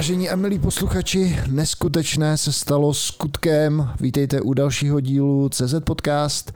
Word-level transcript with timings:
Vážení 0.00 0.30
a 0.30 0.36
milí 0.36 0.58
posluchači, 0.58 1.38
neskutečné 1.46 2.36
se 2.36 2.52
stalo 2.52 2.94
skutkem. 2.94 3.88
Vítejte 4.00 4.40
u 4.40 4.54
dalšího 4.54 5.00
dílu 5.00 5.48
CZ 5.48 5.74
Podcast, 5.84 6.52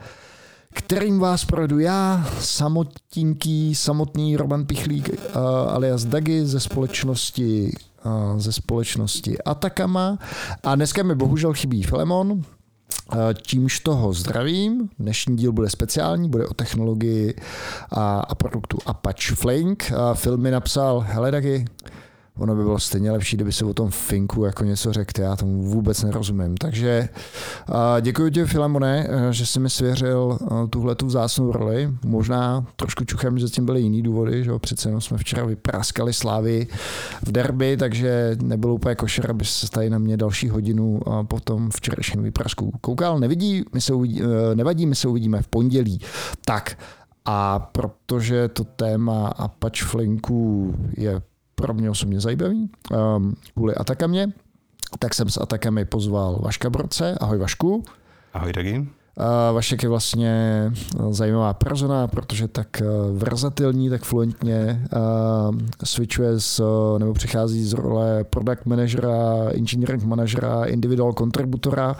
kterým 0.72 1.18
vás 1.18 1.44
projedu 1.44 1.78
já, 1.78 2.28
samotinký, 2.40 3.74
samotný 3.74 4.36
Roman 4.36 4.66
Pichlík 4.66 5.08
uh, 5.08 5.16
alias 5.68 6.04
Dagi 6.04 6.46
ze 6.46 6.60
společnosti 6.60 7.72
uh, 8.04 8.40
ze 8.40 8.52
společnosti 8.52 9.38
Atakama. 9.38 10.18
A 10.62 10.74
dneska 10.74 11.02
mi 11.02 11.14
bohužel 11.14 11.52
chybí 11.52 11.82
Filemon, 11.82 12.42
Čímž 13.42 13.80
toho 13.80 14.12
zdravím. 14.12 14.88
Dnešní 14.98 15.36
díl 15.36 15.52
bude 15.52 15.70
speciální, 15.70 16.28
bude 16.28 16.46
o 16.46 16.54
technologii 16.54 17.34
a, 17.90 18.20
a 18.20 18.34
produktu 18.34 18.78
Apache 18.86 19.34
Flink. 19.34 19.92
Film 20.14 20.40
mi 20.40 20.50
napsal, 20.50 21.04
hele 21.08 21.30
Dagi, 21.30 21.64
ono 22.38 22.56
by 22.56 22.62
bylo 22.62 22.78
stejně 22.78 23.10
lepší, 23.10 23.36
kdyby 23.36 23.52
se 23.52 23.64
o 23.64 23.74
tom 23.74 23.90
Finku 23.90 24.44
jako 24.44 24.64
něco 24.64 24.92
řekl, 24.92 25.20
já 25.20 25.36
tomu 25.36 25.62
vůbec 25.62 26.02
nerozumím. 26.02 26.56
Takže 26.56 27.08
děkuji 28.00 28.30
ti, 28.30 28.44
Filamone, 28.44 29.08
že 29.30 29.46
jsi 29.46 29.60
mi 29.60 29.70
svěřil 29.70 30.38
tuhle 30.70 30.94
tu 30.94 31.06
vzácnou 31.06 31.52
roli. 31.52 31.90
Možná 32.04 32.66
trošku 32.76 33.04
čuchem, 33.04 33.38
že 33.38 33.48
s 33.48 33.50
tím 33.50 33.66
byly 33.66 33.80
jiný 33.80 34.02
důvody, 34.02 34.44
že 34.44 34.50
přece 34.58 34.88
jenom 34.88 35.00
jsme 35.00 35.18
včera 35.18 35.44
vypráskali 35.44 36.12
slávy 36.12 36.66
v 37.22 37.32
derby, 37.32 37.76
takže 37.76 38.36
nebylo 38.42 38.74
úplně 38.74 38.94
košer, 38.94 39.30
aby 39.30 39.44
se 39.44 39.70
tady 39.70 39.90
na 39.90 39.98
mě 39.98 40.16
další 40.16 40.48
hodinu 40.48 41.08
a 41.08 41.24
potom 41.24 41.70
včerejším 41.70 42.22
vyprasku 42.22 42.72
koukal. 42.80 43.18
Nevidí, 43.18 43.64
my 43.74 43.80
se 43.80 43.94
uvidí, 43.94 44.22
e, 44.22 44.54
nevadí, 44.54 44.86
my 44.86 44.94
se 44.94 45.08
uvidíme 45.08 45.42
v 45.42 45.48
pondělí. 45.48 46.00
Tak, 46.44 46.78
a 47.24 47.58
protože 47.58 48.48
to 48.48 48.64
téma 48.64 49.28
Apache 49.28 49.84
Flinku 49.84 50.74
je 50.96 51.22
pro 51.54 51.74
mě 51.74 51.90
osobně 51.90 52.20
zajímavý, 52.20 52.70
um, 53.16 53.34
kvůli 53.54 53.74
Atakamě, 53.74 54.32
tak 54.98 55.14
jsem 55.14 55.28
s 55.28 55.40
Atakami 55.40 55.84
pozval 55.84 56.38
Vaška 56.42 56.70
Broce. 56.70 57.18
Ahoj 57.20 57.38
Vašku. 57.38 57.84
Ahoj 58.34 58.52
Dagi. 58.52 58.88
Vašek 59.52 59.82
je 59.82 59.88
vlastně 59.88 60.32
zajímavá 61.10 61.52
persona, 61.54 62.06
protože 62.06 62.48
tak 62.48 62.82
verzatilní, 63.12 63.90
tak 63.90 64.02
fluentně 64.02 64.86
uh, 64.96 65.58
switchuje 65.84 66.40
z, 66.40 66.60
nebo 66.98 67.14
přichází 67.14 67.64
z 67.64 67.72
role 67.72 68.24
product 68.24 68.66
managera, 68.66 69.48
engineering 69.54 70.04
managera, 70.04 70.64
individual 70.64 71.12
contributora, 71.12 71.96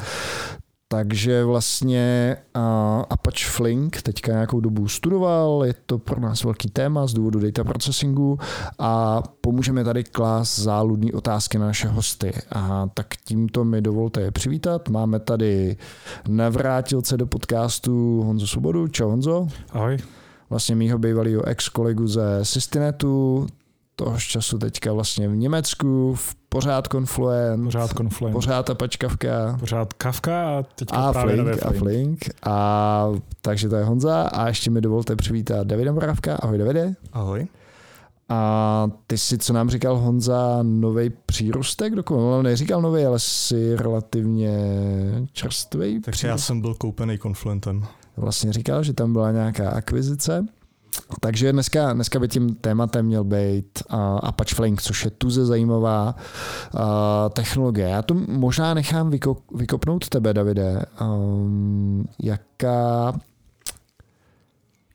takže 0.95 1.45
vlastně 1.45 2.37
uh, 2.57 2.63
Apache 3.11 3.47
Flink 3.51 4.03
teďka 4.03 4.33
nějakou 4.33 4.61
dobu 4.61 4.89
studoval, 4.89 5.63
je 5.65 5.75
to 5.87 5.99
pro 5.99 6.21
nás 6.21 6.45
velký 6.45 6.71
téma 6.71 7.07
z 7.07 7.15
důvodu 7.15 7.41
data 7.41 7.65
processingu 7.65 8.39
a 8.79 9.23
pomůžeme 9.41 9.85
tady 9.85 10.05
klást 10.05 10.59
záludné 10.59 11.13
otázky 11.13 11.59
na 11.59 11.67
naše 11.67 11.89
hosty. 11.89 12.33
A 12.53 12.89
tak 12.95 13.07
tímto 13.25 13.65
mi 13.65 13.83
dovolte 13.83 14.21
je 14.21 14.31
přivítat. 14.31 14.89
Máme 14.89 15.21
tady 15.21 15.77
navrátilce 16.29 17.17
do 17.17 17.27
podcastu 17.27 18.23
Honzo 18.23 18.47
Svobodu. 18.47 18.89
Čau 18.89 19.11
Honzo. 19.11 19.49
Ahoj. 19.71 19.99
Vlastně 20.51 20.77
mýho 20.77 20.99
bývalého 20.99 21.49
ex-kolegu 21.49 22.07
ze 22.07 22.45
Systinetu, 22.45 23.47
toho 23.97 24.19
času 24.19 24.59
teďka 24.59 24.93
vlastně 24.93 25.29
v 25.29 25.37
Německu, 25.37 26.15
v 26.15 26.35
pořád 26.49 26.89
Confluent, 26.89 27.65
pořád 27.65 27.91
Confluent, 27.97 28.33
pořád 28.35 28.71
Apache 28.71 28.99
Kafka, 28.99 29.57
pořád 29.61 29.93
Kafka 29.93 30.59
a 30.59 30.63
teďka 30.75 30.97
a 30.97 31.13
právě 31.13 31.37
Flink, 31.37 31.59
Flink. 31.59 31.65
A 31.67 31.79
Flink. 31.79 32.31
A 32.43 33.09
takže 33.41 33.69
to 33.69 33.77
je 33.77 33.85
Honza 33.85 34.23
a 34.23 34.49
ještě 34.49 34.71
mi 34.71 34.81
dovolte 34.81 35.17
přivítat 35.17 35.67
Davida 35.67 35.93
Moravka. 35.93 36.37
Ahoj 36.37 36.59
Davide. 36.59 36.95
Ahoj. 37.13 37.47
A 38.29 38.91
ty 39.07 39.19
si, 39.19 39.39
co 39.39 39.53
nám 39.53 39.71
říkal 39.71 39.97
Honza, 39.97 40.59
nový 40.63 41.11
přírůstek? 41.27 41.95
Dokonce, 41.95 42.21
no, 42.21 42.43
neříkal 42.43 42.83
nový, 42.83 43.05
ale 43.05 43.19
si 43.19 43.77
relativně 43.77 44.59
čerstvý. 45.33 46.01
Takže 46.01 46.29
já 46.29 46.39
jsem 46.39 46.61
byl 46.61 46.75
koupený 46.75 47.19
Confluentem. 47.19 47.85
Vlastně 48.17 48.53
říkal, 48.53 48.83
že 48.83 48.93
tam 48.93 49.13
byla 49.13 49.33
nějaká 49.33 49.71
akvizice. 49.71 50.47
Takže 51.21 51.53
dneska, 51.53 51.93
dneska 51.93 52.19
by 52.19 52.29
tím 52.29 52.55
tématem 52.55 53.07
měl 53.07 53.25
být 53.25 53.83
uh, 53.93 53.99
Apache 54.23 54.55
Flink, 54.55 54.83
což 54.83 55.05
je 55.05 55.11
tuze 55.11 55.47
zajímavá 55.47 56.15
uh, 56.75 56.81
technologie. 57.31 57.89
Já 57.89 58.03
to 58.03 58.15
možná 58.15 58.75
nechám 58.75 59.11
vyko, 59.11 59.37
vykopnout 59.55 60.09
tebe, 60.09 60.35
Davide. 60.35 60.83
Um, 61.01 62.09
jaká 62.23 63.15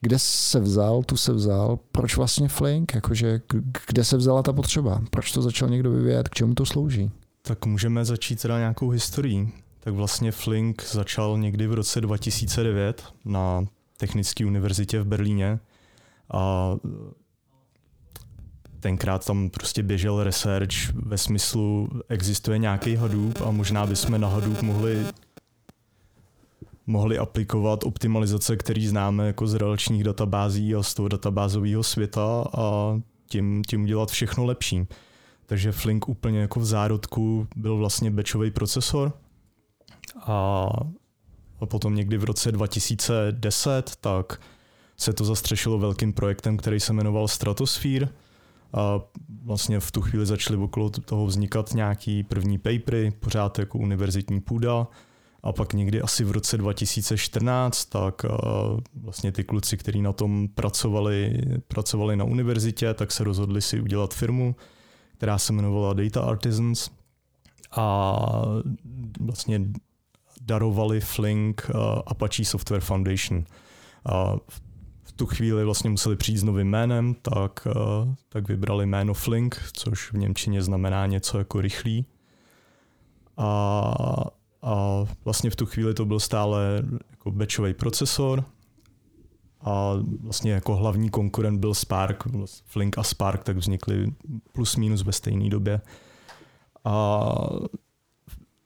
kde 0.01 0.19
se 0.19 0.59
vzal, 0.59 1.03
tu 1.03 1.17
se 1.17 1.33
vzal, 1.33 1.79
proč 1.91 2.17
vlastně 2.17 2.47
Flink, 2.47 2.95
jakože 2.95 3.41
kde 3.87 4.03
se 4.03 4.17
vzala 4.17 4.43
ta 4.43 4.53
potřeba, 4.53 5.01
proč 5.11 5.31
to 5.31 5.41
začal 5.41 5.69
někdo 5.69 5.91
vyvíjet, 5.91 6.29
k 6.29 6.33
čemu 6.33 6.53
to 6.53 6.65
slouží? 6.65 7.11
Tak 7.41 7.65
můžeme 7.65 8.05
začít 8.05 8.41
teda 8.41 8.59
nějakou 8.59 8.89
historií. 8.89 9.51
Tak 9.79 9.93
vlastně 9.93 10.31
Flink 10.31 10.83
začal 10.83 11.37
někdy 11.37 11.67
v 11.67 11.73
roce 11.73 12.01
2009 12.01 13.03
na 13.25 13.65
Technické 13.97 14.45
univerzitě 14.45 14.99
v 14.99 15.05
Berlíně 15.05 15.59
a 16.33 16.75
tenkrát 18.79 19.25
tam 19.25 19.49
prostě 19.49 19.83
běžel 19.83 20.23
research 20.23 20.93
ve 20.93 21.17
smyslu, 21.17 21.89
existuje 22.09 22.57
nějaký 22.57 22.95
Hadoop 22.95 23.41
a 23.41 23.51
možná 23.51 23.85
bychom 23.85 24.21
na 24.21 24.27
Hadoop 24.27 24.61
mohli 24.61 25.05
mohli 26.89 27.17
aplikovat 27.17 27.83
optimalizace, 27.83 28.57
které 28.57 28.87
známe 28.87 29.27
jako 29.27 29.47
z 29.47 29.53
relačních 29.53 30.03
databází 30.03 30.75
a 30.75 30.83
z 30.83 30.93
toho 30.93 31.07
databázového 31.07 31.83
světa 31.83 32.45
a 32.57 32.99
tím, 33.27 33.61
tím 33.67 33.83
udělat 33.83 34.11
všechno 34.11 34.45
lepší. 34.45 34.87
Takže 35.45 35.71
Flink 35.71 36.09
úplně 36.09 36.39
jako 36.39 36.59
v 36.59 36.65
zárodku 36.65 37.47
byl 37.55 37.77
vlastně 37.77 38.11
batchový 38.11 38.51
procesor 38.51 39.13
a, 40.21 40.67
a 41.59 41.65
potom 41.65 41.95
někdy 41.95 42.17
v 42.17 42.23
roce 42.23 42.51
2010 42.51 43.95
tak 44.01 44.41
se 44.99 45.13
to 45.13 45.25
zastřešilo 45.25 45.77
velkým 45.77 46.13
projektem, 46.13 46.57
který 46.57 46.79
se 46.79 46.93
jmenoval 46.93 47.27
Stratosphere. 47.27 48.09
A 48.73 48.99
vlastně 49.43 49.79
v 49.79 49.91
tu 49.91 50.01
chvíli 50.01 50.25
začaly 50.25 50.59
okolo 50.59 50.89
toho 50.89 51.25
vznikat 51.25 51.73
nějaký 51.73 52.23
první 52.23 52.57
papery, 52.57 53.11
pořád 53.19 53.59
jako 53.59 53.77
univerzitní 53.77 54.41
půda. 54.41 54.87
A 55.43 55.53
pak 55.53 55.73
někdy 55.73 56.01
asi 56.01 56.23
v 56.23 56.31
roce 56.31 56.57
2014, 56.57 57.85
tak 57.85 58.25
vlastně 59.01 59.31
ty 59.31 59.43
kluci, 59.43 59.77
kteří 59.77 60.01
na 60.01 60.13
tom 60.13 60.47
pracovali, 60.47 61.41
pracovali 61.67 62.17
na 62.17 62.25
univerzitě, 62.25 62.93
tak 62.93 63.11
se 63.11 63.23
rozhodli 63.23 63.61
si 63.61 63.81
udělat 63.81 64.13
firmu, 64.13 64.55
která 65.17 65.37
se 65.37 65.53
jmenovala 65.53 65.93
Data 65.93 66.21
Artisans 66.21 66.89
a 67.71 68.19
vlastně 69.19 69.61
darovali 70.41 71.01
Flink 71.01 71.71
Apache 72.05 72.45
Software 72.45 72.81
Foundation. 72.81 73.43
A 74.05 74.35
v 74.49 74.61
tu 75.19 75.25
chvíli 75.25 75.65
vlastně 75.65 75.89
museli 75.89 76.15
přijít 76.15 76.37
s 76.37 76.43
novým 76.43 76.67
jménem, 76.67 77.13
tak, 77.13 77.67
eh, 77.67 78.15
tak 78.29 78.47
vybrali 78.47 78.85
jméno 78.85 79.13
Flink, 79.13 79.61
což 79.73 80.13
v 80.13 80.17
Němčině 80.17 80.61
znamená 80.61 81.05
něco 81.05 81.37
jako 81.37 81.61
rychlý. 81.61 82.05
A, 83.37 83.93
a 84.61 85.05
vlastně 85.25 85.49
v 85.49 85.55
tu 85.55 85.65
chvíli 85.65 85.93
to 85.93 86.05
byl 86.05 86.19
stále 86.19 86.83
jako 87.11 87.31
batchový 87.31 87.73
procesor 87.73 88.43
a 89.61 89.93
vlastně 90.23 90.51
jako 90.51 90.75
hlavní 90.75 91.09
konkurent 91.09 91.59
byl 91.59 91.73
Spark, 91.73 92.23
Flink 92.65 92.97
a 92.97 93.03
Spark 93.03 93.43
tak 93.43 93.57
vznikly 93.57 94.13
plus 94.51 94.75
minus 94.75 95.03
ve 95.03 95.11
stejné 95.11 95.49
době. 95.49 95.81
A 96.85 97.29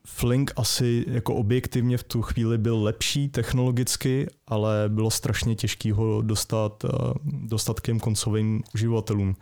Flink 0.07 0.51
asi 0.55 1.05
jako 1.07 1.35
objektivně 1.35 1.97
v 1.97 2.03
tu 2.03 2.21
chvíli 2.21 2.57
byl 2.57 2.83
lepší 2.83 3.29
technologicky, 3.29 4.27
ale 4.47 4.85
bylo 4.87 5.11
strašně 5.11 5.55
těžké 5.55 5.93
ho 5.93 6.21
dostat, 6.21 6.85
eh, 6.85 7.13
dostat 7.23 7.79
k 7.79 7.85
těm 7.85 7.99
koncovým 7.99 8.63
uživatelům. 8.73 9.35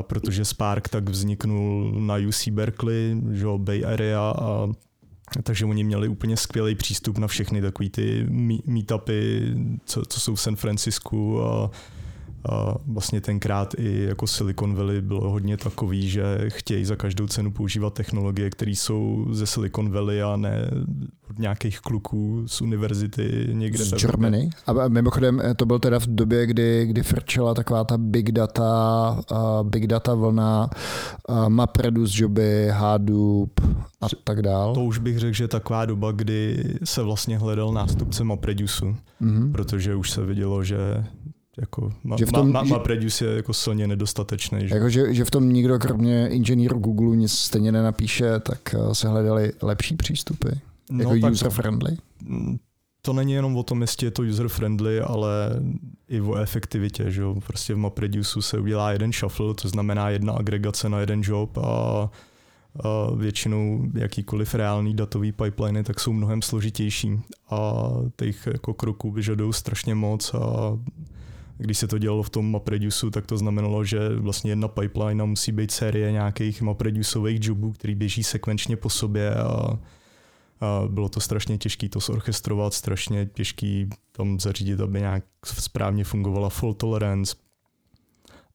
Protože 0.00 0.44
Spark 0.44 0.88
tak 0.88 1.08
vzniknul 1.08 1.92
na 2.00 2.16
UC 2.28 2.48
Berkeley, 2.48 3.16
že 3.32 3.46
Bay 3.56 3.84
Area 3.84 4.34
a 4.38 4.68
takže 5.42 5.64
oni 5.64 5.84
měli 5.84 6.08
úplně 6.08 6.36
skvělý 6.36 6.74
přístup 6.74 7.18
na 7.18 7.26
všechny 7.26 7.62
takové 7.62 7.90
ty 7.90 8.26
meetupy, 8.66 9.54
co, 9.84 10.02
co 10.08 10.20
jsou 10.20 10.34
v 10.34 10.40
San 10.40 10.56
Francisku 10.56 11.42
a 11.42 11.70
a 12.50 12.74
vlastně 12.86 13.20
tenkrát 13.20 13.74
i 13.78 14.04
jako 14.04 14.26
Silicon 14.26 14.74
Valley 14.74 15.00
bylo 15.00 15.30
hodně 15.30 15.56
takový, 15.56 16.10
že 16.10 16.38
chtějí 16.48 16.84
za 16.84 16.96
každou 16.96 17.26
cenu 17.26 17.50
používat 17.50 17.94
technologie, 17.94 18.50
které 18.50 18.70
jsou 18.70 19.26
ze 19.30 19.46
Silicon 19.46 19.90
Valley 19.90 20.22
a 20.22 20.36
ne 20.36 20.70
od 21.30 21.38
nějakých 21.38 21.80
kluků 21.80 22.42
z 22.46 22.60
univerzity 22.60 23.48
někde. 23.52 23.84
Z 23.84 23.94
Germany. 23.94 24.50
A 24.66 24.88
mimochodem 24.88 25.40
eh, 25.44 25.54
to 25.54 25.66
byl 25.66 25.78
teda 25.78 26.00
v 26.00 26.06
době, 26.06 26.46
kdy, 26.46 26.86
kdy 26.86 27.02
frčela 27.02 27.54
taková 27.54 27.84
ta 27.84 27.98
big 27.98 28.32
data, 28.32 29.20
uh, 29.32 29.68
big 29.68 29.86
data 29.86 30.14
vlna, 30.14 30.70
uh, 31.28 31.48
MapReduce 31.48 32.22
joby, 32.22 32.68
Hadoop 32.72 33.60
a 34.00 34.06
tak 34.24 34.42
dál. 34.42 34.74
To 34.74 34.84
už 34.84 34.98
bych 34.98 35.18
řekl, 35.18 35.32
že 35.32 35.44
je 35.44 35.48
taková 35.48 35.84
doba, 35.84 36.12
kdy 36.12 36.64
se 36.84 37.02
vlastně 37.02 37.38
hledal 37.38 37.72
nástupce 37.72 38.24
MapReduceu, 38.24 38.96
mm-hmm. 39.22 39.52
protože 39.52 39.94
už 39.94 40.10
se 40.10 40.24
vidělo, 40.24 40.64
že 40.64 41.04
jako 41.60 41.92
ma, 42.04 42.16
že 42.16 42.26
v 42.26 42.32
tom, 42.32 42.52
ma, 42.52 42.62
ma, 42.62 42.82
že, 43.00 43.24
je 43.24 43.36
jako 43.36 43.52
silně 43.52 43.86
nedostatečný. 43.86 44.68
Že? 44.68 44.74
Jako, 44.74 44.90
že, 44.90 45.14
že 45.14 45.24
v 45.24 45.30
tom 45.30 45.52
nikdo 45.52 45.78
kromě 45.78 46.28
inženýru 46.28 46.78
Google 46.78 47.16
nic 47.16 47.32
stejně 47.32 47.72
nenapíše, 47.72 48.40
tak 48.40 48.74
eh, 48.74 48.94
se 48.94 49.08
hledali 49.08 49.52
lepší 49.62 49.96
přístupy? 49.96 50.48
Jako 50.98 51.14
no, 51.14 51.30
user-friendly? 51.30 51.96
Mm, 52.22 52.58
to 53.02 53.12
není 53.12 53.32
jenom 53.32 53.56
o 53.56 53.62
tom, 53.62 53.80
jestli 53.80 54.06
je 54.06 54.10
to 54.10 54.22
user-friendly, 54.22 55.02
ale 55.06 55.60
i 56.08 56.20
o 56.20 56.34
efektivitě. 56.34 57.10
Že 57.10 57.22
jo? 57.22 57.36
Prostě 57.46 57.74
v 57.74 57.78
MapReduceu 57.78 58.42
se 58.42 58.58
udělá 58.58 58.92
jeden 58.92 59.12
shuffle, 59.12 59.54
to 59.54 59.68
znamená 59.68 60.10
jedna 60.10 60.32
agregace 60.32 60.88
na 60.88 61.00
jeden 61.00 61.20
job 61.24 61.58
a 61.58 62.10
a 62.84 63.10
většinou 63.14 63.82
jakýkoliv 63.94 64.54
reálný 64.54 64.94
datový 64.94 65.32
pipeliny 65.32 65.84
tak 65.84 66.00
jsou 66.00 66.12
mnohem 66.12 66.42
složitější 66.42 67.20
a 67.50 67.72
těch 68.16 68.46
jako 68.46 68.74
kroků 68.74 69.10
vyžadují 69.10 69.52
strašně 69.52 69.94
moc 69.94 70.34
a 70.34 70.78
když 71.58 71.78
se 71.78 71.88
to 71.88 71.98
dělalo 71.98 72.22
v 72.22 72.30
tom 72.30 72.50
MapReduceu, 72.50 73.10
tak 73.10 73.26
to 73.26 73.38
znamenalo, 73.38 73.84
že 73.84 73.98
vlastně 74.08 74.50
jedna 74.50 74.68
pipeline 74.68 75.24
musí 75.24 75.52
být 75.52 75.70
série 75.70 76.12
nějakých 76.12 76.62
MapReduceových 76.62 77.40
jobů, 77.42 77.72
který 77.72 77.94
běží 77.94 78.24
sekvenčně 78.24 78.76
po 78.76 78.90
sobě 78.90 79.34
a, 79.34 79.78
a 80.60 80.82
bylo 80.88 81.08
to 81.08 81.20
strašně 81.20 81.58
těžké 81.58 81.88
to 81.88 82.00
zorchestrovat, 82.00 82.74
strašně 82.74 83.26
těžké 83.26 83.86
tam 84.12 84.40
zařídit, 84.40 84.80
aby 84.80 85.00
nějak 85.00 85.24
správně 85.44 86.04
fungovala 86.04 86.48
fault 86.48 86.78
tolerance. 86.78 87.36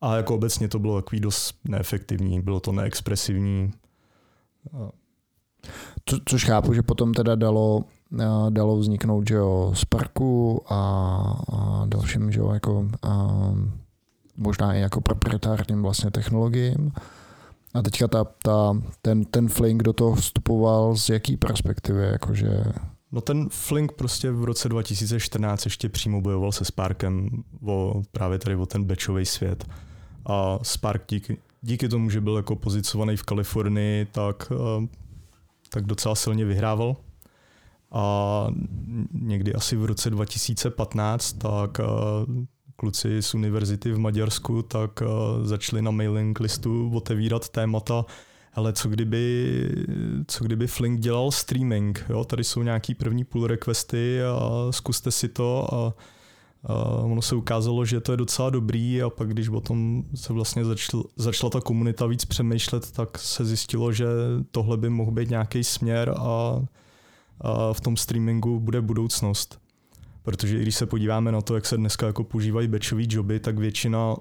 A 0.01 0.15
jako 0.15 0.35
obecně 0.35 0.67
to 0.67 0.79
bylo 0.79 1.01
takový 1.01 1.19
dost 1.19 1.55
neefektivní, 1.63 2.41
bylo 2.41 2.59
to 2.59 2.71
neexpresivní, 2.71 3.71
co, 6.05 6.19
což 6.25 6.45
chápu, 6.45 6.73
že 6.73 6.81
potom 6.81 7.13
teda 7.13 7.35
dalo, 7.35 7.83
dalo 8.49 8.77
vzniknout 8.77 9.27
že 9.27 9.35
jo, 9.35 9.71
Sparku 9.75 10.61
a, 10.69 10.79
a 11.53 11.85
dalším, 11.85 12.31
že 12.31 12.39
jo, 12.39 12.51
jako, 12.53 12.87
a, 13.01 13.29
možná 14.37 14.73
i 14.73 14.79
jako 14.79 15.01
proprietárním 15.01 15.81
vlastně 15.81 16.11
technologiím. 16.11 16.91
A 17.73 17.81
teďka 17.81 18.07
ta, 18.07 18.23
ta, 18.43 18.77
ten, 19.01 19.25
ten 19.25 19.49
Flink 19.49 19.83
do 19.83 19.93
toho 19.93 20.15
vstupoval 20.15 20.95
z 20.95 21.09
jaký 21.09 21.37
perspektivy? 21.37 22.03
Jakože... 22.03 22.63
No 23.11 23.21
ten 23.21 23.49
Flink 23.49 23.91
prostě 23.91 24.31
v 24.31 24.43
roce 24.43 24.69
2014 24.69 25.65
ještě 25.65 25.89
přímo 25.89 26.21
bojoval 26.21 26.51
se 26.51 26.65
Sparkem 26.65 27.29
o, 27.65 28.01
právě 28.11 28.39
tady 28.39 28.55
o 28.55 28.65
ten 28.65 28.83
batchový 28.83 29.25
svět. 29.25 29.65
A 30.25 30.59
Spark 30.61 31.03
díky, 31.09 31.37
díky 31.61 31.89
tomu, 31.89 32.09
že 32.09 32.21
byl 32.21 32.37
jako 32.37 32.55
pozicovaný 32.55 33.17
v 33.17 33.23
Kalifornii, 33.23 34.05
tak, 34.05 34.51
eh, 34.51 34.87
tak 35.69 35.85
docela 35.85 36.15
silně 36.15 36.45
vyhrával. 36.45 36.95
A 37.93 38.47
někdy 39.11 39.53
asi 39.53 39.75
v 39.75 39.85
roce 39.85 40.09
2015 40.09 41.33
tak 41.33 41.79
eh, 41.79 41.85
kluci 42.75 43.21
z 43.21 43.33
univerzity 43.33 43.91
v 43.91 43.99
Maďarsku 43.99 44.61
tak 44.61 45.01
eh, 45.01 45.05
začali 45.45 45.81
na 45.81 45.91
mailing 45.91 46.39
listu 46.39 46.91
otevírat 46.93 47.49
témata, 47.49 48.05
ale 48.53 48.73
co 48.73 48.89
kdyby, 48.89 49.69
co 50.27 50.43
kdyby 50.43 50.67
Flink 50.67 50.99
dělal 50.99 51.31
streaming, 51.31 52.05
jo? 52.09 52.23
tady 52.23 52.43
jsou 52.43 52.63
nějaký 52.63 52.95
první 52.95 53.23
pull 53.23 53.47
requesty 53.47 54.23
a 54.23 54.67
zkuste 54.71 55.11
si 55.11 55.29
to 55.29 55.73
a 55.73 55.93
Uh, 56.69 57.11
ono 57.11 57.21
se 57.21 57.35
ukázalo, 57.35 57.85
že 57.85 58.01
to 58.01 58.11
je 58.11 58.17
docela 58.17 58.49
dobrý 58.49 59.01
a 59.01 59.09
pak 59.09 59.27
když 59.27 59.49
o 59.49 59.61
tom 59.61 60.03
se 60.15 60.33
vlastně 60.33 60.65
začal, 60.65 61.03
začala 61.15 61.49
ta 61.49 61.61
komunita 61.61 62.05
víc 62.05 62.25
přemýšlet, 62.25 62.91
tak 62.91 63.17
se 63.17 63.45
zjistilo, 63.45 63.91
že 63.91 64.05
tohle 64.51 64.77
by 64.77 64.89
mohl 64.89 65.11
být 65.11 65.29
nějaký 65.29 65.63
směr 65.63 66.09
a, 66.09 66.13
a 66.21 66.61
v 67.73 67.81
tom 67.81 67.97
streamingu 67.97 68.59
bude 68.59 68.81
budoucnost. 68.81 69.59
Protože 70.23 70.59
když 70.59 70.75
se 70.75 70.85
podíváme 70.85 71.31
na 71.31 71.41
to, 71.41 71.55
jak 71.55 71.65
se 71.65 71.77
dneska 71.77 72.07
jako 72.07 72.23
používají 72.23 72.67
batchový 72.67 73.07
joby, 73.09 73.39
tak 73.39 73.57
většina, 73.57 74.15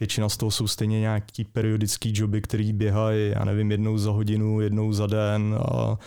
většina 0.00 0.28
z 0.28 0.36
toho 0.36 0.50
jsou 0.50 0.66
stejně 0.66 1.00
nějaký 1.00 1.44
periodický 1.44 2.12
joby, 2.14 2.40
který 2.40 2.72
běhají, 2.72 3.30
já 3.30 3.44
nevím, 3.44 3.70
jednou 3.70 3.98
za 3.98 4.10
hodinu, 4.10 4.60
jednou 4.60 4.92
za 4.92 5.06
den 5.06 5.58
a 5.58 5.98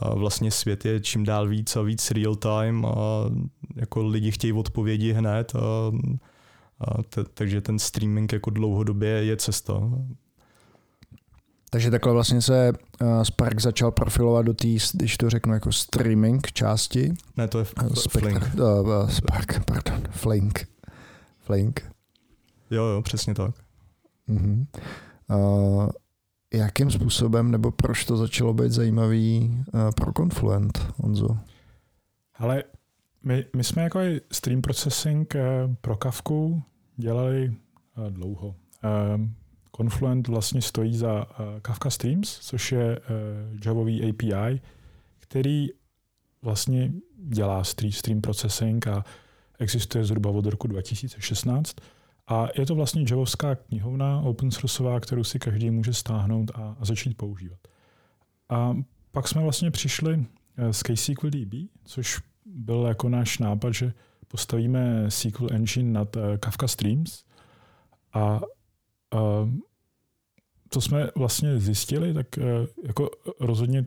a 0.00 0.14
vlastně 0.14 0.50
svět 0.50 0.84
je 0.84 1.00
čím 1.00 1.24
dál 1.24 1.48
víc 1.48 1.76
a 1.76 1.82
víc 1.82 2.10
real 2.10 2.36
time 2.36 2.86
a 2.86 3.24
jako 3.76 4.06
lidi 4.06 4.30
chtějí 4.30 4.52
odpovědi 4.52 5.12
hned 5.12 5.52
a, 5.54 5.92
a 6.80 7.02
te, 7.02 7.24
takže 7.24 7.60
ten 7.60 7.78
streaming 7.78 8.32
jako 8.32 8.50
dlouhodobě 8.50 9.08
je 9.08 9.36
cesta. 9.36 9.74
Takže 11.70 11.90
takhle 11.90 12.12
vlastně 12.12 12.42
se 12.42 12.72
uh, 13.02 13.22
Spark 13.22 13.60
začal 13.60 13.90
profilovat 13.90 14.46
do 14.46 14.54
té, 14.54 14.68
když 14.92 15.16
to 15.16 15.30
řeknu 15.30 15.54
jako 15.54 15.72
streaming 15.72 16.52
části. 16.52 17.14
Ne, 17.36 17.48
to 17.48 17.58
je 17.58 17.64
uh, 17.82 17.94
Flink. 18.10 18.54
Uh, 18.54 18.88
uh, 18.88 19.08
Spark, 19.08 19.64
pardon, 19.64 20.02
Flink. 20.10 20.68
Flink. 21.40 21.92
Jo, 22.70 22.84
jo, 22.84 23.02
přesně 23.02 23.34
tak. 23.34 23.54
Uh-huh. 24.28 24.66
Uh, 25.30 25.88
jakým 26.54 26.90
způsobem 26.90 27.50
nebo 27.50 27.70
proč 27.70 28.04
to 28.04 28.16
začalo 28.16 28.54
být 28.54 28.72
zajímavý 28.72 29.56
uh, 29.72 29.80
pro 29.90 30.12
Confluent, 30.12 30.78
Honzo? 30.96 31.38
Ale 32.34 32.64
my, 33.24 33.44
my 33.56 33.64
jsme 33.64 33.82
jako 33.82 34.00
stream 34.32 34.62
processing 34.62 35.34
uh, 35.34 35.74
pro 35.80 35.96
Kavku 35.96 36.62
dělali 36.96 37.54
uh, 37.96 38.10
dlouho. 38.10 38.48
Uh, 38.48 39.26
Confluent 39.76 40.28
vlastně 40.28 40.62
stojí 40.62 40.96
za 40.96 41.26
uh, 41.26 41.60
Kafka 41.62 41.90
Streams, 41.90 42.38
což 42.38 42.72
je 42.72 42.98
uh, 42.98 43.04
Javový 43.66 44.10
API, 44.10 44.60
který 45.18 45.68
vlastně 46.42 46.92
dělá 47.16 47.64
stream, 47.64 48.20
processing 48.20 48.86
a 48.86 49.04
existuje 49.58 50.04
zhruba 50.04 50.30
od 50.30 50.46
roku 50.46 50.66
2016. 50.66 51.76
A 52.26 52.48
je 52.58 52.66
to 52.66 52.74
vlastně 52.74 53.04
javovská 53.10 53.54
knihovna 53.54 54.20
open 54.20 54.50
sourceová, 54.50 55.00
kterou 55.00 55.24
si 55.24 55.38
každý 55.38 55.70
může 55.70 55.94
stáhnout 55.94 56.50
a, 56.54 56.76
a 56.80 56.84
začít 56.84 57.16
používat. 57.16 57.58
A 58.48 58.76
pak 59.12 59.28
jsme 59.28 59.42
vlastně 59.42 59.70
přišli 59.70 60.26
eh, 60.56 60.72
s 60.72 60.82
KSQLDB, 60.82 61.54
což 61.84 62.20
byl 62.46 62.84
jako 62.88 63.08
náš 63.08 63.38
nápad, 63.38 63.74
že 63.74 63.92
postavíme 64.28 65.10
SQL 65.10 65.48
engine 65.50 65.92
nad 65.92 66.16
eh, 66.16 66.38
Kafka 66.38 66.68
Streams 66.68 67.24
a, 68.12 68.40
a 69.12 69.48
co 70.70 70.80
jsme 70.80 71.10
vlastně 71.16 71.58
zjistili, 71.58 72.14
tak 72.14 72.38
eh, 72.38 72.42
jako 72.86 73.10
rozhodně 73.40 73.86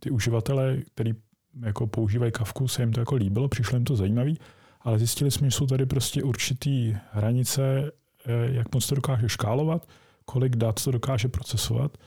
ty 0.00 0.10
uživatelé, 0.10 0.78
kteří 0.94 1.14
jako 1.62 1.86
používají 1.86 2.32
Kafku, 2.32 2.68
se 2.68 2.82
jim 2.82 2.92
to 2.92 3.00
jako 3.00 3.14
líbilo, 3.14 3.48
přišlo 3.48 3.76
jim 3.76 3.84
to 3.84 3.96
zajímavé, 3.96 4.32
ale 4.80 4.98
zjistili 4.98 5.30
jsme, 5.30 5.50
že 5.50 5.56
jsou 5.56 5.66
tady 5.66 5.86
prostě 5.86 6.22
určitý 6.22 6.96
hranice, 7.12 7.92
eh, 8.26 8.32
jak 8.52 8.74
moc 8.74 8.86
to 8.86 8.94
dokáže 8.94 9.28
škálovat, 9.28 9.88
kolik 10.24 10.56
dat 10.56 10.84
to 10.84 10.90
dokáže 10.90 11.28
procesovat 11.28 11.98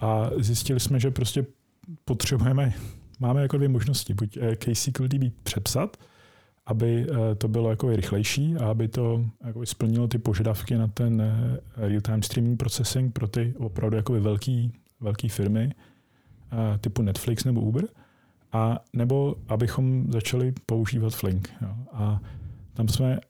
a 0.00 0.30
zjistili 0.36 0.80
jsme, 0.80 1.00
že 1.00 1.10
prostě 1.10 1.46
potřebujeme, 2.04 2.72
máme 3.20 3.42
jako 3.42 3.56
dvě 3.56 3.68
možnosti, 3.68 4.14
buď 4.14 4.36
eh, 4.36 4.56
KCQLDB 4.56 5.32
přepsat, 5.42 5.96
aby 6.68 7.06
eh, 7.10 7.34
to 7.34 7.48
bylo 7.48 7.70
jako 7.70 7.96
rychlejší 7.96 8.56
a 8.56 8.70
aby 8.70 8.88
to 8.88 9.24
jako 9.44 9.66
splnilo 9.66 10.08
ty 10.08 10.18
požadavky 10.18 10.74
na 10.74 10.86
ten 10.86 11.22
real-time 11.76 12.22
streaming 12.22 12.58
processing 12.58 13.12
pro 13.14 13.28
ty 13.28 13.54
opravdu 13.58 13.96
jako 13.96 14.20
velké 14.20 14.68
velký 15.00 15.28
firmy 15.28 15.74
typu 16.80 17.02
Netflix 17.02 17.44
nebo 17.44 17.60
Uber– 17.60 17.84
a 18.52 18.78
nebo 18.92 19.36
abychom 19.48 20.12
začali 20.12 20.54
používat 20.66 21.14
Flink. 21.14 21.50
Jo. 21.62 21.74
A 21.92 22.20
tam 22.74 22.88
jsme 22.88 23.20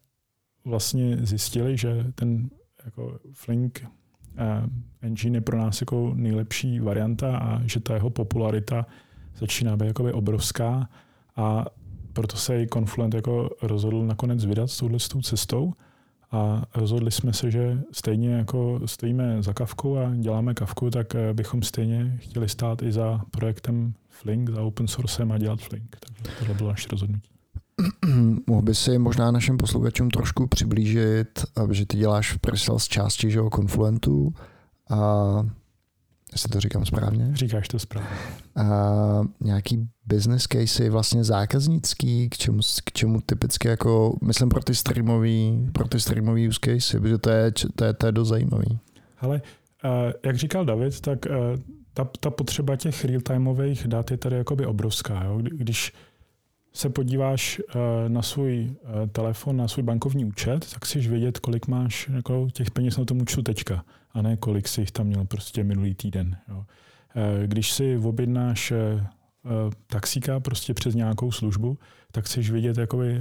vlastně 0.64 1.16
zjistili, 1.16 1.76
že 1.76 2.04
ten 2.14 2.50
jako 2.84 3.18
Flink 3.32 3.86
engine 5.00 5.36
je 5.36 5.40
pro 5.40 5.58
nás 5.58 5.80
jako 5.80 6.12
nejlepší 6.14 6.80
varianta 6.80 7.38
a 7.38 7.66
že 7.66 7.80
ta 7.80 7.94
jeho 7.94 8.10
popularita 8.10 8.86
začíná 9.36 9.76
být 9.76 9.86
jakoby 9.86 10.12
obrovská 10.12 10.88
a 11.36 11.66
proto 12.18 12.36
se 12.36 12.62
i 12.62 12.66
Confluent 12.68 13.14
jako 13.14 13.50
rozhodl 13.62 14.06
nakonec 14.06 14.44
vydat 14.44 14.70
s 14.70 14.76
touhle 14.76 14.98
cestou 15.22 15.72
a 16.32 16.62
rozhodli 16.74 17.10
jsme 17.10 17.32
se, 17.32 17.50
že 17.50 17.80
stejně 17.92 18.30
jako 18.30 18.80
stojíme 18.86 19.42
za 19.42 19.52
kavkou 19.52 19.98
a 19.98 20.14
děláme 20.14 20.54
kavku, 20.54 20.90
tak 20.90 21.14
eh, 21.14 21.34
bychom 21.34 21.62
stejně 21.62 22.18
chtěli 22.20 22.48
stát 22.48 22.82
i 22.82 22.92
za 22.92 23.20
projektem 23.30 23.94
Flink, 24.08 24.50
za 24.50 24.62
open 24.62 24.88
sourcem 24.88 25.32
a 25.32 25.38
dělat 25.38 25.60
Flink. 25.60 25.96
Takže 26.00 26.32
tohle 26.38 26.54
bylo 26.54 26.68
naše 26.68 26.88
rozhodnutí. 26.90 27.30
Mohl 28.46 28.62
by 28.62 28.74
si 28.74 28.98
možná 28.98 29.30
našim 29.30 29.56
posluchačům 29.56 30.10
trošku 30.10 30.46
přiblížit, 30.46 31.44
že 31.70 31.86
ty 31.86 31.96
děláš 31.96 32.36
presel 32.36 32.78
z 32.78 32.88
části 32.88 33.30
že, 33.30 33.40
Confluentu 33.54 34.34
a 34.90 34.96
jestli 36.32 36.48
to 36.48 36.60
říkám 36.60 36.86
správně? 36.86 37.30
Říkáš 37.32 37.68
to 37.68 37.78
správně. 37.78 38.16
A 38.56 39.20
nějaký 39.40 39.88
business 40.06 40.46
case 40.52 40.90
vlastně 40.90 41.24
zákaznický, 41.24 42.28
k 42.28 42.36
čemu, 42.36 42.60
k 42.84 42.92
čemu 42.92 43.20
typicky 43.20 43.68
jako, 43.68 44.18
myslím 44.24 44.48
pro 44.48 44.62
ty 44.62 44.74
streamový, 44.74 45.68
pro 45.72 45.88
ty 45.88 46.00
streamový 46.00 46.48
use 46.48 46.58
case, 46.64 47.00
protože 47.00 47.18
to 47.18 47.30
je, 47.30 47.52
to 47.74 47.84
je, 47.84 47.92
to 47.92 48.06
je 48.06 48.12
dost 48.12 48.28
zajímavý. 48.28 48.78
Ale 49.20 49.42
jak 50.24 50.36
říkal 50.36 50.64
David, 50.64 51.00
tak 51.00 51.18
ta, 51.94 52.08
ta 52.20 52.30
potřeba 52.30 52.76
těch 52.76 53.04
real-timeových 53.04 53.86
dat 53.86 54.10
je 54.10 54.16
tady 54.16 54.36
jakoby 54.36 54.66
obrovská. 54.66 55.24
Jo? 55.24 55.38
Když 55.42 55.92
se 56.72 56.90
podíváš 56.90 57.60
eh, 57.68 58.08
na 58.08 58.22
svůj 58.22 58.70
eh, 58.70 59.06
telefon, 59.06 59.56
na 59.56 59.68
svůj 59.68 59.82
bankovní 59.82 60.24
účet, 60.24 60.72
tak 60.72 60.84
chceš 60.84 61.08
vědět, 61.08 61.38
kolik 61.38 61.66
máš 61.66 62.08
jako 62.08 62.48
těch 62.52 62.70
peněz 62.70 62.96
na 62.96 63.04
tom 63.04 63.20
účtu 63.22 63.42
teďka, 63.42 63.84
a 64.18 64.22
ne 64.22 64.36
kolik 64.36 64.68
jsi 64.68 64.80
jich 64.80 64.90
tam 64.90 65.06
měl 65.06 65.24
prostě 65.24 65.64
minulý 65.64 65.94
týden. 65.94 66.36
Jo. 66.48 66.64
Eh, 67.16 67.46
když 67.46 67.72
si 67.72 67.96
objednáš 67.96 68.72
taxíka 69.86 70.40
prostě 70.40 70.74
přes 70.74 70.94
nějakou 70.94 71.32
službu, 71.32 71.78
tak 72.12 72.24
chceš 72.24 72.50
vědět, 72.50 72.78
jakoby, 72.78 73.20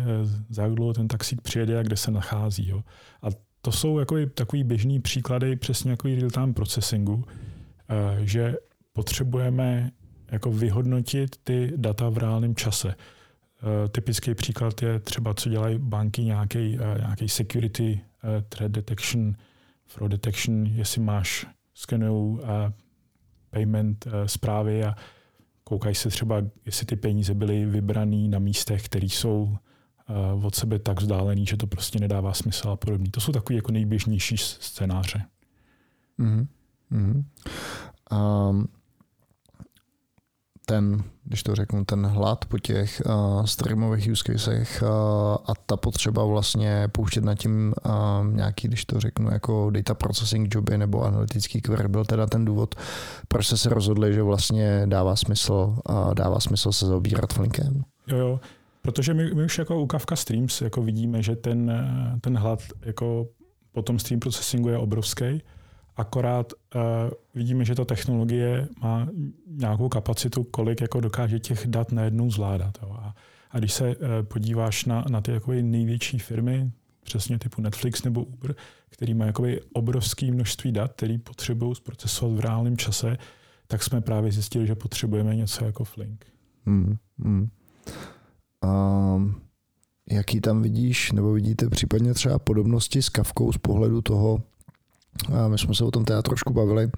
za 0.49 0.67
dlouho 0.67 0.93
ten 0.93 1.07
taxík 1.07 1.41
přijede 1.41 1.79
a 1.79 1.83
kde 1.83 1.97
se 1.97 2.11
nachází. 2.11 2.69
Jo. 2.69 2.83
A 3.21 3.27
to 3.61 3.71
jsou 3.71 3.99
jakoby, 3.99 4.27
takový 4.27 4.63
běžný 4.63 4.99
příklady 4.99 5.55
přesně 5.55 5.91
jako 5.91 6.07
real-time 6.07 6.53
processingu, 6.53 7.23
že 8.19 8.55
potřebujeme 8.93 9.91
jako 10.31 10.51
vyhodnotit 10.51 11.35
ty 11.43 11.73
data 11.75 12.09
v 12.09 12.17
reálném 12.17 12.55
čase. 12.55 12.95
Eh, 12.95 13.87
typický 13.87 14.35
příklad 14.35 14.81
je 14.81 14.99
třeba, 14.99 15.33
co 15.33 15.49
dělají 15.49 15.77
banky, 15.79 16.23
nějaký, 16.23 16.77
eh, 16.81 16.97
nějaký 16.99 17.29
security 17.29 18.01
eh, 18.23 18.41
threat 18.49 18.71
detection, 18.71 19.35
fraud 19.87 20.11
detection, 20.11 20.65
jestli 20.65 21.01
máš 21.01 21.47
skenují 21.73 22.39
payment 23.49 24.07
zprávy 24.25 24.83
a 24.83 24.95
koukají 25.63 25.95
se 25.95 26.09
třeba, 26.09 26.41
jestli 26.65 26.85
ty 26.85 26.95
peníze 26.95 27.33
byly 27.33 27.65
vybrané 27.65 28.27
na 28.27 28.39
místech, 28.39 28.85
které 28.85 29.05
jsou 29.05 29.57
od 30.43 30.55
sebe 30.55 30.79
tak 30.79 31.01
vzdálený, 31.01 31.45
že 31.45 31.57
to 31.57 31.67
prostě 31.67 31.99
nedává 31.99 32.33
smysl 32.33 32.69
a 32.69 32.75
podobně. 32.75 33.11
To 33.11 33.21
jsou 33.21 33.31
takové 33.31 33.55
jako 33.55 33.71
nejběžnější 33.71 34.37
scénáře. 34.37 35.25
Mm-hmm. 36.19 37.23
Um, 38.11 38.67
ten, 40.69 41.03
když 41.23 41.43
to 41.43 41.55
řeknu, 41.55 41.85
ten 41.85 42.05
hlad 42.05 42.45
po 42.45 42.59
těch 42.59 43.01
uh, 43.05 43.45
streamových 43.45 44.11
use 44.11 44.23
casech 44.27 44.83
uh, 44.83 44.89
a 45.45 45.53
ta 45.65 45.77
potřeba 45.77 46.25
vlastně 46.25 46.87
pouštět 46.91 47.23
na 47.23 47.35
tím 47.35 47.73
uh, 47.85 47.91
nějaký, 48.35 48.67
když 48.67 48.85
to 48.85 48.99
řeknu, 48.99 49.31
jako 49.31 49.69
data 49.69 49.93
processing 49.93 50.55
joby 50.55 50.77
nebo 50.77 51.03
analytický 51.03 51.61
query 51.61 51.87
byl 51.87 52.05
teda 52.05 52.25
ten 52.25 52.45
důvod, 52.45 52.75
proč 53.27 53.47
jste 53.47 53.57
se 53.57 53.69
rozhodli, 53.69 54.13
že 54.13 54.21
vlastně 54.21 54.81
dává 54.85 55.15
smysl, 55.15 55.75
uh, 55.89 56.13
dává 56.13 56.39
smysl 56.39 56.71
se 56.71 56.85
zaobírat 56.85 57.33
Flinkem. 57.33 57.83
Jo, 58.07 58.17
jo, 58.17 58.39
protože 58.81 59.13
my, 59.13 59.33
my 59.33 59.43
už 59.45 59.57
jako 59.57 59.81
u 59.81 59.87
Kafka 59.87 60.15
Streams 60.15 60.61
jako 60.61 60.81
vidíme, 60.81 61.23
že 61.23 61.35
ten, 61.35 61.71
ten 62.21 62.37
hlad 62.37 62.59
jako 62.85 63.27
po 63.71 63.81
tom 63.81 63.99
stream 63.99 64.19
processingu 64.19 64.69
je 64.69 64.77
obrovský 64.77 65.41
akorát 65.97 66.53
uh, 66.53 66.81
vidíme, 67.35 67.65
že 67.65 67.75
ta 67.75 67.85
technologie 67.85 68.67
má 68.81 69.07
nějakou 69.47 69.89
kapacitu, 69.89 70.43
kolik 70.43 70.81
jako 70.81 71.01
dokáže 71.01 71.39
těch 71.39 71.67
dat 71.67 71.91
najednou 71.91 72.31
zvládat. 72.31 72.77
Jo. 72.81 72.97
A, 72.99 73.15
a 73.51 73.59
když 73.59 73.73
se 73.73 73.95
uh, 73.95 74.05
podíváš 74.23 74.85
na, 74.85 75.05
na 75.09 75.21
ty 75.21 75.31
jakoby 75.31 75.63
největší 75.63 76.19
firmy, 76.19 76.71
přesně 77.03 77.39
typu 77.39 77.61
Netflix 77.61 78.03
nebo 78.03 78.23
Uber, 78.23 78.55
který 78.89 79.13
má 79.13 79.25
jakoby 79.25 79.61
obrovské 79.73 80.31
množství 80.31 80.71
dat, 80.71 80.93
který 80.93 81.17
potřebují 81.17 81.75
zprocesovat 81.75 82.37
v 82.37 82.39
reálném 82.39 82.77
čase, 82.77 83.17
tak 83.67 83.83
jsme 83.83 84.01
právě 84.01 84.31
zjistili, 84.31 84.67
že 84.67 84.75
potřebujeme 84.75 85.35
něco 85.35 85.65
jako 85.65 85.83
Flink. 85.83 86.25
Hmm, 86.65 86.97
hmm. 87.19 87.49
Um, 88.63 89.41
jaký 90.11 90.41
tam 90.41 90.61
vidíš, 90.61 91.11
nebo 91.11 91.33
vidíte 91.33 91.69
případně 91.69 92.13
třeba 92.13 92.39
podobnosti 92.39 93.01
s 93.01 93.09
Kavkou 93.09 93.51
z 93.51 93.57
pohledu 93.57 94.01
toho, 94.01 94.43
my 95.47 95.57
jsme 95.57 95.75
se 95.75 95.83
o 95.83 95.91
tom 95.91 96.05
teda 96.05 96.21
trošku 96.21 96.53
bavili 96.53 96.89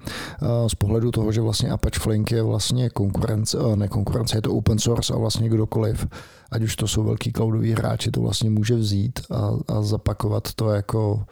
z 0.66 0.74
pohledu 0.74 1.10
toho, 1.10 1.32
že 1.32 1.40
vlastně 1.40 1.70
Apache 1.70 2.00
Flink 2.00 2.30
je 2.30 2.42
vlastně 2.42 2.90
konkurence, 2.90 3.58
ne 3.74 3.88
konkurence, 3.88 4.36
je 4.36 4.42
to 4.42 4.54
open 4.54 4.78
source 4.78 5.14
a 5.14 5.16
vlastně 5.16 5.48
kdokoliv, 5.48 6.06
ať 6.50 6.62
už 6.62 6.76
to 6.76 6.88
jsou 6.88 7.04
velký 7.04 7.32
cloudoví 7.32 7.72
hráči, 7.72 8.10
to 8.10 8.20
vlastně 8.20 8.50
může 8.50 8.74
vzít 8.74 9.20
a, 9.30 9.50
a 9.74 9.82
zapakovat 9.82 10.54
to 10.54 10.70
jako, 10.70 11.24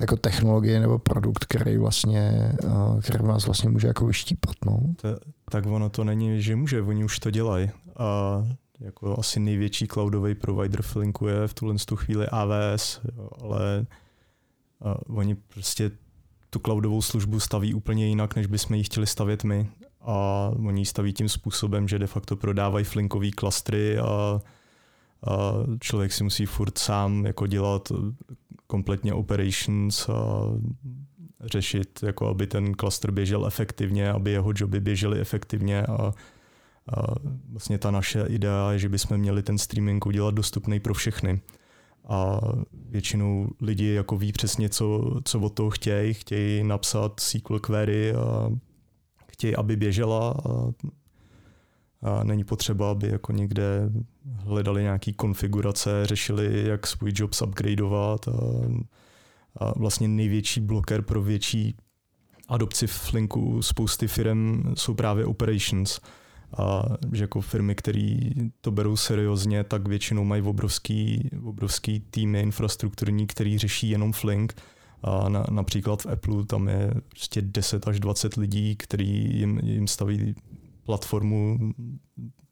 jako 0.00 0.16
technologie 0.16 0.80
nebo 0.80 0.98
produkt, 0.98 1.44
který 1.44 1.76
vlastně, 1.76 2.52
který 3.02 3.24
vás 3.24 3.46
vlastně 3.46 3.70
může 3.70 3.86
jako 3.86 4.06
vyštípat. 4.06 4.54
No. 4.66 4.80
To, 4.96 5.08
tak 5.50 5.66
ono 5.66 5.90
to 5.90 6.04
není, 6.04 6.42
že 6.42 6.56
může, 6.56 6.82
oni 6.82 7.04
už 7.04 7.18
to 7.18 7.30
dělají. 7.30 7.70
A 7.96 8.42
jako 8.80 9.18
asi 9.18 9.40
největší 9.40 9.86
cloudový 9.86 10.34
provider 10.34 10.82
Flinku 10.82 11.26
je 11.26 11.48
v 11.48 11.54
tuhle 11.54 11.74
chvíli 11.94 12.26
AWS, 12.28 13.00
ale 13.42 13.86
oni 15.08 15.34
prostě 15.34 15.90
tu 16.54 16.60
cloudovou 16.60 17.02
službu 17.02 17.40
staví 17.40 17.74
úplně 17.74 18.06
jinak, 18.06 18.36
než 18.36 18.46
bychom 18.46 18.76
ji 18.76 18.84
chtěli 18.84 19.06
stavět 19.06 19.44
my. 19.44 19.68
A 20.00 20.50
oni 20.66 20.80
ji 20.80 20.86
staví 20.86 21.12
tím 21.12 21.28
způsobem, 21.28 21.88
že 21.88 21.98
de 21.98 22.06
facto 22.06 22.36
prodávají 22.36 22.84
flinkový 22.84 23.30
klastry 23.30 23.98
a, 23.98 24.04
a 24.06 24.40
člověk 25.80 26.12
si 26.12 26.24
musí 26.24 26.46
furt 26.46 26.78
sám 26.78 27.26
jako 27.26 27.46
dělat 27.46 27.92
kompletně 28.66 29.14
operations 29.14 30.08
a 30.08 30.14
řešit, 31.40 32.00
jako 32.02 32.28
aby 32.28 32.46
ten 32.46 32.74
klaster 32.74 33.10
běžel 33.10 33.46
efektivně, 33.46 34.10
aby 34.10 34.30
jeho 34.30 34.52
joby 34.56 34.80
běžely 34.80 35.20
efektivně 35.20 35.82
a, 35.82 36.12
a 36.96 37.14
vlastně 37.48 37.78
ta 37.78 37.90
naše 37.90 38.24
idea 38.28 38.72
je, 38.72 38.78
že 38.78 38.88
bychom 38.88 39.18
měli 39.18 39.42
ten 39.42 39.58
streaming 39.58 40.06
udělat 40.06 40.34
dostupný 40.34 40.80
pro 40.80 40.94
všechny 40.94 41.40
a 42.08 42.40
většinou 42.90 43.48
lidi 43.60 43.86
jako 43.86 44.16
ví 44.16 44.32
přesně, 44.32 44.68
co, 44.68 45.14
co 45.24 45.40
od 45.40 45.54
toho 45.54 45.70
chtějí. 45.70 46.14
Chtějí 46.14 46.64
napsat 46.64 47.20
SQL 47.20 47.58
query 47.58 48.12
a 48.14 48.50
chtějí, 49.26 49.56
aby 49.56 49.76
běžela. 49.76 50.30
A, 50.30 50.72
a 52.02 52.24
není 52.24 52.44
potřeba, 52.44 52.90
aby 52.90 53.08
jako 53.08 53.32
někde 53.32 53.90
hledali 54.24 54.82
nějaký 54.82 55.12
konfigurace, 55.12 56.06
řešili, 56.06 56.66
jak 56.66 56.86
svůj 56.86 57.12
job 57.14 57.30
upgradeovat. 57.46 58.28
A, 58.28 58.32
a 59.56 59.78
vlastně 59.78 60.08
největší 60.08 60.60
bloker 60.60 61.02
pro 61.02 61.22
větší 61.22 61.76
adopci 62.48 62.86
Flinku 62.86 63.62
spousty 63.62 64.08
firm 64.08 64.74
jsou 64.76 64.94
právě 64.94 65.24
operations 65.24 66.00
a 66.58 66.84
že 67.12 67.24
jako 67.24 67.40
firmy, 67.40 67.74
které 67.74 68.28
to 68.60 68.70
berou 68.70 68.96
seriózně, 68.96 69.64
tak 69.64 69.88
většinou 69.88 70.24
mají 70.24 70.42
obrovský, 70.42 71.30
obrovský 71.44 72.00
týmy 72.10 72.40
infrastrukturní, 72.40 73.26
který 73.26 73.58
řeší 73.58 73.90
jenom 73.90 74.12
Flink. 74.12 74.54
A 75.02 75.28
na, 75.28 75.44
například 75.50 76.02
v 76.02 76.06
Apple 76.06 76.44
tam 76.46 76.68
je 76.68 76.90
prostě 77.08 77.42
10 77.42 77.88
až 77.88 78.00
20 78.00 78.36
lidí, 78.36 78.76
který 78.76 79.38
jim, 79.38 79.60
jim 79.62 79.86
staví 79.86 80.34
platformu 80.84 81.58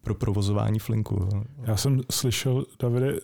pro 0.02 0.14
provozování 0.14 0.78
Flinku. 0.78 1.28
Já 1.62 1.76
jsem 1.76 2.00
slyšel, 2.10 2.64
Davide, 2.82 3.14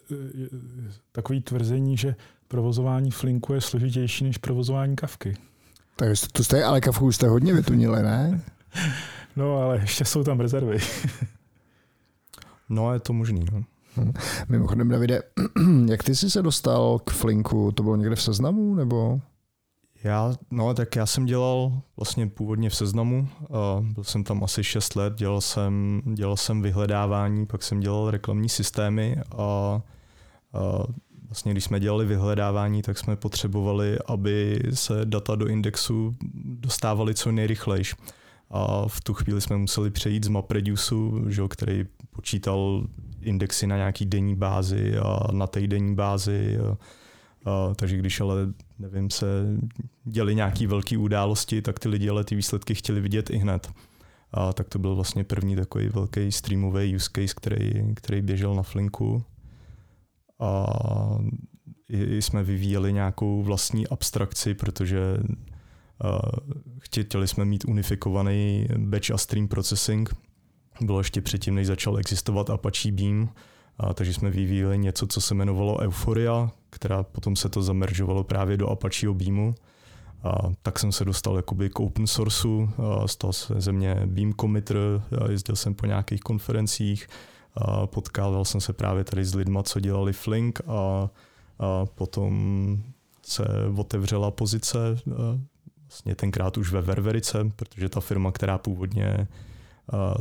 takový 1.13 1.41
tvrzení, 1.41 1.97
že 1.97 2.17
provozování 2.49 3.11
Flinku 3.11 3.53
je 3.53 3.61
složitější 3.61 4.25
než 4.25 4.39
provozování 4.39 4.97
kavky. 4.97 5.37
Tak 5.97 6.09
to 6.33 6.45
jste, 6.45 6.65
ale 6.65 6.81
kavku 6.81 7.13
jste 7.13 7.29
hodně 7.29 7.55
vytunili, 7.55 8.03
ne? 8.03 8.41
No, 9.39 9.57
ale 9.57 9.79
ještě 9.79 10.05
jsou 10.05 10.25
tam 10.25 10.41
rezervy. 10.41 10.79
no, 12.69 12.93
je 12.93 13.01
to 13.01 13.13
možný. 13.13 13.45
No. 13.53 13.63
Hmm. 13.95 14.13
Mimochodem, 14.49 14.89
Davide, 14.89 15.23
jak 15.91 16.03
ty 16.03 16.15
jsi 16.15 16.31
se 16.31 16.43
dostal 16.43 16.99
k 16.99 17.11
Flinku? 17.11 17.73
To 17.73 17.83
bylo 17.83 17.97
někde 17.97 18.17
v 18.17 18.23
seznamu, 18.23 18.75
nebo? 18.75 19.21
Já, 20.05 20.35
no, 20.51 20.75
tak 20.75 20.97
já 20.97 21.07
jsem 21.07 21.25
dělal 21.25 21.81
vlastně 21.97 22.27
původně 22.27 22.71
v 22.71 22.77
seznamu, 22.77 23.29
uh, 23.41 23.87
byl 23.87 24.05
jsem 24.05 24.25
tam 24.25 24.45
asi 24.45 24.65
6 24.65 24.97
let, 24.97 25.15
dělal 25.15 25.41
jsem, 25.41 26.03
dělal 26.15 26.37
jsem 26.37 26.63
vyhledávání, 26.63 27.47
pak 27.47 27.63
jsem 27.63 27.81
dělal 27.81 28.11
reklamní 28.11 28.49
systémy 28.49 29.17
a 29.37 29.81
uh, 30.55 30.85
vlastně 31.29 31.53
když 31.53 31.65
jsme 31.65 31.81
dělali 31.81 32.07
vyhledávání, 32.07 32.83
tak 32.83 32.99
jsme 32.99 33.17
potřebovali, 33.17 33.99
aby 34.07 34.61
se 34.75 35.01
data 35.05 35.35
do 35.35 35.47
indexu 35.47 36.17
dostávaly 36.45 37.15
co 37.15 37.33
nejrychlejší 37.33 37.97
a 38.51 38.89
v 38.89 39.01
tu 39.01 39.15
chvíli 39.15 39.41
jsme 39.41 39.57
museli 39.57 39.91
přejít 39.91 40.25
z 40.25 40.29
MapReduceu, 40.29 41.25
že, 41.29 41.43
který 41.51 41.85
počítal 42.11 42.87
indexy 43.21 43.67
na 43.67 43.77
nějaký 43.77 44.07
denní 44.07 44.35
bázi 44.35 44.99
a 44.99 45.33
na 45.33 45.47
týdenní 45.47 45.95
bázi. 45.95 46.59
A, 46.59 46.77
a, 47.51 47.75
takže 47.75 47.97
když 47.97 48.21
ale, 48.21 48.37
nevím, 48.79 49.11
se 49.11 49.27
děli 50.05 50.35
nějaký 50.35 50.67
velké 50.67 50.99
události, 50.99 51.63
tak 51.63 51.79
ty 51.79 51.89
lidi 51.89 52.09
ale 52.09 52.25
ty 52.25 52.35
výsledky 52.35 52.75
chtěli 52.75 53.01
vidět 53.01 53.31
i 53.31 53.37
hned. 53.37 53.71
A 54.33 54.53
tak 54.53 54.69
to 54.69 54.79
byl 54.79 54.95
vlastně 54.95 55.25
první 55.25 55.57
takový 55.57 55.89
velký 55.89 56.33
streamový 56.33 56.97
use 56.97 57.11
case, 57.13 57.35
který, 57.35 57.95
který 57.95 58.23
běžel 58.23 58.55
na 58.55 58.63
Flinku. 58.63 59.25
A 60.41 60.67
i 61.89 62.23
jsme 62.23 62.43
vyvíjeli 62.43 62.93
nějakou 62.93 63.43
vlastní 63.43 63.89
abstrakci, 63.89 64.55
protože 64.55 65.01
Chtěli 66.79 67.29
jsme 67.29 67.45
mít 67.45 67.65
unifikovaný 67.69 68.67
batch 68.77 69.11
a 69.11 69.19
stream 69.19 69.49
processing. 69.49 70.15
Bylo 70.81 71.01
ještě 71.01 71.21
předtím, 71.21 71.55
než 71.55 71.67
začal 71.67 71.99
existovat 71.99 72.51
Apache 72.51 72.93
Beam, 72.93 73.29
a 73.79 73.95
takže 73.95 74.15
jsme 74.15 74.31
vyvíjeli 74.31 74.79
něco, 74.79 75.07
co 75.07 75.21
se 75.21 75.35
jmenovalo 75.35 75.79
Euphoria, 75.81 76.51
která 76.71 77.03
potom 77.03 77.37
se 77.37 77.49
to 77.49 77.63
zameržovalo 77.63 78.25
právě 78.25 78.57
do 78.57 78.69
Apacheho 78.69 79.15
Beamu. 79.15 79.55
A 80.23 80.39
tak 80.63 80.79
jsem 80.79 80.93
se 80.93 81.05
dostal 81.05 81.37
jakoby 81.37 81.71
k 81.71 81.81
open 81.81 82.07
sourceu, 82.07 82.69
stal 83.07 83.33
se 83.33 83.55
ze 83.61 83.73
mě 83.73 83.95
Beam 84.07 84.33
committer, 84.41 84.77
jezdil 85.31 85.57
jsem 85.57 85.75
po 85.75 85.87
nějakých 85.87 86.21
konferencích, 86.21 87.09
A 87.61 87.87
potkával 87.87 88.45
jsem 88.45 88.61
se 88.61 88.73
právě 88.73 89.05
tady 89.05 89.25
s 89.25 89.35
lidma, 89.35 89.63
co 89.63 89.81
dělali 89.81 90.13
Flink 90.13 90.61
a, 90.67 91.11
a 91.59 91.87
potom 91.87 92.83
se 93.23 93.45
otevřela 93.77 94.31
pozice 94.31 94.79
vlastně 95.89 96.15
tenkrát 96.15 96.57
už 96.57 96.73
ve 96.73 96.81
Ververice, 96.81 97.51
protože 97.57 97.89
ta 97.89 98.01
firma, 98.01 98.33
která 98.33 98.59
původně 98.59 99.29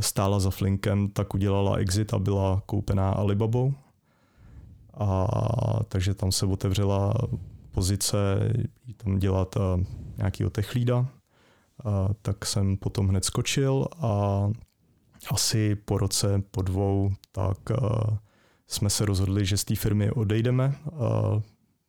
stála 0.00 0.40
za 0.40 0.50
Flinkem, 0.50 1.08
tak 1.08 1.34
udělala 1.34 1.76
exit 1.76 2.14
a 2.14 2.18
byla 2.18 2.62
koupená 2.66 3.10
Alibabou. 3.10 3.74
A 4.94 5.26
takže 5.88 6.14
tam 6.14 6.32
se 6.32 6.46
otevřela 6.46 7.14
pozice 7.70 8.16
tam 8.96 9.18
dělat 9.18 9.56
nějakýho 10.16 10.50
techlída. 10.50 11.06
A 11.84 12.08
tak 12.22 12.46
jsem 12.46 12.76
potom 12.76 13.08
hned 13.08 13.24
skočil 13.24 13.86
a 13.98 14.44
asi 15.30 15.76
po 15.76 15.98
roce, 15.98 16.42
po 16.50 16.62
dvou, 16.62 17.10
tak 17.32 17.58
jsme 18.66 18.90
se 18.90 19.04
rozhodli, 19.04 19.46
že 19.46 19.56
z 19.56 19.64
té 19.64 19.76
firmy 19.76 20.10
odejdeme 20.10 20.74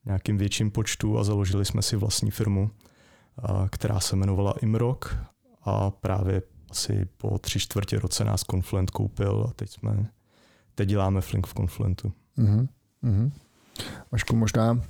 nějakým 0.05 0.37
větším 0.37 0.71
počtu 0.71 1.19
a 1.19 1.23
založili 1.23 1.65
jsme 1.65 1.81
si 1.81 1.95
vlastní 1.95 2.31
firmu, 2.31 2.71
která 3.69 3.99
se 3.99 4.15
jmenovala 4.15 4.53
Imrock 4.61 5.15
a 5.61 5.91
právě 5.91 6.41
asi 6.69 7.07
po 7.17 7.37
tři 7.37 7.59
čtvrtě 7.59 7.99
roce 7.99 8.23
nás 8.23 8.41
Confluent 8.41 8.89
koupil 8.91 9.45
a 9.49 9.53
teď 9.53 9.69
jsme, 9.69 10.05
teď 10.75 10.89
děláme 10.89 11.21
Flink 11.21 11.47
v 11.47 11.53
Confluentu. 11.53 12.11
Mm-hmm. 12.37 12.67
mm-hmm. 13.03 13.31
Vašku, 14.11 14.35
možná 14.35 14.81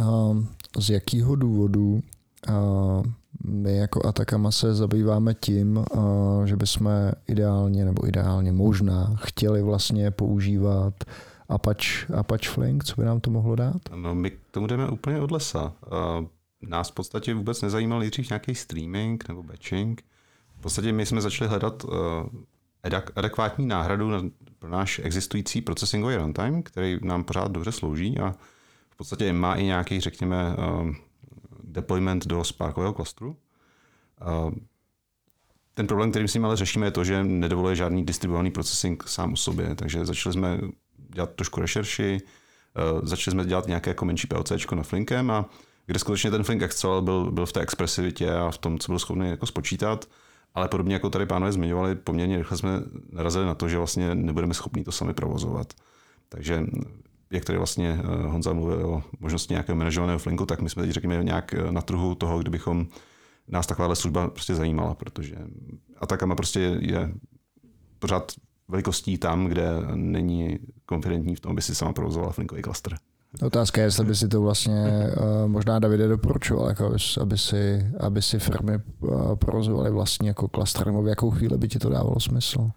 uh, 0.00 0.44
z 0.78 0.90
jakého 0.90 1.36
důvodu 1.36 2.02
uh, 2.48 3.04
my 3.44 3.76
jako 3.76 4.06
Atakama 4.06 4.50
se 4.50 4.74
zabýváme 4.74 5.34
tím, 5.34 5.76
uh, 5.76 6.44
že 6.44 6.56
bychom 6.56 6.90
ideálně 7.26 7.84
nebo 7.84 8.08
ideálně 8.08 8.52
možná 8.52 9.14
chtěli 9.16 9.62
vlastně 9.62 10.10
používat 10.10 11.04
Apache, 11.48 12.06
Apache 12.16 12.50
Flink, 12.50 12.84
co 12.84 12.94
by 12.96 13.04
nám 13.04 13.20
to 13.20 13.30
mohlo 13.30 13.56
dát? 13.56 13.82
No, 13.96 14.14
my 14.14 14.30
k 14.30 14.38
tomu 14.50 14.66
jdeme 14.66 14.88
úplně 14.88 15.20
od 15.20 15.30
lesa. 15.30 15.72
Uh, 15.92 16.26
nás 16.62 16.90
v 16.90 16.94
podstatě 16.94 17.34
vůbec 17.34 17.62
nezajímal 17.62 17.98
nejdřív 17.98 18.30
nějaký 18.30 18.54
streaming 18.54 19.28
nebo 19.28 19.42
batching. 19.42 20.02
V 20.58 20.60
podstatě 20.60 20.92
my 20.92 21.06
jsme 21.06 21.20
začali 21.20 21.48
hledat 21.48 21.84
uh, 21.84 21.92
adekvátní 23.16 23.66
náhradu 23.66 24.10
na, 24.10 24.22
pro 24.58 24.70
náš 24.70 25.00
existující 25.04 25.60
processingový 25.60 26.16
runtime, 26.16 26.62
který 26.62 26.98
nám 27.02 27.24
pořád 27.24 27.52
dobře 27.52 27.72
slouží 27.72 28.18
a 28.18 28.34
v 28.90 28.96
podstatě 28.96 29.32
má 29.32 29.54
i 29.54 29.64
nějaký, 29.64 30.00
řekněme, 30.00 30.56
uh, 30.56 30.94
deployment 31.64 32.26
do 32.26 32.44
Sparkového 32.44 32.92
klastru. 32.92 33.36
Uh, 34.46 34.54
ten 35.74 35.86
problém, 35.86 36.10
který 36.10 36.28
s 36.28 36.34
ním 36.34 36.44
ale 36.44 36.56
řešíme, 36.56 36.86
je 36.86 36.90
to, 36.90 37.04
že 37.04 37.24
nedovoluje 37.24 37.76
žádný 37.76 38.06
distribuovaný 38.06 38.50
processing 38.50 39.08
sám 39.08 39.32
o 39.32 39.36
sobě, 39.36 39.74
takže 39.74 40.06
začali 40.06 40.32
jsme 40.32 40.60
dělat 40.96 41.30
trošku 41.34 41.60
rešerši, 41.60 42.20
uh, 42.92 43.06
začali 43.08 43.32
jsme 43.32 43.44
dělat 43.44 43.66
nějaké 43.66 43.90
jako 43.90 44.04
menší 44.04 44.26
PLC 44.26 44.52
na 44.74 44.82
Flinkem 44.82 45.30
a 45.30 45.48
kde 45.90 45.98
skutečně 45.98 46.30
ten 46.30 46.42
Flink 46.42 46.62
Excel 46.62 47.02
byl, 47.02 47.30
byl 47.30 47.46
v 47.46 47.52
té 47.52 47.60
expresivitě 47.60 48.34
a 48.34 48.50
v 48.50 48.58
tom, 48.58 48.78
co 48.78 48.92
byl 48.92 48.98
schopný 48.98 49.28
jako 49.28 49.46
spočítat, 49.46 50.08
ale 50.54 50.68
podobně 50.68 50.94
jako 50.94 51.10
tady 51.10 51.26
pánové 51.26 51.52
zmiňovali, 51.52 51.94
poměrně 51.94 52.38
rychle 52.38 52.58
jsme 52.58 52.70
narazili 53.12 53.46
na 53.46 53.54
to, 53.54 53.68
že 53.68 53.76
vlastně 53.76 54.14
nebudeme 54.14 54.54
schopni 54.54 54.84
to 54.84 54.92
sami 54.92 55.14
provozovat. 55.14 55.72
Takže 56.28 56.64
jak 57.30 57.44
tady 57.44 57.58
vlastně 57.58 58.00
eh, 58.02 58.26
Honza 58.26 58.52
mluvil 58.52 58.86
o 58.86 59.02
možnosti 59.20 59.54
nějakého 59.54 59.76
manažovaného 59.76 60.18
flinku, 60.18 60.46
tak 60.46 60.60
my 60.60 60.70
jsme 60.70 60.82
teď 60.82 60.90
řekněme 60.90 61.24
nějak 61.24 61.54
eh, 61.54 61.72
na 61.72 61.82
trhu 61.82 62.14
toho, 62.14 62.38
kdybychom 62.38 62.86
nás 63.48 63.66
takováhle 63.66 63.96
služba 63.96 64.28
prostě 64.28 64.54
zajímala, 64.54 64.94
protože 64.94 65.36
Atakama 65.96 66.34
prostě 66.34 66.60
je 66.80 67.12
pořád 67.98 68.32
velikostí 68.68 69.18
tam, 69.18 69.46
kde 69.46 69.70
není 69.94 70.58
konfidentní 70.86 71.36
v 71.36 71.40
tom, 71.40 71.52
aby 71.52 71.62
si 71.62 71.74
sama 71.74 71.92
provozovala 71.92 72.32
flinkový 72.32 72.62
klaster. 72.62 72.98
Otázka 73.42 73.80
je, 73.80 73.86
jestli 73.86 74.04
by 74.04 74.14
si 74.14 74.28
to 74.28 74.40
vlastně 74.40 75.08
uh, 75.16 75.48
možná 75.48 75.78
Davide 75.78 76.08
doporučoval, 76.08 76.68
jako 76.68 76.86
aby, 76.86 76.96
aby, 77.20 77.38
si, 77.38 77.90
aby 78.00 78.22
si 78.22 78.38
firmy 78.38 78.78
uh, 79.00 79.36
provozovaly 79.36 79.90
vlastně 79.90 80.28
jako 80.28 80.48
klaster, 80.48 80.86
nebo 80.86 81.02
v 81.02 81.08
jakou 81.08 81.30
chvíli 81.30 81.58
by 81.58 81.68
ti 81.68 81.78
to 81.78 81.88
dávalo 81.88 82.20
smysl? 82.20 82.70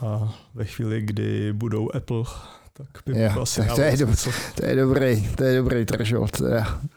A 0.00 0.34
ve 0.54 0.64
chvíli, 0.64 1.02
kdy 1.02 1.52
budou 1.52 1.90
Apple, 1.94 2.24
tak 2.72 2.88
by 3.06 3.22
jo, 3.22 3.42
asi 3.42 3.60
tak 3.60 3.74
to, 3.74 3.80
je 3.80 3.96
do, 3.96 4.06
to 4.54 4.66
je 4.66 4.76
dobrý, 4.76 5.28
to 5.36 5.44
je 5.44 5.56
dobrý 5.56 5.84
threshold. 5.84 6.42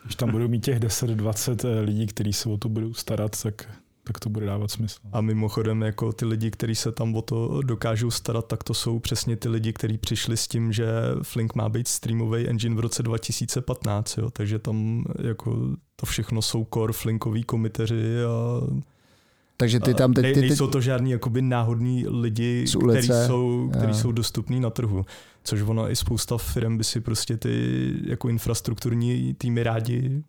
Když 0.03 0.15
tam 0.15 0.31
budou 0.31 0.47
mít 0.47 0.65
těch 0.65 0.79
10-20 0.79 1.69
eh, 1.69 1.81
lidí, 1.81 2.07
kteří 2.07 2.33
se 2.33 2.49
o 2.49 2.57
to 2.57 2.69
budou 2.69 2.93
starat, 2.93 3.43
tak 3.43 3.67
tak 4.09 4.19
to 4.19 4.29
bude 4.29 4.45
dávat 4.45 4.71
smysl. 4.71 4.99
A 5.11 5.21
mimochodem, 5.21 5.81
jako 5.81 6.13
ty 6.13 6.25
lidi, 6.25 6.51
kteří 6.51 6.75
se 6.75 6.91
tam 6.91 7.15
o 7.15 7.21
to 7.21 7.61
dokážou 7.61 8.11
starat, 8.11 8.47
tak 8.47 8.63
to 8.63 8.73
jsou 8.73 8.99
přesně 8.99 9.35
ty 9.35 9.49
lidi, 9.49 9.73
kteří 9.73 9.97
přišli 9.97 10.37
s 10.37 10.47
tím, 10.47 10.73
že 10.73 10.87
Flink 11.23 11.55
má 11.55 11.69
být 11.69 11.87
streamový 11.87 12.47
engine 12.47 12.75
v 12.75 12.79
roce 12.79 13.03
2015, 13.03 14.17
jo? 14.17 14.29
takže 14.29 14.59
tam 14.59 15.05
jako 15.23 15.57
to 15.95 16.05
všechno 16.05 16.41
jsou 16.41 16.67
core 16.73 16.93
Flinkový 16.93 17.43
komiteři 17.43 18.23
a 18.23 18.61
takže 19.57 19.79
ty 19.79 19.93
tam 19.93 20.13
teď... 20.13 20.25
Ty, 20.25 20.33
ty, 20.33 20.41
nejsou 20.41 20.67
to 20.67 20.81
žádný 20.81 21.11
jakoby 21.11 21.41
náhodní 21.41 22.05
lidi, 22.07 22.65
kteří 22.89 23.11
jsou, 23.27 23.69
který 23.77 23.93
jsou 23.93 24.11
dostupní 24.11 24.59
na 24.59 24.69
trhu. 24.69 25.05
Což 25.43 25.61
ono 25.61 25.91
i 25.91 25.95
spousta 25.95 26.37
firm 26.37 26.77
by 26.77 26.83
si 26.83 27.01
prostě 27.01 27.37
ty 27.37 27.93
jako 28.03 28.29
infrastrukturní 28.29 29.33
týmy 29.33 29.63
rádi 29.63 30.23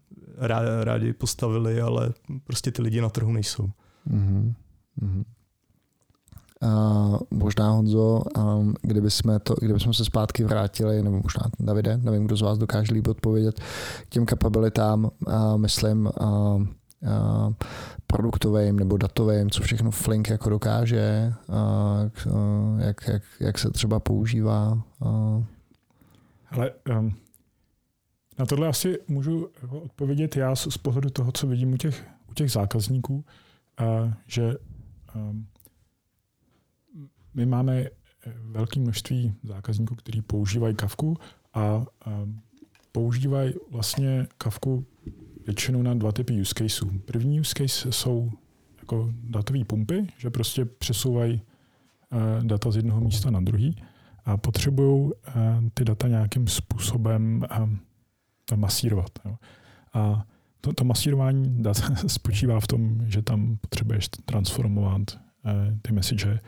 rádi 0.82 1.12
postavili, 1.12 1.80
ale 1.80 2.12
prostě 2.44 2.70
ty 2.70 2.82
lidi 2.82 3.00
na 3.00 3.08
trhu 3.08 3.32
nejsou. 3.32 3.70
Mm-hmm. 4.10 4.54
mm-hmm. 5.02 5.24
Uh, 6.62 7.18
možná 7.30 7.70
Honzo, 7.70 8.22
um, 8.38 8.74
kdyby, 8.82 9.10
jsme 9.10 9.38
to, 9.38 9.54
kdyby 9.60 9.80
jsme 9.80 9.94
se 9.94 10.04
zpátky 10.04 10.44
vrátili, 10.44 11.02
nebo 11.02 11.20
možná 11.22 11.42
Davide, 11.60 11.96
nevím, 11.96 12.24
kdo 12.24 12.36
z 12.36 12.42
vás 12.42 12.58
dokáže 12.58 12.94
líp 12.94 13.08
odpovědět, 13.08 13.60
k 14.02 14.08
těm 14.08 14.26
kapabilitám, 14.26 15.04
uh, 15.04 15.56
myslím, 15.56 16.10
uh, 16.20 16.62
uh, 16.62 16.66
produktovým 18.06 18.78
nebo 18.78 18.96
datovým, 18.96 19.50
co 19.50 19.62
všechno 19.62 19.90
Flink 19.90 20.30
jako 20.30 20.50
dokáže, 20.50 21.32
uh, 21.48 22.32
uh, 22.34 22.80
jak, 22.80 23.08
jak, 23.08 23.22
jak 23.40 23.58
se 23.58 23.70
třeba 23.70 24.00
používá. 24.00 24.82
Uh. 25.00 25.44
Ale 26.50 26.70
um, 26.98 27.14
na 28.40 28.46
tohle 28.46 28.68
asi 28.68 28.98
můžu 29.08 29.48
jako 29.62 29.80
odpovědět 29.80 30.36
já 30.36 30.56
z 30.56 30.78
pohledu 30.78 31.10
toho, 31.10 31.32
co 31.32 31.46
vidím 31.46 31.72
u 31.72 31.76
těch, 31.76 32.06
u 32.30 32.34
těch 32.34 32.50
zákazníků, 32.50 33.24
a 33.78 33.84
že 34.26 34.54
um, 35.14 35.46
my 37.34 37.46
máme 37.46 37.80
eh, 37.80 37.90
velké 38.42 38.80
množství 38.80 39.34
zákazníků, 39.42 39.94
kteří 39.94 40.22
používají 40.22 40.74
kavku 40.74 41.16
a 41.54 41.76
um, 41.76 42.40
používají 42.92 43.54
vlastně 43.70 44.26
kavku 44.38 44.86
většinou 45.46 45.82
na 45.82 45.94
dva 45.94 46.12
typy 46.12 46.40
use 46.40 46.54
caseů. 46.54 46.98
První 46.98 47.40
use 47.40 47.54
case 47.56 47.92
jsou 47.92 48.30
jako 48.78 49.10
datové 49.22 49.64
pumpy, 49.64 50.06
že 50.18 50.30
prostě 50.30 50.64
přesouvají 50.64 51.42
uh, 52.12 52.44
data 52.44 52.70
z 52.70 52.76
jednoho 52.76 53.00
místa 53.00 53.30
na 53.30 53.40
druhý 53.40 53.76
a 54.24 54.36
potřebují 54.36 55.10
ty 55.74 55.84
data 55.84 56.08
nějakým 56.08 56.46
způsobem 56.46 57.46
um, 57.62 57.80
to 58.50 58.56
masírovat. 58.56 59.10
Jo. 59.24 59.36
A 59.94 60.24
to, 60.60 60.72
to 60.72 60.84
masírování 60.84 61.62
dat 61.62 61.76
spočívá 62.06 62.60
v 62.60 62.66
tom, 62.66 63.00
že 63.06 63.22
tam 63.22 63.58
potřebuješ 63.60 64.08
transformovat 64.08 65.02
eh, 65.16 65.78
ty 65.82 65.92
message, 65.92 66.40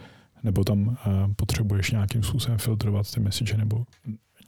nebo 0.43 0.65
tam 0.65 0.97
eh, 1.07 1.35
potřebuješ 1.37 1.91
nějakým 1.91 2.23
způsobem 2.23 2.59
filtrovat 2.59 3.11
ty 3.11 3.21
message, 3.21 3.57
nebo 3.57 3.85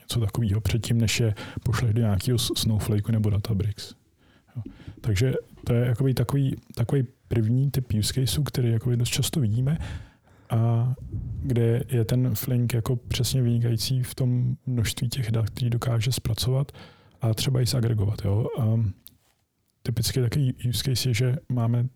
něco 0.01 0.21
takového 0.21 0.61
předtím, 0.61 0.99
než 1.01 1.21
je 1.21 1.35
pošleš 1.63 1.95
do 1.95 2.01
nějakého 2.01 2.39
Snowflakeu 2.39 3.13
nebo 3.13 3.31
Databricks. 3.31 3.95
Jo. 4.57 4.63
Takže 5.01 5.35
to 5.67 5.73
je 5.73 5.87
jakoby 5.87 6.15
takový, 6.15 6.57
takový 6.75 7.05
první 7.29 7.71
typ 7.71 7.93
use 7.99 8.15
case, 8.15 8.41
který 8.45 8.71
jakoby 8.71 8.97
dost 8.97 9.09
často 9.09 9.41
vidíme, 9.41 9.79
a 10.51 10.95
kde 11.43 11.83
je 11.89 12.05
ten 12.05 12.35
Flink 12.35 12.75
jako 12.75 12.97
přesně 12.97 13.43
vynikající 13.43 14.03
v 14.03 14.15
tom 14.15 14.57
množství 14.67 15.09
těch 15.09 15.31
dat, 15.31 15.51
který 15.51 15.71
dokáže 15.71 16.13
zpracovat 16.13 16.73
a 17.25 17.35
třeba 17.35 17.61
i 17.61 17.67
zagregovat. 17.67 18.25
Jo. 18.25 18.47
A 18.61 18.81
typicky 19.83 20.21
takový 20.21 20.55
use 20.69 20.83
case 20.85 21.09
je, 21.09 21.15
že 21.15 21.37
máme 21.49 21.87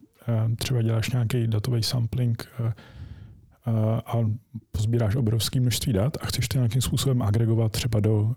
třeba 0.58 0.82
děláš 0.82 1.10
nějaký 1.10 1.46
datový 1.46 1.82
sampling 1.82 2.48
a 4.06 4.12
pozbíráš 4.72 5.16
obrovské 5.16 5.60
množství 5.60 5.92
dat 5.92 6.16
a 6.20 6.26
chceš 6.26 6.48
to 6.48 6.58
nějakým 6.58 6.82
způsobem 6.82 7.22
agregovat 7.22 7.72
třeba 7.72 8.00
do 8.00 8.34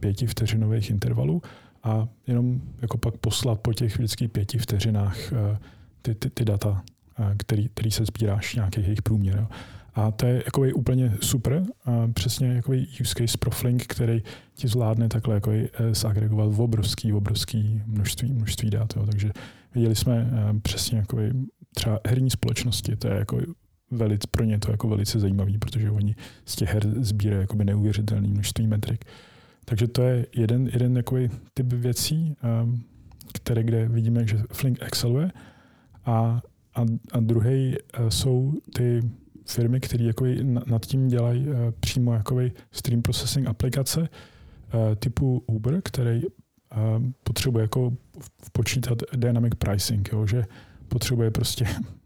pěti 0.00 0.26
vteřinových 0.26 0.90
intervalů 0.90 1.42
a 1.82 2.08
jenom 2.26 2.60
jako 2.82 2.98
pak 2.98 3.16
poslat 3.16 3.60
po 3.60 3.72
těch 3.72 3.98
vždycky 3.98 4.28
pěti 4.28 4.58
vteřinách 4.58 5.16
ty, 6.02 6.14
ty, 6.14 6.30
ty 6.30 6.44
data, 6.44 6.82
který, 7.36 7.68
který 7.68 7.90
se 7.90 8.04
sbíráš, 8.04 8.54
nějaký 8.54 8.80
jejich 8.80 9.02
průměr. 9.02 9.38
Jo. 9.38 9.46
A 9.94 10.10
to 10.10 10.26
je 10.26 10.42
jako 10.44 10.62
úplně 10.74 11.16
super, 11.20 11.62
a 11.84 12.08
přesně 12.14 12.48
jako 12.48 12.72
use 13.00 13.14
case 13.18 13.38
pro 13.38 13.50
Flink, 13.50 13.86
který 13.86 14.22
ti 14.54 14.68
zvládne 14.68 15.08
takhle 15.08 15.34
jako 15.34 15.52
zagregovat 15.92 16.52
v 16.52 16.60
obrovský, 16.60 17.12
obrovský 17.12 17.82
množství, 17.86 18.32
množství 18.32 18.70
dat. 18.70 18.96
Jo. 18.96 19.06
Takže 19.06 19.30
viděli 19.74 19.94
jsme 19.94 20.30
přesně 20.62 20.98
jako 20.98 21.18
třeba 21.74 22.00
herní 22.06 22.30
společnosti, 22.30 22.96
to 22.96 23.08
je 23.08 23.14
jako 23.14 23.40
velice, 23.90 24.28
pro 24.30 24.44
ně 24.44 24.58
to 24.58 24.70
jako 24.70 24.88
velice 24.88 25.20
zajímavý, 25.20 25.58
protože 25.58 25.90
oni 25.90 26.14
z 26.44 26.56
těch 26.56 26.74
her 26.74 27.04
sbírají 27.04 27.40
jakoby 27.40 27.64
neuvěřitelné 27.64 28.28
množství 28.28 28.66
metrik. 28.66 29.04
Takže 29.64 29.88
to 29.88 30.02
je 30.02 30.26
jeden, 30.36 30.66
jeden 30.72 30.94
takový 30.94 31.30
typ 31.54 31.72
věcí, 31.72 32.36
um, 32.62 32.84
které, 33.32 33.62
kde 33.62 33.88
vidíme, 33.88 34.26
že 34.26 34.42
Flink 34.52 34.78
exceluje. 34.82 35.30
A, 36.04 36.42
a, 36.74 36.84
a 37.12 37.20
druhý 37.20 37.76
uh, 38.00 38.08
jsou 38.08 38.54
ty 38.74 39.00
firmy, 39.46 39.80
které 39.80 40.10
nad 40.66 40.86
tím 40.86 41.08
dělají 41.08 41.48
uh, 41.48 41.54
přímo 41.80 42.14
jakoby 42.14 42.52
stream 42.72 43.02
processing 43.02 43.46
aplikace 43.46 44.00
uh, 44.00 44.94
typu 44.94 45.42
Uber, 45.46 45.80
který 45.84 46.22
uh, 46.24 46.30
potřebuje 47.24 47.62
jako 47.62 47.92
počítat 48.52 48.98
dynamic 49.16 49.54
pricing, 49.58 50.12
jo, 50.12 50.26
že 50.26 50.44
potřebuje 50.88 51.30
prostě 51.30 51.66
Eh, 51.66 51.99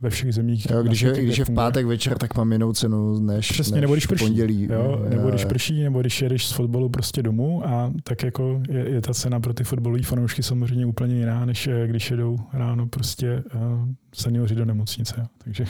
ve 0.00 0.10
všech 0.10 0.34
zemích. 0.34 0.70
Jo, 0.70 0.82
když, 0.82 1.00
je, 1.00 1.22
když 1.22 1.38
je 1.38 1.44
v 1.44 1.50
pátek 1.50 1.86
večer, 1.86 2.18
tak 2.18 2.36
mám 2.36 2.52
jinou 2.52 2.72
cenu 2.72 3.20
než, 3.20 3.52
Přesně, 3.52 3.74
než 3.74 3.80
nebo 3.80 3.92
když 3.94 4.06
prší, 4.06 4.24
pondělí. 4.24 4.68
Jo, 4.72 5.06
nebo 5.08 5.28
když 5.28 5.44
prší, 5.44 5.82
nebo 5.82 6.00
když 6.00 6.22
jedeš 6.22 6.46
z 6.46 6.52
fotbalu 6.52 6.88
prostě 6.88 7.22
domů 7.22 7.66
a 7.66 7.92
tak 8.02 8.22
jako 8.22 8.62
je, 8.68 8.88
je 8.88 9.00
ta 9.00 9.14
cena 9.14 9.40
pro 9.40 9.54
ty 9.54 9.64
fotbalové 9.64 10.02
fanoušky 10.02 10.42
samozřejmě 10.42 10.86
úplně 10.86 11.14
jiná, 11.14 11.44
než 11.44 11.66
eh, 11.66 11.86
když 11.86 12.10
jedou 12.10 12.38
ráno 12.52 12.86
prostě 12.86 13.42
uh, 13.54 13.88
seniori 14.14 14.54
do 14.54 14.64
nemocnice. 14.64 15.14
Jo. 15.18 15.26
Takže 15.44 15.64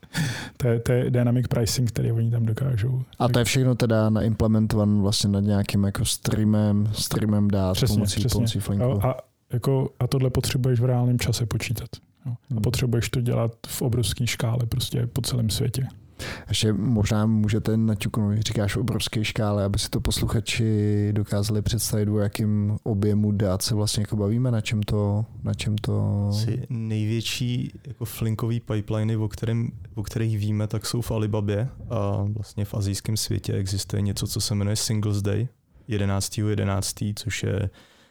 to, 0.56 0.68
je, 0.68 0.80
to 0.80 0.92
je 0.92 1.10
dynamic 1.10 1.46
pricing, 1.46 1.88
který 1.90 2.12
oni 2.12 2.30
tam 2.30 2.46
dokážou. 2.46 3.02
A 3.18 3.28
to 3.28 3.38
je 3.38 3.44
všechno 3.44 3.74
teda 3.74 4.10
naimplementovan 4.10 5.02
vlastně 5.02 5.30
nad 5.30 5.40
nějakým 5.40 5.84
jako 5.84 6.04
streamem, 6.04 6.90
streamem 6.92 7.48
dát 7.48 7.72
přesně, 7.72 7.94
pomocí, 7.94 8.20
přesně. 8.20 8.34
pomocí 8.34 8.60
Flinku. 8.60 9.06
A, 9.06 9.16
jako, 9.52 9.90
a 9.98 10.06
tohle 10.06 10.30
potřebuješ 10.30 10.80
v 10.80 10.84
reálném 10.84 11.18
čase 11.18 11.46
počítat. 11.46 11.88
Jo. 12.28 12.34
A 12.50 12.54
hmm. 12.54 12.62
potřebuješ 12.62 13.08
to 13.08 13.20
dělat 13.20 13.52
v 13.66 13.82
obrovské 13.82 14.26
škále 14.26 14.66
prostě 14.66 15.06
po 15.06 15.20
celém 15.20 15.50
světě. 15.50 15.88
Ještě 16.48 16.72
možná 16.72 17.26
můžete 17.26 17.76
naťuknout, 17.76 18.38
říkáš 18.38 18.76
v 18.76 18.78
obrovské 18.78 19.24
škále, 19.24 19.64
aby 19.64 19.78
si 19.78 19.90
to 19.90 20.00
posluchači 20.00 21.08
dokázali 21.12 21.62
představit, 21.62 22.08
o 22.08 22.18
jakým 22.18 22.78
objemu 22.82 23.32
dát 23.32 23.62
se 23.62 23.74
vlastně 23.74 24.00
jako 24.00 24.16
bavíme, 24.16 24.50
na 24.50 24.60
čem 24.60 24.82
to... 24.82 25.24
Na 25.42 25.54
čem 25.54 25.78
to... 25.78 26.26
Asi 26.28 26.66
největší 26.68 27.72
jako 27.86 28.04
flinkový 28.04 28.60
pipeliny, 28.60 29.16
o, 29.16 29.28
kterém, 29.28 29.68
o 29.94 30.02
kterých 30.02 30.38
víme, 30.38 30.66
tak 30.66 30.86
jsou 30.86 31.00
v 31.00 31.10
Alibabě 31.10 31.68
a 31.90 32.26
vlastně 32.28 32.64
v 32.64 32.74
azijském 32.74 33.16
světě 33.16 33.52
existuje 33.52 34.02
něco, 34.02 34.26
co 34.26 34.40
se 34.40 34.54
jmenuje 34.54 34.76
Singles 34.76 35.22
Day, 35.22 35.48
11.11., 35.88 36.48
11., 36.48 36.94
což 37.14 37.42
je 37.42 37.70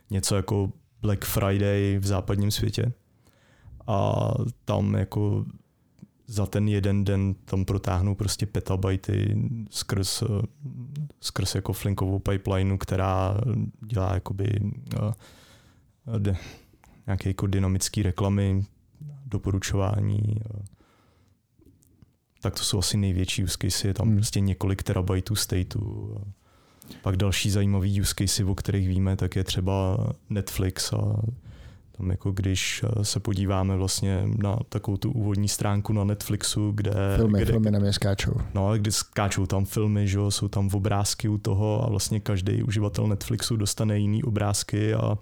něco 0.09 0.35
jako 0.35 0.71
Black 1.01 1.25
Friday 1.25 1.97
v 1.99 2.05
západním 2.05 2.51
světě 2.51 2.91
a 3.87 4.29
tam 4.65 4.93
jako 4.93 5.45
za 6.27 6.45
ten 6.45 6.67
jeden 6.67 7.03
den 7.03 7.33
tam 7.45 7.65
protáhnou 7.65 8.15
prostě 8.15 8.45
petabajty 8.45 9.37
skrz, 9.69 10.23
skrz 11.21 11.55
jako 11.55 11.73
flinkovou 11.73 12.19
pipelineu, 12.19 12.77
která 12.77 13.41
dělá 13.85 14.13
jakoby 14.13 14.59
uh, 14.99 16.19
de, 16.19 16.37
nějaké 17.07 17.29
jako 17.29 17.47
dynamické 17.47 18.03
reklamy, 18.03 18.65
doporučování. 19.25 20.21
Uh, 20.53 20.61
tak 22.41 22.53
to 22.53 22.63
jsou 22.63 22.79
asi 22.79 22.97
největší 22.97 23.43
use 23.43 23.57
case, 23.61 23.87
je 23.87 23.93
tam 23.93 24.07
hmm. 24.07 24.15
prostě 24.15 24.39
několik 24.39 24.83
terabajtů 24.83 25.35
stateu. 25.35 26.15
Pak 27.01 27.17
další 27.17 27.49
zajímavý 27.49 28.01
use 28.01 28.13
case, 28.17 28.45
o 28.45 28.55
kterých 28.55 28.87
víme, 28.87 29.15
tak 29.15 29.35
je 29.35 29.43
třeba 29.43 29.97
Netflix 30.29 30.93
a 30.93 31.21
tam 31.97 32.09
jako 32.09 32.31
když 32.31 32.83
eh, 32.83 33.05
se 33.05 33.19
podíváme 33.19 33.77
vlastně 33.77 34.23
na 34.37 34.59
takovou 34.69 34.97
tu 34.97 35.11
úvodní 35.11 35.47
stránku 35.47 35.93
na 35.93 36.03
Netflixu, 36.03 36.71
kde... 36.71 36.91
Filmy, 37.15 37.41
kde, 37.41 37.51
filmy 37.51 37.71
na 37.71 37.79
mě 37.79 37.93
skáčou. 37.93 38.33
No, 38.53 38.77
kdy 38.77 38.91
skáčou 38.91 39.45
tam 39.45 39.65
filmy, 39.65 40.07
že 40.07 40.19
jsou 40.29 40.47
tam 40.47 40.69
obrázky 40.73 41.27
u 41.27 41.37
toho 41.37 41.85
a 41.85 41.89
vlastně 41.89 42.19
každý 42.19 42.63
uživatel 42.63 43.07
Netflixu 43.07 43.55
dostane 43.55 43.99
jiný 43.99 44.23
obrázky 44.23 44.93
a 44.93 45.17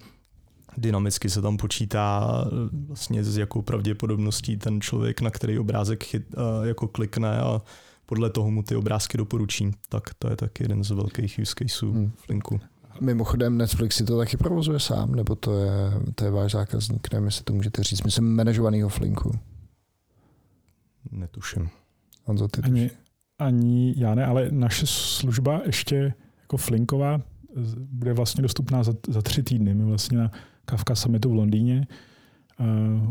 dynamicky 0.76 1.30
se 1.30 1.42
tam 1.42 1.56
počítá 1.56 2.30
eh, 2.46 2.50
vlastně 2.88 3.24
s 3.24 3.38
jakou 3.38 3.62
pravděpodobností 3.62 4.56
ten 4.56 4.80
člověk, 4.80 5.20
na 5.20 5.30
který 5.30 5.58
obrázek 5.58 6.04
chyt, 6.04 6.26
eh, 6.34 6.68
jako 6.68 6.88
klikne 6.88 7.40
a 7.40 7.62
podle 8.06 8.30
toho 8.30 8.50
mu 8.50 8.62
ty 8.62 8.76
obrázky 8.76 9.18
doporučí. 9.18 9.70
Tak 9.88 10.14
to 10.18 10.30
je 10.30 10.36
taky 10.36 10.64
jeden 10.64 10.84
z 10.84 10.90
velkých 10.90 11.38
use 11.42 11.54
caseů 11.58 11.92
hmm. 11.92 12.12
v 12.16 12.28
Linku. 12.28 12.60
Mimochodem 13.00 13.58
Netflix 13.58 13.96
si 13.96 14.04
to 14.04 14.18
taky 14.18 14.36
provozuje 14.36 14.80
sám, 14.80 15.14
nebo 15.14 15.34
to 15.34 15.58
je, 15.58 15.70
to 16.14 16.24
je 16.24 16.30
váš 16.30 16.52
zákazník, 16.52 17.12
nevím, 17.12 17.26
jestli 17.26 17.44
to 17.44 17.52
můžete 17.52 17.82
říct. 17.82 18.02
Myslím 18.02 18.36
manažovanýho 18.36 18.88
Flinku. 18.88 19.32
Netuším. 21.10 21.68
Honzo, 22.24 22.48
ty 22.48 22.60
ani, 22.62 22.90
ani 23.38 23.94
já 23.96 24.14
ne, 24.14 24.26
ale 24.26 24.48
naše 24.50 24.86
služba 24.86 25.62
ještě 25.66 26.14
jako 26.42 26.56
Flinková 26.56 27.20
bude 27.76 28.12
vlastně 28.12 28.42
dostupná 28.42 28.82
za, 28.82 28.92
za 29.08 29.22
tři 29.22 29.42
týdny. 29.42 29.74
My 29.74 29.84
vlastně 29.84 30.18
na 30.18 30.30
Kafka 30.64 30.94
Summitu 30.94 31.30
v 31.30 31.34
Londýně 31.34 31.86
uh, 32.60 32.66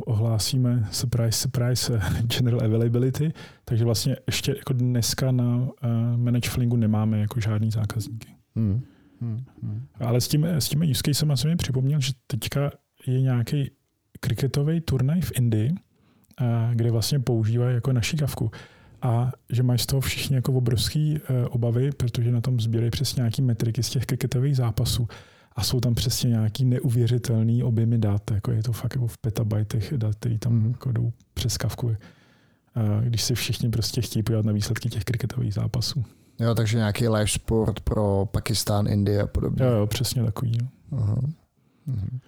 ohlásíme 0.06 0.88
surprise, 0.92 1.32
surprise 1.32 2.02
general 2.38 2.62
availability, 2.64 3.34
takže 3.66 3.86
vlastně 3.86 4.18
ještě 4.28 4.56
jako 4.58 4.74
dneska 4.74 5.32
na 5.32 5.58
uh, 5.58 5.70
Manage 6.16 6.50
Flingu 6.50 6.76
nemáme 6.76 7.20
jako 7.20 7.40
žádný 7.40 7.72
zákazníky. 7.72 8.28
Hmm. 8.56 8.82
Hmm, 9.22 9.44
hmm. 9.64 9.86
Ale 10.00 10.22
s 10.22 10.28
tím, 10.28 10.46
s 10.46 10.70
tím 10.70 10.82
use 10.92 11.02
casem 11.06 11.38
jsem 11.38 11.50
mi 11.50 11.56
připomněl, 11.56 12.00
že 12.00 12.12
teďka 12.28 12.72
je 13.08 13.22
nějaký 13.22 13.72
kriketový 14.20 14.82
turnaj 14.82 15.22
v 15.22 15.32
Indii, 15.36 15.76
kde 16.74 16.92
vlastně 16.92 17.20
používají 17.20 17.76
jako 17.76 17.94
naší 17.94 18.18
kavku. 18.18 18.52
A 19.02 19.32
že 19.50 19.64
mají 19.64 19.80
z 19.80 19.86
toho 19.86 20.02
všichni 20.02 20.36
jako 20.36 20.54
obrovský 20.54 21.16
e, 21.18 21.46
obavy, 21.46 21.90
protože 21.98 22.32
na 22.32 22.42
tom 22.42 22.60
sbírají 22.60 22.92
přesně 22.92 23.20
nějaký 23.20 23.42
metriky 23.42 23.84
z 23.84 23.90
těch 23.90 24.06
kriketových 24.06 24.58
zápasů 24.58 25.08
a 25.56 25.64
jsou 25.64 25.80
tam 25.80 25.96
přesně 25.96 26.30
nějaký 26.30 26.66
neuvěřitelný 26.66 27.64
objemy 27.64 27.98
dat, 27.98 28.32
jako 28.32 28.52
je 28.52 28.64
to 28.64 28.74
fakt 28.74 28.96
jako 28.96 29.08
v 29.08 29.18
petabajtech 29.18 29.94
dat, 29.98 30.16
který 30.16 30.38
tam 30.38 30.60
hmm. 30.60 30.72
jako 30.72 30.92
jdou 30.92 31.14
přes 31.34 31.58
kavku. 31.58 31.96
Když 33.02 33.24
se 33.24 33.36
všichni 33.36 33.70
prostě 33.70 34.02
chtějí 34.02 34.24
podívat 34.24 34.46
na 34.46 34.54
výsledky 34.54 34.90
těch 34.90 35.04
kriketových 35.04 35.54
zápasů. 35.54 36.06
Jo, 36.40 36.56
takže 36.56 36.78
nějaký 36.78 37.08
live 37.08 37.28
sport 37.28 37.80
pro 37.80 38.28
Pakistán, 38.32 38.88
Indie 38.88 39.22
a 39.22 39.28
podobně. 39.28 39.66
Jo, 39.66 39.72
jo, 39.72 39.88
přesně 39.88 40.24
takový. 40.24 40.58
Jo. 40.62 40.68
Uh-huh. 40.92 41.34
Uh-huh. 41.90 42.20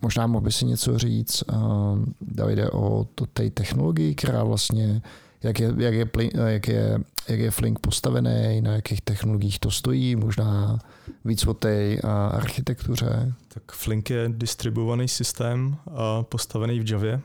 Možná 0.00 0.26
mohl 0.26 0.44
by 0.44 0.52
si 0.52 0.64
něco 0.64 0.98
říct, 0.98 1.44
uh, 1.52 1.98
Davide, 2.20 2.70
o 2.70 3.06
to, 3.14 3.26
té 3.26 3.50
technologii, 3.50 4.14
která 4.14 4.44
vlastně, 4.44 5.02
jak 5.42 5.60
je, 5.60 5.74
jak 5.76 5.94
je, 5.94 6.06
jak 6.46 6.68
je, 6.68 6.98
jak 7.28 7.40
je 7.40 7.50
Flink 7.50 7.78
postavený, 7.78 8.60
na 8.60 8.72
jakých 8.72 9.00
technologiích 9.00 9.58
to 9.58 9.70
stojí, 9.70 10.16
možná 10.16 10.78
víc 11.24 11.46
o 11.46 11.54
té 11.54 11.96
uh, 12.04 12.10
architektuře. 12.10 13.34
Tak 13.48 13.72
Flink 13.72 14.10
je 14.10 14.28
distribuovaný 14.28 15.08
systém 15.08 15.76
uh, 15.86 15.94
postavený 16.22 16.80
v 16.80 16.90
Javě. 16.90 17.20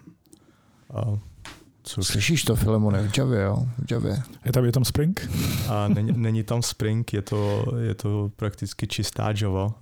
Což... 1.87 2.07
Slyšíš 2.07 2.43
to, 2.43 2.55
Filemone, 2.55 3.07
v 3.07 3.17
Javě, 3.17 3.41
jo? 3.41 3.57
V 3.85 3.91
Javě. 3.91 4.23
Je 4.45 4.51
tam, 4.51 4.65
je 4.65 4.71
tam 4.71 4.85
Spring? 4.85 5.29
A 5.69 5.87
není, 5.87 6.11
není 6.15 6.43
tam 6.43 6.61
Spring, 6.61 7.13
je 7.13 7.21
to, 7.21 7.65
je 7.79 7.95
to 7.95 8.31
prakticky 8.35 8.87
čistá 8.87 9.33
Java. 9.41 9.73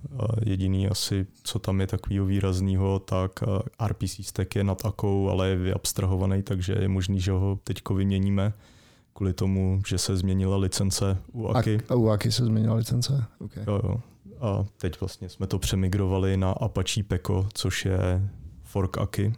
Jediný 0.42 0.88
asi, 0.88 1.26
co 1.42 1.58
tam 1.58 1.80
je 1.80 1.86
takového 1.86 2.26
výrazného, 2.26 2.98
tak 2.98 3.30
RPC 3.86 4.26
stack 4.26 4.54
je 4.54 4.64
nad 4.64 4.84
akou, 4.84 5.28
ale 5.28 5.48
je 5.48 5.56
vyabstrahovaný, 5.56 6.42
takže 6.42 6.76
je 6.80 6.88
možný, 6.88 7.20
že 7.20 7.32
ho 7.32 7.58
teď 7.64 7.82
vyměníme 7.94 8.52
kvůli 9.14 9.32
tomu, 9.32 9.82
že 9.86 9.98
se 9.98 10.16
změnila 10.16 10.56
licence 10.56 11.18
u 11.32 11.46
AKI. 11.46 11.80
A, 11.88 11.94
u 11.94 12.08
AKI 12.08 12.32
se 12.32 12.44
změnila 12.44 12.74
licence? 12.74 13.24
Okay. 13.38 13.64
Jo, 13.66 13.80
jo. 13.84 14.00
A 14.40 14.64
teď 14.76 15.00
vlastně 15.00 15.28
jsme 15.28 15.46
to 15.46 15.58
přemigrovali 15.58 16.36
na 16.36 16.52
Apache 16.52 17.02
Peko, 17.02 17.48
což 17.54 17.84
je 17.84 18.30
fork 18.62 18.98
AKI 18.98 19.32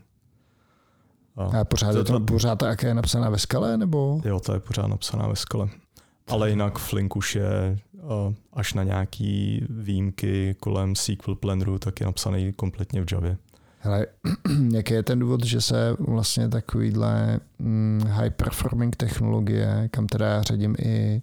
a, 1.37 1.65
pořád, 1.65 1.93
to, 1.93 1.99
je 1.99 2.05
to, 2.05 2.21
pořád 2.21 2.57
ta 2.57 2.77
je 2.83 2.95
napsaná 2.95 3.31
ve 3.31 3.39
skale, 3.39 3.77
nebo? 3.77 4.21
Jo, 4.25 4.41
to 4.41 4.53
je 4.55 4.61
pořád 4.61 4.87
napsaná 4.87 5.29
ve 5.29 5.37
skale. 5.37 5.69
Ale 6.29 6.51
jinak 6.51 6.79
Flink 6.79 7.17
už 7.17 7.37
je 7.37 7.79
uh, 8.03 8.35
až 8.53 8.75
na 8.75 8.83
nějaký 8.83 9.65
výjimky 9.71 10.57
kolem 10.61 10.95
SQL 10.97 11.35
Planneru, 11.35 11.79
tak 11.79 12.01
je 12.01 12.07
napsaný 12.07 12.53
kompletně 12.53 13.05
v 13.05 13.13
Javě. 13.13 13.37
Hele, 13.79 14.07
jaký 14.73 14.95
je 14.95 15.03
ten 15.03 15.19
důvod, 15.19 15.45
že 15.45 15.61
se 15.61 15.97
vlastně 15.99 16.49
takovýhle 16.49 17.41
mm, 17.59 18.03
high 18.07 18.31
performing 18.31 18.97
technologie, 18.97 19.89
kam 19.91 20.07
teda 20.07 20.27
já 20.27 20.43
řadím 20.43 20.77
i, 20.79 21.23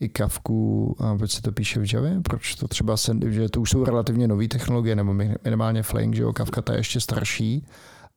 i 0.00 0.08
Kavku, 0.08 0.96
a 0.98 1.16
proč 1.16 1.30
se 1.30 1.42
to 1.42 1.52
píše 1.52 1.80
v 1.80 1.94
Javě? 1.94 2.20
Proč 2.22 2.54
to 2.54 2.68
třeba 2.68 2.96
se, 2.96 3.16
že 3.28 3.48
to 3.48 3.60
už 3.60 3.70
jsou 3.70 3.84
relativně 3.84 4.28
nové 4.28 4.48
technologie, 4.48 4.96
nebo 4.96 5.14
minimálně 5.14 5.82
Flink, 5.82 6.14
že 6.14 6.22
jo, 6.22 6.32
Kavka 6.32 6.62
ta 6.62 6.72
je 6.72 6.78
ještě 6.78 7.00
starší, 7.00 7.66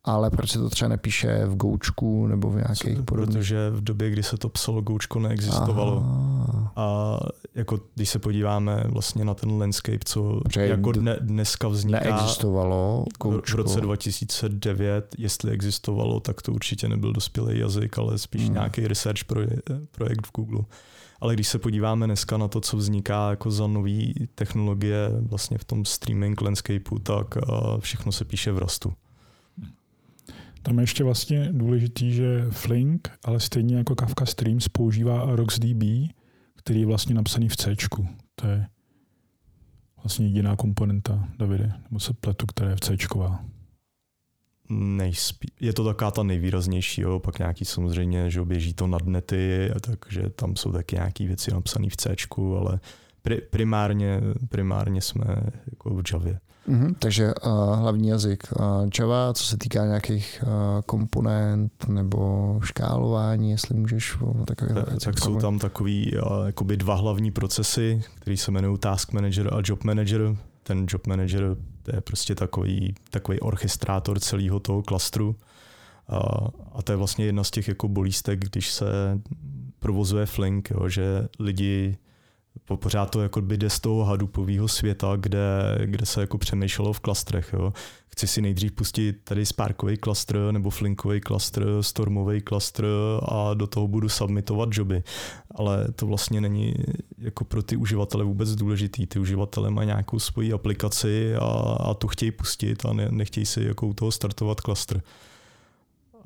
ale 0.07 0.29
proč 0.29 0.51
se 0.51 0.59
to 0.59 0.69
třeba 0.69 0.89
nepíše 0.89 1.45
v 1.45 1.55
Goučku 1.55 2.27
nebo 2.27 2.49
v 2.49 2.55
nějakých 2.55 3.01
podobných? 3.01 3.05
Protože 3.37 3.69
v 3.69 3.83
době, 3.83 4.09
kdy 4.09 4.23
se 4.23 4.37
to 4.37 4.49
psalo, 4.49 4.81
Goučko 4.81 5.19
neexistovalo. 5.19 6.03
Aha. 6.05 6.71
A 6.75 7.17
jako 7.55 7.79
když 7.95 8.09
se 8.09 8.19
podíváme 8.19 8.83
vlastně 8.87 9.25
na 9.25 9.33
ten 9.33 9.51
landscape, 9.59 9.99
co 10.05 10.39
Protože 10.43 10.61
jako 10.67 10.91
dne, 10.91 11.17
dneska 11.21 11.67
vzniká 11.67 11.99
Neexistovalo 11.99 13.05
v 13.15 13.17
Goučko. 13.23 13.57
roce 13.57 13.81
2009, 13.81 15.15
jestli 15.17 15.51
existovalo, 15.51 16.19
tak 16.19 16.41
to 16.41 16.51
určitě 16.53 16.89
nebyl 16.89 17.13
dospělý 17.13 17.59
jazyk, 17.59 17.97
ale 17.97 18.17
spíš 18.17 18.43
Hmm. 18.43 18.53
nějaký 18.53 18.87
research 18.87 19.23
proje, 19.23 19.49
projekt 19.91 20.27
v 20.27 20.31
Google. 20.35 20.61
Ale 21.21 21.33
když 21.33 21.47
se 21.47 21.59
podíváme 21.59 22.05
dneska 22.05 22.37
na 22.37 22.47
to, 22.47 22.61
co 22.61 22.77
vzniká 22.77 23.29
jako 23.29 23.51
za 23.51 23.67
nové 23.67 24.01
technologie 24.35 25.09
vlastně 25.21 25.57
v 25.57 25.63
tom 25.63 25.85
streaming 25.85 26.41
landscapeu, 26.41 26.99
tak 27.03 27.37
a 27.37 27.77
všechno 27.79 28.11
se 28.11 28.25
píše 28.25 28.51
v 28.51 28.57
Rustu. 28.57 28.93
Tam 30.67 30.77
je 30.77 30.83
ještě 30.83 31.03
vlastně 31.03 31.49
důležitý, 31.51 32.13
že 32.13 32.45
Flink, 32.49 33.09
ale 33.23 33.39
stejně 33.39 33.75
jako 33.75 33.95
Kafka 33.95 34.25
Streams, 34.25 34.67
používá 34.67 35.35
RocksDB, 35.35 35.83
který 36.55 36.79
je 36.79 36.85
vlastně 36.85 37.15
napsaný 37.15 37.49
v 37.49 37.55
C. 37.55 37.75
To 38.35 38.47
je 38.47 38.67
vlastně 40.03 40.25
jediná 40.25 40.55
komponenta, 40.55 41.27
Davide, 41.37 41.73
nebo 41.89 41.99
se 41.99 42.13
pletu, 42.13 42.45
která 42.45 42.69
je 42.69 42.75
v 42.75 42.79
C. 42.79 42.97
Nejspí... 44.69 45.51
Je 45.59 45.73
to 45.73 45.83
taká 45.83 46.11
ta 46.11 46.23
nejvýraznější, 46.23 47.01
jo? 47.01 47.19
pak 47.19 47.39
nějaký 47.39 47.65
samozřejmě, 47.65 48.29
že 48.31 48.45
běží 48.45 48.73
to 48.73 48.87
nad 48.87 49.05
nety, 49.05 49.71
takže 49.81 50.29
tam 50.29 50.55
jsou 50.55 50.71
taky 50.71 50.95
nějaké 50.95 51.27
věci 51.27 51.51
napsané 51.51 51.89
v 51.89 51.97
C, 51.97 52.15
ale 52.59 52.79
pri, 53.27 53.41
primárně, 53.41 54.21
primárně 54.49 55.01
jsme 55.01 55.25
jako 55.71 55.95
v 55.95 56.03
Javě. 56.13 56.39
Mhm, 56.67 56.95
takže 56.99 57.33
uh, 57.33 57.75
hlavní 57.75 58.07
jazyk 58.07 58.43
uh, 58.59 58.89
Java, 58.99 59.33
co 59.33 59.43
se 59.43 59.57
týká 59.57 59.85
nějakých 59.85 60.43
uh, 60.47 60.81
komponent 60.85 61.71
nebo 61.87 62.59
škálování, 62.63 63.51
jestli 63.51 63.77
můžeš 63.77 64.17
o 64.21 64.45
takové 64.45 64.73
Tak, 64.73 64.89
věci 64.89 65.05
tak 65.05 65.19
jsou 65.19 65.39
tam 65.39 65.59
takový 65.59 66.11
jakoby 66.45 66.77
dva 66.77 66.95
hlavní 66.95 67.31
procesy, 67.31 68.01
které 68.15 68.37
se 68.37 68.51
jmenují 68.51 68.77
Task 68.77 69.13
Manager 69.13 69.53
a 69.53 69.61
Job 69.63 69.83
Manager. 69.83 70.35
Ten 70.63 70.85
Job 70.89 71.07
Manager 71.07 71.55
to 71.83 71.95
je 71.95 72.01
prostě 72.01 72.35
takový, 72.35 72.95
takový 73.09 73.39
orchestrátor 73.39 74.19
celého 74.19 74.59
toho 74.59 74.83
klastru. 74.83 75.35
A, 76.07 76.17
a 76.73 76.81
to 76.81 76.91
je 76.91 76.95
vlastně 76.95 77.25
jedna 77.25 77.43
z 77.43 77.51
těch 77.51 77.67
jako 77.67 77.87
bolístek, 77.87 78.39
když 78.39 78.73
se 78.73 78.85
provozuje 79.79 80.25
Flink, 80.25 80.69
jo, 80.71 80.89
že 80.89 81.27
lidi 81.39 81.97
pořád 82.75 83.05
to 83.05 83.21
jako 83.21 83.41
by 83.41 83.57
jde 83.57 83.69
z 83.69 83.79
toho 83.79 84.03
hadupového 84.03 84.67
světa, 84.67 85.15
kde, 85.15 85.77
kde 85.85 86.05
se 86.05 86.21
jako 86.21 86.37
přemýšlelo 86.37 86.93
v 86.93 86.99
klastrech. 86.99 87.49
Jo. 87.53 87.73
Chci 88.07 88.27
si 88.27 88.41
nejdřív 88.41 88.71
pustit 88.71 89.17
tady 89.23 89.45
Sparkový 89.45 89.97
klastr 89.97 90.39
nebo 90.51 90.69
Flinkový 90.69 91.21
klastr, 91.21 91.65
Stormový 91.81 92.41
klastr 92.41 92.85
a 93.29 93.53
do 93.53 93.67
toho 93.67 93.87
budu 93.87 94.09
submitovat 94.09 94.69
joby. 94.71 95.03
Ale 95.55 95.87
to 95.95 96.05
vlastně 96.07 96.41
není 96.41 96.73
jako 97.17 97.45
pro 97.45 97.63
ty 97.63 97.75
uživatele 97.75 98.23
vůbec 98.23 98.55
důležitý. 98.55 99.07
Ty 99.07 99.19
uživatele 99.19 99.69
mají 99.69 99.85
nějakou 99.85 100.19
svoji 100.19 100.53
aplikaci 100.53 101.35
a, 101.35 101.77
a 101.79 101.93
tu 101.93 102.07
chtějí 102.07 102.31
pustit 102.31 102.85
a 102.85 102.93
ne, 102.93 103.07
nechtějí 103.11 103.45
si 103.45 103.63
jako 103.63 103.87
u 103.87 103.93
toho 103.93 104.11
startovat 104.11 104.61
klastr. 104.61 105.01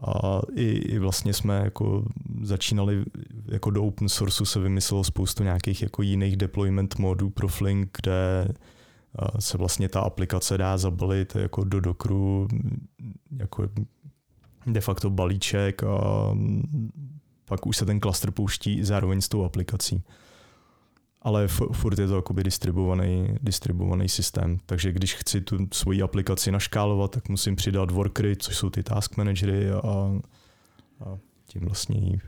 A 0.01 0.41
i, 0.55 0.63
i 0.63 0.99
vlastně 0.99 1.33
jsme 1.33 1.61
jako 1.63 2.05
začínali, 2.41 3.03
jako 3.45 3.69
do 3.69 3.83
open 3.83 4.09
sourceu 4.09 4.45
se 4.45 4.59
vymyslelo 4.59 5.03
spoustu 5.03 5.43
nějakých 5.43 5.81
jako 5.81 6.01
jiných 6.01 6.37
deployment 6.37 6.97
modů 6.99 7.29
pro 7.29 7.47
Flink, 7.47 7.97
kde 8.01 8.47
se 9.39 9.57
vlastně 9.57 9.89
ta 9.89 10.01
aplikace 10.01 10.57
dá 10.57 10.77
zabalit 10.77 11.35
jako 11.35 11.63
do 11.63 11.79
Dockeru 11.79 12.47
jako 13.37 13.69
de 14.65 14.81
facto 14.81 15.09
balíček 15.09 15.83
a 15.83 16.27
pak 17.45 17.67
už 17.67 17.77
se 17.77 17.85
ten 17.85 17.99
klastr 17.99 18.31
pouští 18.31 18.83
zároveň 18.83 19.21
s 19.21 19.29
tou 19.29 19.45
aplikací. 19.45 20.03
Ale 21.21 21.47
furt 21.47 21.99
je 21.99 22.07
to 22.07 22.15
jakoby 22.15 22.43
distribuovaný, 22.43 23.35
distribuovaný 23.41 24.09
systém. 24.09 24.57
Takže 24.65 24.91
když 24.91 25.15
chci 25.15 25.41
tu 25.41 25.67
svoji 25.73 26.01
aplikaci 26.01 26.51
naškálovat, 26.51 27.11
tak 27.11 27.29
musím 27.29 27.55
přidat 27.55 27.91
workery, 27.91 28.35
což 28.35 28.57
jsou 28.57 28.69
ty 28.69 28.83
task 28.83 29.17
managery 29.17 29.71
a, 29.71 29.79
a 30.99 31.17
tím 31.45 31.61
vlastně 31.61 32.21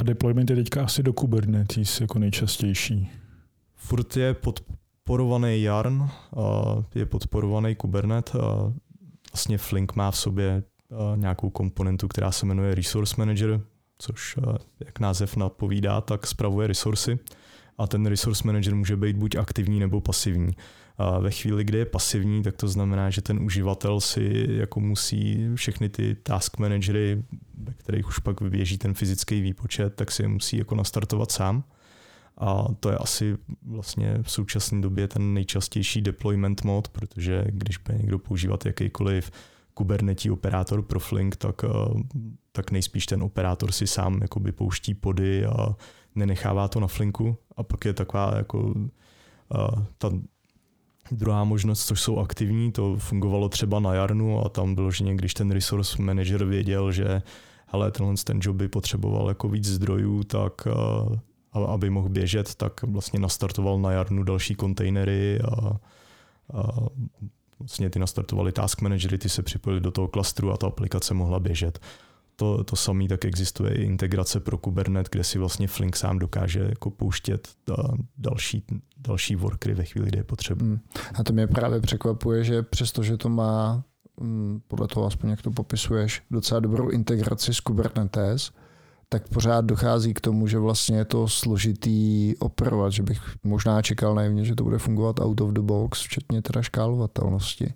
A 0.00 0.04
deployment 0.04 0.50
je 0.50 0.56
teďka 0.56 0.84
asi 0.84 1.02
do 1.02 1.12
Kubernetes 1.12 2.00
jako 2.00 2.18
nejčastější. 2.18 3.10
Furt 3.76 4.16
je 4.16 4.34
podporovaný 4.34 5.62
Yarn, 5.62 6.02
a 6.02 6.10
je 6.94 7.06
podporovaný 7.06 7.74
Kubernet. 7.74 8.36
A 8.36 8.72
vlastně 9.32 9.58
Flink 9.58 9.96
má 9.96 10.10
v 10.10 10.16
sobě 10.16 10.62
nějakou 11.16 11.50
komponentu, 11.50 12.08
která 12.08 12.32
se 12.32 12.46
jmenuje 12.46 12.74
Resource 12.74 13.14
Manager, 13.18 13.60
což, 13.98 14.38
jak 14.80 15.00
název 15.00 15.36
napovídá, 15.36 16.00
tak 16.00 16.26
spravuje 16.26 16.66
resursy. 16.66 17.18
A 17.78 17.86
ten 17.86 18.06
Resource 18.06 18.46
Manager 18.46 18.74
může 18.74 18.96
být 18.96 19.16
buď 19.16 19.36
aktivní 19.36 19.80
nebo 19.80 20.00
pasivní. 20.00 20.56
A 20.98 21.18
ve 21.18 21.30
chvíli, 21.30 21.64
kdy 21.64 21.78
je 21.78 21.84
pasivní, 21.84 22.42
tak 22.42 22.56
to 22.56 22.68
znamená, 22.68 23.10
že 23.10 23.22
ten 23.22 23.42
uživatel 23.42 24.00
si 24.00 24.46
jako 24.48 24.80
musí 24.80 25.48
všechny 25.54 25.88
ty 25.88 26.14
task 26.14 26.58
managery, 26.58 27.22
ve 27.58 27.72
kterých 27.72 28.08
už 28.08 28.18
pak 28.18 28.42
běží 28.42 28.78
ten 28.78 28.94
fyzický 28.94 29.40
výpočet, 29.40 29.94
tak 29.94 30.10
si 30.10 30.22
je 30.22 30.28
musí 30.28 30.56
jako 30.56 30.74
nastartovat 30.74 31.32
sám. 31.32 31.64
A 32.38 32.66
to 32.80 32.90
je 32.90 32.96
asi 32.96 33.36
vlastně 33.62 34.18
v 34.22 34.30
současné 34.30 34.80
době 34.80 35.08
ten 35.08 35.34
nejčastější 35.34 36.02
deployment 36.02 36.64
mod, 36.64 36.88
protože 36.88 37.44
když 37.48 37.76
bude 37.78 37.98
někdo 37.98 38.18
používat 38.18 38.66
jakýkoliv 38.66 39.30
Kubernetes 39.74 40.32
operátor 40.32 40.82
pro 40.82 41.00
Flink, 41.00 41.36
tak, 41.36 41.64
eh, 41.64 41.68
tak 42.52 42.70
nejspíš 42.70 43.06
ten 43.06 43.22
operátor 43.22 43.72
si 43.72 43.86
sám 43.86 44.18
jakoby 44.22 44.52
pouští 44.52 44.94
pody 44.94 45.46
a 45.46 45.76
nenechává 46.14 46.68
to 46.68 46.80
na 46.80 46.86
Flinku. 46.86 47.36
A 47.56 47.62
pak 47.62 47.84
je 47.84 47.92
taková 47.92 48.36
jako 48.36 48.74
eh, 49.54 49.84
ta 49.98 50.10
druhá 51.10 51.44
možnost, 51.44 51.86
což 51.86 52.00
jsou 52.00 52.18
aktivní, 52.18 52.72
to 52.72 52.96
fungovalo 52.96 53.48
třeba 53.48 53.80
na 53.80 53.94
Jarnu 53.94 54.44
a 54.44 54.48
tam 54.48 54.74
bylo, 54.74 54.90
že 54.90 55.04
když 55.04 55.34
ten 55.34 55.50
resource 55.50 56.02
manager 56.02 56.44
věděl, 56.44 56.92
že 56.92 57.22
hele, 57.66 57.90
tenhle 57.90 58.14
ten 58.24 58.38
job 58.42 58.56
by 58.56 58.68
potřeboval 58.68 59.28
jako 59.28 59.48
víc 59.48 59.66
zdrojů, 59.66 60.24
tak 60.24 60.66
a 61.52 61.58
aby 61.58 61.90
mohl 61.90 62.08
běžet, 62.08 62.54
tak 62.54 62.82
vlastně 62.82 63.20
nastartoval 63.20 63.78
na 63.78 63.92
Jarnu 63.92 64.22
další 64.22 64.54
kontejnery 64.54 65.40
a, 65.40 65.76
a 66.52 66.72
vlastně 67.58 67.90
ty 67.90 67.98
nastartovali 67.98 68.52
task 68.52 68.80
managery, 68.80 69.18
ty 69.18 69.28
se 69.28 69.42
připojili 69.42 69.80
do 69.80 69.90
toho 69.90 70.08
klastru 70.08 70.52
a 70.52 70.56
ta 70.56 70.66
aplikace 70.66 71.14
mohla 71.14 71.40
běžet. 71.40 71.78
To, 72.38 72.64
to 72.64 72.76
samé 72.76 73.08
tak 73.08 73.24
existuje 73.24 73.74
i 73.74 73.82
integrace 73.82 74.40
pro 74.40 74.58
Kubernetes, 74.58 75.10
kde 75.10 75.24
si 75.24 75.38
vlastně 75.38 75.68
Flink 75.68 75.96
sám 75.96 76.18
dokáže 76.18 76.60
jako 76.60 76.90
pouštět 76.90 77.48
a 77.78 77.92
další, 78.18 78.64
další 78.96 79.36
workery 79.36 79.74
ve 79.74 79.84
chvíli, 79.84 80.08
kdy 80.08 80.18
je 80.18 80.24
potřeba. 80.24 80.64
Hmm. 80.64 80.80
A 81.14 81.24
to 81.24 81.32
mě 81.32 81.46
právě 81.46 81.80
překvapuje, 81.80 82.44
že 82.44 82.62
přestože 82.62 83.16
to 83.16 83.28
má, 83.28 83.84
mm, 84.20 84.60
podle 84.68 84.88
toho 84.88 85.06
aspoň 85.06 85.30
jak 85.30 85.42
to 85.42 85.50
popisuješ, 85.50 86.22
docela 86.30 86.60
dobrou 86.60 86.88
integraci 86.88 87.54
s 87.54 87.60
Kubernetes, 87.60 88.52
tak 89.08 89.28
pořád 89.28 89.64
dochází 89.64 90.14
k 90.14 90.20
tomu, 90.20 90.46
že 90.46 90.58
vlastně 90.58 90.96
je 90.96 91.04
to 91.04 91.28
složitý 91.28 92.34
operovat, 92.38 92.92
že 92.92 93.02
bych 93.02 93.20
možná 93.44 93.82
čekal 93.82 94.14
naivně, 94.14 94.44
že 94.44 94.54
to 94.54 94.64
bude 94.64 94.78
fungovat 94.78 95.20
out 95.20 95.40
of 95.40 95.52
the 95.52 95.60
box, 95.60 96.02
včetně 96.02 96.42
teda 96.42 96.62
škálovatelnosti. 96.62 97.74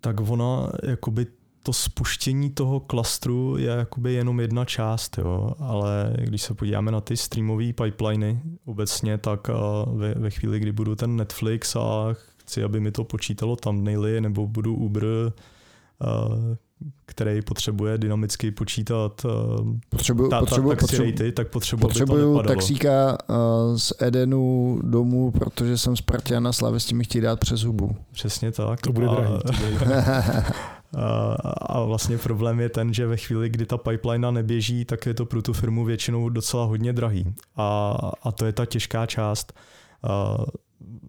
Tak 0.00 0.20
ona, 0.20 0.72
jakoby 0.82 1.26
to 1.62 1.72
spuštění 1.72 2.50
toho 2.50 2.80
klastru 2.80 3.56
je 3.58 3.68
jakoby 3.68 4.12
jenom 4.12 4.40
jedna 4.40 4.64
část, 4.64 5.18
jo, 5.18 5.54
ale 5.58 6.14
když 6.18 6.42
se 6.42 6.54
podíváme 6.54 6.90
na 6.90 7.00
ty 7.00 7.16
streamové 7.16 7.72
pipeliny 7.72 8.40
obecně, 8.64 9.18
tak 9.18 9.48
ve, 9.94 10.14
ve 10.14 10.30
chvíli, 10.30 10.60
kdy 10.60 10.72
budu 10.72 10.94
ten 10.96 11.16
Netflix 11.16 11.76
a 11.76 12.14
chci, 12.36 12.64
aby 12.64 12.80
mi 12.80 12.92
to 12.92 13.04
počítalo 13.04 13.56
thumbnaily, 13.56 14.20
nebo 14.20 14.46
budu 14.46 14.74
Uber, 14.74 15.04
který 17.06 17.42
potřebuje 17.42 17.98
dynamicky 17.98 18.50
počítat 18.50 19.26
potřebuju, 19.88 20.28
ta, 20.28 20.40
potřebuju, 20.40 20.70
ta, 20.70 20.76
taxi 20.76 20.96
potřebuju, 20.96 21.10
ratey, 21.10 21.32
tak 21.32 21.48
potřebuji, 21.48 21.80
potřebuju 21.80 22.38
aby 22.38 22.48
to 22.48 22.54
taxíka 22.54 23.18
z 23.76 23.92
Edenu 23.98 24.78
domů, 24.82 25.30
protože 25.30 25.78
jsem 25.78 25.96
Spartan 25.96 26.46
a 26.46 26.52
Slavě 26.52 26.80
s 26.80 26.84
tím 26.84 27.04
chtějí 27.04 27.22
dát 27.22 27.40
přes 27.40 27.60
hubu. 27.60 27.96
Přesně 28.12 28.52
tak. 28.52 28.80
To 28.80 28.92
bude 28.92 29.06
a, 29.06 29.40
drahý. 29.44 29.76
A, 31.66 31.82
vlastně 31.84 32.18
problém 32.18 32.60
je 32.60 32.68
ten, 32.68 32.94
že 32.94 33.06
ve 33.06 33.16
chvíli, 33.16 33.48
kdy 33.48 33.66
ta 33.66 33.78
pipeline 33.78 34.32
neběží, 34.32 34.84
tak 34.84 35.06
je 35.06 35.14
to 35.14 35.26
pro 35.26 35.42
tu 35.42 35.52
firmu 35.52 35.84
většinou 35.84 36.28
docela 36.28 36.64
hodně 36.64 36.92
drahý. 36.92 37.34
A, 37.56 37.98
a 38.22 38.32
to 38.32 38.46
je 38.46 38.52
ta 38.52 38.66
těžká 38.66 39.06
část. 39.06 39.52
A 40.02 40.36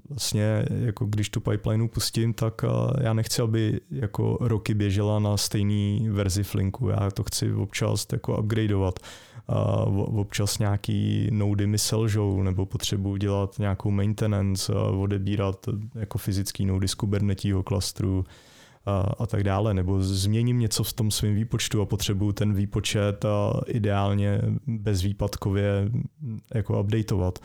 vlastně, 0.10 0.66
jako 0.70 1.06
když 1.06 1.30
tu 1.30 1.40
pipeline 1.40 1.88
pustím, 1.88 2.34
tak 2.34 2.62
já 3.02 3.14
nechci, 3.14 3.42
aby 3.42 3.80
jako 3.92 4.38
roky 4.42 4.74
běžela 4.74 5.20
na 5.20 5.38
stejný 5.38 6.08
verzi 6.12 6.44
Flinku. 6.44 6.90
Já 6.90 7.12
to 7.12 7.24
chci 7.24 7.54
občas 7.54 8.08
jako 8.12 8.38
upgradeovat. 8.38 9.00
A 9.48 9.84
občas 9.86 10.60
nějaký 10.60 11.28
nody 11.32 11.68
mi 11.68 11.78
selžou, 11.78 12.44
nebo 12.44 12.66
potřebuji 12.66 13.18
dělat 13.18 13.60
nějakou 13.60 13.92
maintenance, 13.92 14.74
odebírat 14.74 15.66
jako 15.96 16.18
fyzický 16.18 16.66
nody 16.66 16.88
z 16.88 16.94
Kubernetního 16.94 17.64
klastru, 17.64 18.26
a, 19.20 19.28
tak 19.28 19.44
dále, 19.44 19.74
nebo 19.74 20.02
změním 20.02 20.60
něco 20.60 20.84
v 20.84 20.94
tom 20.94 21.12
svém 21.12 21.36
výpočtu 21.36 21.82
a 21.82 21.86
potřebuju 21.86 22.32
ten 22.32 22.54
výpočet 22.54 23.26
a 23.26 23.62
ideálně 23.68 24.42
bezvýpadkově 24.68 25.92
jako 26.54 26.82
updateovat. 26.82 27.40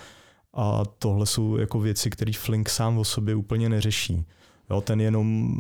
A 0.55 0.83
tohle 0.99 1.27
jsou 1.27 1.57
jako 1.57 1.81
věci, 1.81 2.11
které 2.11 2.33
Flink 2.33 2.69
sám 2.69 2.99
o 2.99 3.05
sobě 3.05 3.35
úplně 3.35 3.69
neřeší. 3.69 4.27
Jo, 4.71 4.81
ten 4.81 5.01
jenom 5.01 5.57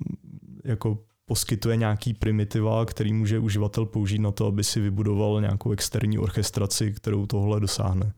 jako 0.65 0.99
poskytuje 1.29 1.77
nějaký 1.77 2.15
primitiva, 2.15 2.85
který 2.85 3.13
může 3.13 3.39
uživatel 3.39 3.87
použít 3.87 4.19
na 4.19 4.31
to, 4.31 4.47
aby 4.47 4.65
si 4.65 4.81
vybudoval 4.81 5.41
nějakou 5.41 5.71
externí 5.71 6.19
orchestraci, 6.19 6.93
kterou 6.93 7.27
tohle 7.27 7.61
dosáhne. 7.61 8.13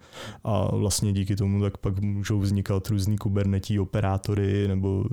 A 0.45 0.77
vlastně 0.77 1.13
díky 1.13 1.37
tomu 1.37 1.63
tak 1.63 1.77
pak 1.77 2.01
můžou 2.01 2.41
vznikat 2.41 2.89
různý 2.89 3.19
kubernetí 3.19 3.79
operátory 3.79 4.69
nebo 4.69 5.05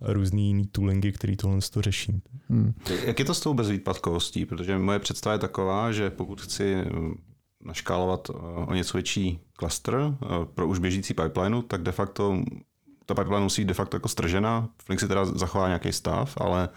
různý 0.00 0.46
jiný 0.46 0.66
toolingy, 0.66 1.12
který 1.12 1.36
tohle 1.36 1.58
to 1.70 1.82
řeší. 1.82 2.22
Hmm. 2.48 2.74
Jak 3.04 3.18
je 3.18 3.24
to 3.24 3.34
s 3.34 3.40
tou 3.40 3.54
bezvýpadkovostí? 3.54 4.46
Protože 4.46 4.78
moje 4.78 4.98
představa 4.98 5.32
je 5.32 5.38
taková, 5.38 5.92
že 5.92 6.10
pokud 6.10 6.40
chci 6.40 6.74
eh, 6.74 6.86
naškálovat 7.64 8.30
eh, 8.30 8.32
o 8.66 8.74
něco 8.74 8.98
větší 8.98 9.38
cluster 9.58 9.94
eh, 9.94 10.26
pro 10.54 10.68
už 10.68 10.78
běžící 10.78 11.14
pipeline, 11.14 11.62
tak 11.62 11.82
de 11.82 11.92
facto 11.92 12.42
ta 13.06 13.14
pipeline 13.14 13.42
musí 13.42 13.64
de 13.64 13.74
facto 13.74 13.96
jako 13.96 14.08
stržena. 14.08 14.68
Flink 14.84 15.00
si 15.00 15.08
teda 15.08 15.24
zachová 15.24 15.66
nějaký 15.66 15.92
stav, 15.92 16.34
ale 16.40 16.68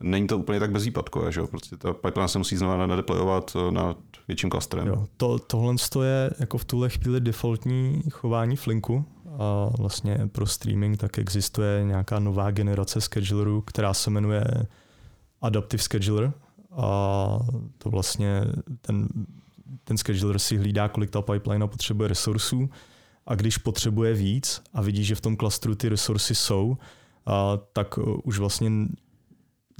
není 0.00 0.26
to 0.26 0.38
úplně 0.38 0.60
tak 0.60 0.70
bezvýpadkové, 0.70 1.32
že 1.32 1.40
jo? 1.40 1.46
Prostě 1.46 1.76
ta 1.76 1.92
pipeline 1.92 2.28
se 2.28 2.38
musí 2.38 2.56
znovu 2.56 2.86
nadeployovat 2.86 3.56
na 3.70 3.94
větším 4.28 4.50
klastrem. 4.50 4.86
Jo, 4.86 5.06
to, 5.16 5.38
tohle 5.38 5.74
je 6.02 6.30
jako 6.38 6.58
v 6.58 6.64
tuhle 6.64 6.88
chvíli 6.88 7.20
defaultní 7.20 8.02
chování 8.10 8.56
Flinku, 8.56 9.04
a 9.38 9.70
vlastně 9.78 10.18
pro 10.32 10.46
streaming 10.46 10.98
tak 10.98 11.18
existuje 11.18 11.84
nějaká 11.84 12.18
nová 12.18 12.50
generace 12.50 13.00
schedulerů, 13.00 13.60
která 13.60 13.94
se 13.94 14.10
jmenuje 14.10 14.44
Adaptive 15.40 15.82
Scheduler. 15.82 16.32
A 16.72 17.38
to 17.78 17.90
vlastně 17.90 18.40
ten, 18.80 19.08
ten 19.84 19.98
scheduler 19.98 20.38
si 20.38 20.56
hlídá, 20.56 20.88
kolik 20.88 21.10
ta 21.10 21.22
pipeline 21.22 21.66
potřebuje 21.68 22.08
resursů. 22.08 22.70
A 23.26 23.34
když 23.34 23.58
potřebuje 23.58 24.14
víc 24.14 24.62
a 24.72 24.82
vidí, 24.82 25.04
že 25.04 25.14
v 25.14 25.20
tom 25.20 25.36
klastru 25.36 25.74
ty 25.74 25.88
resursy 25.88 26.34
jsou, 26.34 26.76
a 27.26 27.58
tak 27.72 27.98
už 28.24 28.38
vlastně 28.38 28.70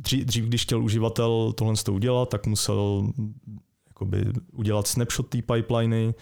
dřív, 0.02 0.24
dřív, 0.24 0.44
když 0.44 0.62
chtěl 0.62 0.84
uživatel 0.84 1.52
tohle 1.52 1.74
udělat, 1.90 2.28
tak 2.28 2.46
musel 2.46 3.12
jakoby 3.88 4.32
udělat 4.52 4.86
snapshot 4.86 5.28
té 5.28 5.42
pipeliny, 5.42 6.14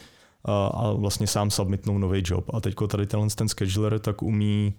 a, 0.44 0.66
a 0.66 0.92
vlastně 0.92 1.26
sám 1.26 1.50
submitnout 1.50 2.00
nový 2.00 2.22
job. 2.24 2.50
A 2.54 2.60
teď 2.60 2.74
tady 2.88 3.06
tenhle 3.06 3.28
ten 3.30 3.48
scheduler 3.48 3.98
tak 3.98 4.22
umí 4.22 4.74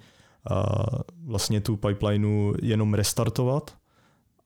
vlastně 1.25 1.61
tu 1.61 1.75
pipelineu 1.75 2.53
jenom 2.61 2.93
restartovat 2.93 3.73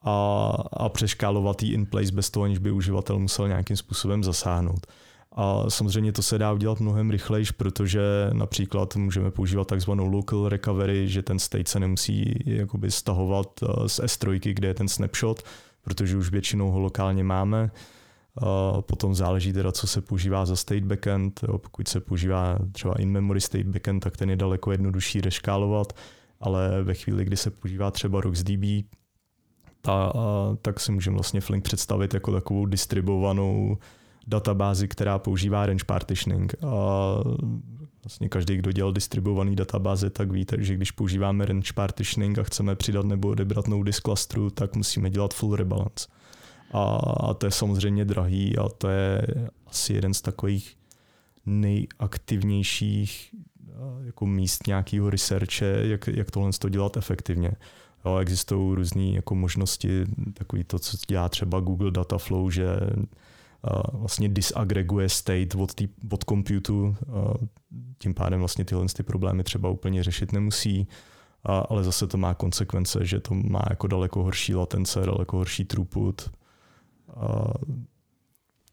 a, 0.02 0.50
a 0.74 0.90
přeškálovat 0.90 1.64
ji 1.64 1.74
in 1.74 1.86
place 1.86 2.12
bez 2.12 2.30
toho, 2.30 2.44
aniž 2.44 2.58
by 2.58 2.72
uživatel 2.72 3.20
musel 3.20 3.48
nějakým 3.48 3.78
způsobem 3.78 4.24
zasáhnout. 4.24 4.88
A 5.32 5.70
samozřejmě 5.70 6.12
to 6.12 6.22
se 6.22 6.38
dá 6.38 6.52
udělat 6.54 6.80
mnohem 6.80 7.10
rychleji, 7.10 7.46
protože 7.58 8.02
například 8.34 8.96
můžeme 8.96 9.32
používat 9.32 9.68
takzvanou 9.68 10.06
local 10.12 10.50
recovery, 10.50 11.08
že 11.08 11.22
ten 11.22 11.40
state 11.40 11.68
se 11.68 11.80
nemusí 11.80 12.44
jakoby 12.46 12.92
stahovat 12.92 13.60
z 13.88 14.00
S3, 14.00 14.54
kde 14.54 14.68
je 14.68 14.74
ten 14.74 14.88
snapshot, 14.88 15.44
protože 15.82 16.18
už 16.18 16.30
většinou 16.30 16.72
ho 16.72 16.80
lokálně 16.80 17.24
máme. 17.24 17.72
Potom 18.82 19.16
záleží 19.16 19.54
teda, 19.54 19.72
co 19.72 19.88
se 19.88 20.02
používá 20.02 20.46
za 20.46 20.56
state 20.56 20.84
backend. 20.84 21.40
Pokud 21.58 21.88
se 21.88 22.00
používá 22.00 22.60
třeba 22.72 22.94
in-memory 23.00 23.42
state 23.42 23.68
backend, 23.68 24.04
tak 24.04 24.18
ten 24.18 24.30
je 24.30 24.36
daleko 24.36 24.72
jednodušší 24.72 25.22
reškálovat, 25.22 25.94
ale 26.40 26.84
ve 26.84 26.94
chvíli, 26.94 27.26
kdy 27.26 27.38
se 27.38 27.50
používá 27.52 27.92
třeba 27.92 28.22
RocksDB, 28.22 28.86
ta, 29.82 30.14
tak 30.62 30.80
si 30.80 30.92
můžeme 30.92 31.14
vlastně 31.14 31.42
Flink 31.42 31.64
představit 31.64 32.14
jako 32.14 32.32
takovou 32.32 32.66
distribuovanou 32.66 33.78
databázi, 34.28 34.88
která 34.88 35.20
používá 35.20 35.66
range 35.66 35.86
partitioning. 35.86 36.56
A 36.64 37.16
vlastně 38.04 38.30
každý, 38.30 38.58
kdo 38.58 38.72
dělal 38.72 38.94
distribuovaný 38.94 39.56
databáze, 39.56 40.10
tak 40.10 40.32
víte, 40.32 40.56
že 40.60 40.76
když 40.76 40.92
používáme 40.92 41.46
range 41.46 41.74
partitioning 41.74 42.40
a 42.40 42.44
chceme 42.44 42.76
přidat 42.76 43.06
nebo 43.06 43.28
odebrat 43.28 43.68
node 43.68 43.84
disk 43.84 44.04
clusteru, 44.04 44.50
tak 44.50 44.76
musíme 44.76 45.10
dělat 45.10 45.34
full 45.34 45.56
rebalance 45.56 46.08
a, 46.72 46.84
a 47.20 47.34
to 47.34 47.46
je 47.46 47.52
samozřejmě 47.52 48.06
drahý 48.06 48.58
a 48.58 48.70
to 48.70 48.90
je 48.90 49.28
asi 49.68 49.94
jeden 49.94 50.14
z 50.14 50.22
takových 50.22 50.78
nejaktivnějších 51.46 53.36
jako 54.04 54.26
míst 54.26 54.68
nějakého 54.68 55.10
researche, 55.10 55.82
jak, 55.84 56.08
jak 56.08 56.32
tohle 56.32 56.52
to 56.60 56.70
dělat 56.70 56.98
efektivně. 56.98 57.52
Jo, 58.06 58.18
existují 58.18 58.76
různé 58.76 59.04
jako 59.04 59.36
možnosti, 59.36 60.06
takový 60.34 60.64
to, 60.64 60.80
co 60.80 60.98
dělá 61.08 61.30
třeba 61.30 61.60
Google 61.60 61.92
Dataflow, 61.92 62.52
že 62.52 62.66
vlastně 63.94 64.30
disagreguje 64.30 65.10
state 65.10 65.56
od, 65.56 65.74
tý, 65.74 65.88
od 66.12 66.24
computu, 66.24 66.96
tím 67.98 68.14
pádem 68.14 68.40
vlastně 68.40 68.66
tyhle 68.66 68.86
ty 68.96 69.04
problémy 69.04 69.44
třeba 69.44 69.70
úplně 69.70 70.04
řešit 70.04 70.32
nemusí, 70.32 70.88
ale 71.44 71.84
zase 71.84 72.08
to 72.08 72.18
má 72.18 72.34
konsekvence, 72.34 73.06
že 73.06 73.20
to 73.20 73.34
má 73.34 73.62
jako 73.70 73.88
daleko 73.88 74.24
horší 74.24 74.56
latence, 74.56 75.00
daleko 75.06 75.38
horší 75.38 75.66
throughput, 75.66 76.32
a, 77.16 77.54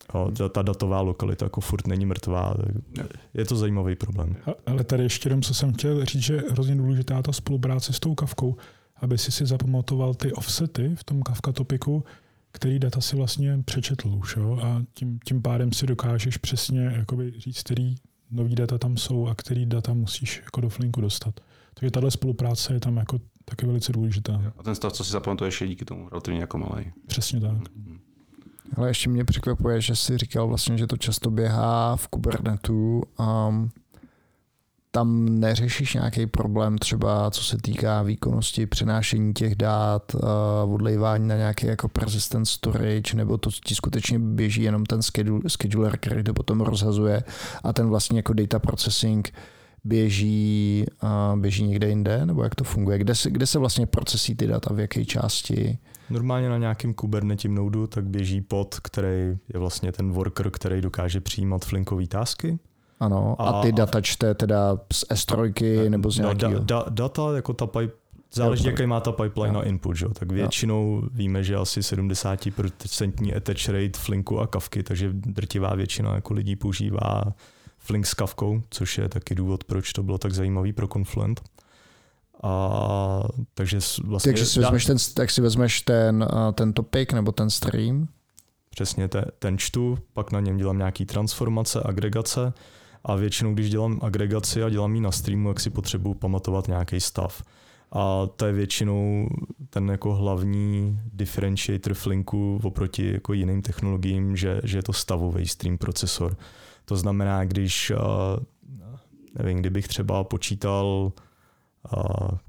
a 0.09 0.49
ta 0.49 0.62
datová 0.62 1.01
lokalita 1.01 1.46
jako 1.46 1.61
furt 1.61 1.87
není 1.87 2.07
mrtvá. 2.07 2.55
Je 3.35 3.44
to 3.44 3.57
zajímavý 3.57 3.96
problém. 3.96 4.37
Ale 4.66 4.85
tady 4.85 5.03
ještě 5.03 5.29
jenom, 5.29 5.42
co 5.42 5.55
jsem 5.55 5.72
chtěl 5.72 6.05
říct, 6.05 6.22
že 6.22 6.35
je 6.35 6.42
hrozně 6.51 6.77
důležitá 6.77 7.22
ta 7.22 7.33
spolupráce 7.33 7.92
s 7.92 8.01
tou 8.01 8.14
kavkou, 8.14 8.57
aby 8.96 9.18
si 9.18 9.33
si 9.33 9.46
zapamatoval 9.46 10.14
ty 10.14 10.33
offsety 10.33 10.94
v 10.94 11.05
tom 11.05 11.22
Kafka 11.22 11.53
topiku, 11.53 12.05
který 12.53 12.79
data 12.79 13.01
si 13.01 13.16
vlastně 13.16 13.59
přečetl 13.64 14.09
už. 14.09 14.37
Jo? 14.37 14.59
A 14.62 14.83
tím, 14.94 15.18
tím 15.25 15.42
pádem 15.42 15.72
si 15.72 15.87
dokážeš 15.87 16.37
přesně 16.37 16.92
jakoby 16.96 17.33
říct, 17.37 17.62
který 17.62 17.94
nový 18.31 18.55
data 18.55 18.79
tam 18.79 18.96
jsou 18.96 19.27
a 19.27 19.35
který 19.35 19.66
data 19.66 19.94
musíš 19.94 20.40
jako 20.44 20.61
do 20.61 20.68
Flinku 20.68 21.01
dostat. 21.01 21.40
Takže 21.75 21.90
tahle 21.90 22.11
spolupráce 22.11 22.75
je 22.75 22.81
tam 22.81 22.96
jako 22.96 23.20
taky 23.44 23.66
velice 23.66 23.92
důležitá. 23.92 24.53
A 24.59 24.62
ten 24.62 24.75
stav, 24.75 24.92
co 24.92 25.05
si 25.05 25.12
zapamatuješ, 25.12 25.61
je 25.61 25.68
díky 25.68 25.85
tomu 25.85 26.09
relativně 26.09 26.40
jako 26.40 26.59
malý. 26.59 26.92
Přesně 27.07 27.40
tak. 27.40 27.53
Mm-hmm. 27.53 27.95
Ale 28.76 28.90
ještě 28.90 29.11
mě 29.11 29.24
překvapuje, 29.24 29.81
že 29.81 29.96
jsi 29.96 30.18
říkal 30.18 30.48
vlastně, 30.48 30.79
že 30.79 30.87
to 30.87 30.96
často 30.96 31.31
běhá 31.31 31.96
v 31.96 32.09
Kubernetu. 32.09 33.02
Um, 33.48 33.70
tam 34.90 35.40
neřešíš 35.40 35.94
nějaký 35.94 36.26
problém 36.26 36.79
třeba, 36.79 37.31
co 37.31 37.42
se 37.42 37.57
týká 37.62 38.02
výkonnosti, 38.02 38.66
přenášení 38.66 39.35
těch 39.35 39.55
dát, 39.55 40.14
uh, 40.14 40.74
odlejvání 40.74 41.29
na 41.29 41.37
nějaký 41.37 41.66
jako 41.66 41.88
persistent 41.88 42.48
storage, 42.48 43.16
nebo 43.16 43.38
to 43.38 43.50
ti 43.64 43.74
skutečně 43.74 44.18
běží 44.18 44.62
jenom 44.62 44.87
ten 44.87 45.00
scheduler, 45.48 45.98
který 46.00 46.24
to 46.24 46.35
potom 46.35 46.61
rozhazuje 46.61 47.22
a 47.62 47.72
ten 47.72 47.88
vlastně 47.88 48.18
jako 48.18 48.33
data 48.33 48.59
processing 48.59 49.33
běží, 49.85 50.87
uh, 51.02 51.40
běží 51.40 51.64
někde 51.64 51.88
jinde, 51.88 52.26
nebo 52.26 52.42
jak 52.42 52.55
to 52.55 52.64
funguje? 52.64 52.98
Kde 52.98 53.14
se, 53.14 53.31
kde 53.31 53.46
se 53.46 53.59
vlastně 53.59 53.87
procesí 53.87 54.35
ty 54.35 54.46
data, 54.46 54.74
v 54.74 54.81
jaké 54.81 55.05
části? 55.05 55.79
Normálně 56.10 56.48
na 56.48 56.58
nějakém 56.58 56.94
Kubernetes 56.94 57.50
nodu 57.50 57.86
tak 57.86 58.04
běží 58.04 58.40
pod, 58.40 58.80
který 58.82 59.36
je 59.54 59.58
vlastně 59.58 59.92
ten 59.92 60.12
worker, 60.12 60.50
který 60.50 60.80
dokáže 60.80 61.20
přijímat 61.20 61.64
flinkové 61.64 62.06
tásky. 62.06 62.58
Ano, 63.00 63.36
a, 63.38 63.44
a 63.44 63.62
ty 63.62 63.72
data 63.72 64.00
čte 64.00 64.34
teda 64.34 64.78
z 64.92 65.04
S3 65.04 65.90
nebo 65.90 66.10
z 66.10 66.18
nějakého? 66.18 66.52
No, 66.52 66.58
da, 66.58 66.82
da, 66.82 66.84
data 66.88 67.36
jako 67.36 67.52
ta 67.52 67.66
pipe, 67.66 67.92
záleží, 68.32 68.66
jaký 68.66 68.86
má 68.86 69.00
ta 69.00 69.12
pipeline 69.12 69.52
no. 69.52 69.60
na 69.60 69.66
input, 69.66 69.96
že? 69.96 70.06
tak 70.08 70.32
většinou 70.32 71.00
no. 71.00 71.08
víme, 71.12 71.44
že 71.44 71.56
asi 71.56 71.80
70% 71.80 73.36
attach 73.36 73.68
rate 73.68 73.98
Flinku 73.98 74.40
a 74.40 74.46
Kavky, 74.46 74.82
takže 74.82 75.10
drtivá 75.12 75.74
většina 75.74 76.14
jako 76.14 76.34
lidí 76.34 76.56
používá 76.56 77.22
Flink 77.78 78.06
s 78.06 78.14
Kavkou, 78.14 78.62
což 78.70 78.98
je 78.98 79.08
taky 79.08 79.34
důvod, 79.34 79.64
proč 79.64 79.92
to 79.92 80.02
bylo 80.02 80.18
tak 80.18 80.32
zajímavý 80.32 80.72
pro 80.72 80.88
Confluent. 80.88 81.40
A, 82.42 83.22
takže 83.55 83.79
vlastně... 84.05 84.33
Takže 84.33 84.46
si 84.46 84.61
vezmeš 84.61 84.85
ten, 84.85 84.96
tak 85.14 85.31
si 85.31 85.40
vezmeš 85.40 85.81
ten, 85.81 86.29
ten 86.53 86.72
topic 86.72 87.12
nebo 87.12 87.33
ten 87.33 87.51
stream? 87.51 88.09
Přesně, 88.70 89.09
te, 89.09 89.25
ten 89.38 89.59
čtu, 89.59 89.99
pak 90.12 90.32
na 90.32 90.41
něm 90.41 90.57
dělám 90.57 90.78
nějaký 90.78 91.07
transformace, 91.07 91.80
agregace 91.84 92.53
a 93.05 93.14
většinou, 93.14 93.55
když 93.55 93.70
dělám 93.70 94.01
agregaci 94.03 94.62
a 94.62 94.68
dělám 94.70 94.95
ji 94.95 95.01
na 95.01 95.12
streamu, 95.12 95.49
jak 95.49 95.61
si 95.61 95.70
potřebuji 95.70 96.14
pamatovat 96.14 96.68
nějaký 96.68 97.01
stav. 97.01 97.43
A 97.93 98.26
to 98.37 98.47
je 98.47 98.53
většinou 98.53 99.28
ten 99.70 99.91
jako 99.91 100.14
hlavní 100.14 101.01
differentiator 101.12 101.95
Flinku 101.95 102.61
oproti 102.62 103.12
jako 103.12 103.32
jiným 103.32 103.62
technologiím, 103.62 104.37
že, 104.37 104.61
že 104.64 104.78
je 104.78 104.82
to 104.82 104.93
stavový 104.93 105.49
stream 105.49 105.78
procesor. 105.78 106.37
To 106.84 106.97
znamená, 106.97 107.45
když, 107.45 107.93
nevím, 109.39 109.59
kdybych 109.59 109.89
třeba 109.89 110.24
počítal 110.24 111.12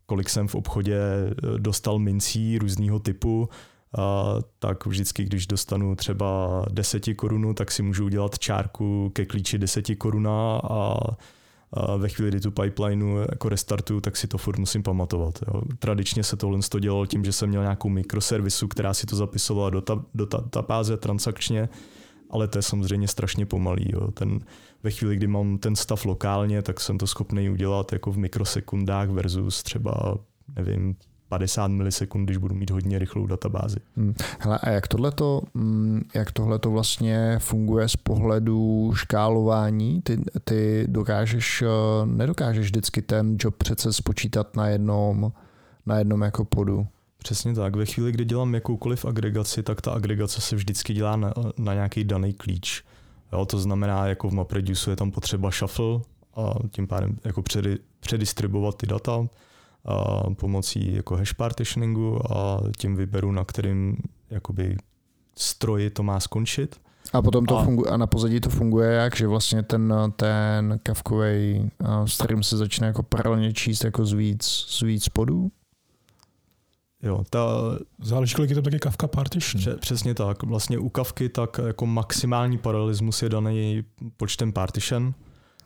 kolik 0.06 0.30
jsem 0.30 0.48
v 0.48 0.56
obchodě 0.56 0.98
eh, 0.98 1.34
dostal 1.58 2.00
mincí 2.00 2.58
různého 2.58 3.00
typu, 3.00 3.50
a 3.98 4.36
tak 4.60 4.86
vždycky, 4.86 5.24
když 5.24 5.48
dostanu 5.48 5.96
třeba 5.96 6.62
10 6.72 7.04
korunu, 7.16 7.54
tak 7.54 7.72
si 7.72 7.84
můžu 7.84 8.06
udělat 8.06 8.40
čárku 8.40 9.10
ke 9.14 9.26
klíči 9.26 9.58
10 9.58 9.86
koruna 9.98 10.58
a, 10.58 10.98
a 11.74 11.96
ve 11.96 12.10
chvíli, 12.10 12.32
kdy 12.32 12.40
tu 12.40 12.52
pipelineu 12.52 13.18
jako 13.32 13.50
restartuju, 13.50 14.02
tak 14.02 14.18
si 14.18 14.28
to 14.28 14.38
furt 14.38 14.60
musím 14.60 14.84
pamatovat. 14.84 15.40
Jo. 15.48 15.62
Tradičně 15.80 16.24
se 16.24 16.38
tohle 16.38 16.60
to 16.70 16.80
dělalo 16.80 17.06
tím, 17.06 17.26
že 17.26 17.32
jsem 17.32 17.50
měl 17.50 17.62
nějakou 17.62 17.90
mikroservisu, 17.90 18.68
která 18.68 18.94
si 18.94 19.06
to 19.06 19.16
zapisovala 19.16 19.70
do, 19.70 19.82
ta, 19.82 20.04
do 20.14 20.26
ta, 20.26 20.38
databáze 20.38 20.98
transakčně, 20.98 21.70
ale 22.30 22.48
to 22.48 22.58
je 22.58 22.62
samozřejmě 22.62 23.08
strašně 23.08 23.46
pomalý. 23.46 23.86
Jo. 23.94 24.12
Ten, 24.12 24.40
ve 24.84 24.92
chvíli, 24.92 25.16
kdy 25.16 25.28
mám 25.28 25.58
ten 25.58 25.76
stav 25.76 26.06
lokálně, 26.06 26.62
tak 26.62 26.80
jsem 26.80 26.98
to 26.98 27.08
schopný 27.08 27.50
udělat 27.50 27.94
jako 27.94 28.12
v 28.12 28.18
mikrosekundách 28.18 29.10
versus 29.10 29.64
třeba, 29.64 30.18
nevím, 30.56 30.96
50 31.30 31.68
milisekund, 31.68 32.26
když 32.26 32.38
budu 32.38 32.56
mít 32.56 32.72
hodně 32.72 33.00
rychlou 33.00 33.28
databázi. 33.28 33.78
Hmm. 33.96 34.14
Hele, 34.40 34.60
a 34.62 34.70
jak 34.70 34.88
tohleto, 34.88 35.42
mm, 35.54 36.02
jak 36.14 36.32
tohleto 36.32 36.72
vlastně 36.72 37.36
funguje 37.40 37.90
z 37.90 37.96
pohledu 37.96 38.92
škálování? 38.96 40.02
Ty, 40.02 40.22
ty 40.44 40.86
dokážeš, 40.88 41.62
eh, 41.62 42.06
nedokážeš 42.06 42.66
vždycky 42.66 43.02
ten 43.02 43.38
job 43.40 43.56
přece 43.56 43.94
spočítat 43.94 44.56
na 44.56 44.68
jednom, 44.68 45.32
na 45.86 46.00
jednom 46.00 46.22
jako 46.22 46.46
podu. 46.46 46.88
Přesně 47.18 47.54
tak. 47.54 47.76
Ve 47.76 47.86
chvíli, 47.86 48.12
kdy 48.12 48.26
dělám 48.26 48.54
jakoukoliv 48.54 49.06
agregaci, 49.06 49.64
tak 49.64 49.82
ta 49.82 49.92
agregace 49.92 50.42
se 50.42 50.56
vždycky 50.56 50.94
dělá 50.94 51.16
na, 51.16 51.34
na 51.58 51.74
nějaký 51.74 52.04
daný 52.04 52.34
klíč. 52.34 52.84
Jo, 53.34 53.46
to 53.46 53.60
znamená, 53.60 54.08
jako 54.08 54.30
v 54.30 54.34
MapReduce 54.34 54.92
je 54.92 54.96
tam 54.96 55.12
potřeba 55.12 55.52
shuffle 55.52 56.00
a 56.36 56.54
tím 56.72 56.88
pádem 56.88 57.18
jako 57.24 57.42
předi, 57.42 57.78
předistribuovat 58.00 58.76
ty 58.76 58.88
data 58.88 59.28
a 59.86 60.24
pomocí 60.34 60.94
jako 60.94 61.16
hash 61.16 61.34
partitioningu 61.34 62.34
a 62.34 62.62
tím 62.78 62.96
vyberu, 62.96 63.32
na 63.32 63.46
kterým 63.46 63.98
jakoby 64.30 64.78
stroji 65.36 65.90
to 65.90 66.04
má 66.04 66.20
skončit. 66.20 66.76
A 67.14 67.22
potom 67.22 67.46
to 67.46 67.58
a, 67.58 67.64
funguje, 67.64 67.92
a 67.92 67.98
na 67.98 68.08
pozadí 68.08 68.40
to 68.40 68.50
funguje 68.50 68.92
jak, 68.92 69.16
že 69.16 69.28
vlastně 69.28 69.64
ten, 69.64 69.94
ten 70.16 70.80
kavkový 70.84 71.72
stream 72.06 72.44
se 72.44 72.58
začne 72.58 72.88
jako 72.88 73.04
paralelně 73.04 73.54
číst 73.54 73.84
jako 73.84 74.06
z 74.06 74.14
víc, 74.14 74.44
z 74.68 74.82
víc 74.82 75.10
podů? 75.10 75.52
Jo, 77.04 77.24
ta... 77.30 77.48
Záleží, 78.02 78.36
kolik 78.36 78.50
je 78.50 78.56
to 78.56 78.62
taky 78.62 78.80
Kafka 78.80 79.08
partition. 79.08 79.60
Pře- 79.60 79.76
přesně 79.76 80.14
tak. 80.14 80.44
Vlastně 80.44 80.78
u 80.78 80.90
Kavky 80.90 81.30
tak 81.30 81.60
jako 81.68 81.86
maximální 81.86 82.58
paralelismus 82.58 83.22
je 83.22 83.30
daný 83.30 83.84
počtem 84.18 84.52
partition. 84.54 85.14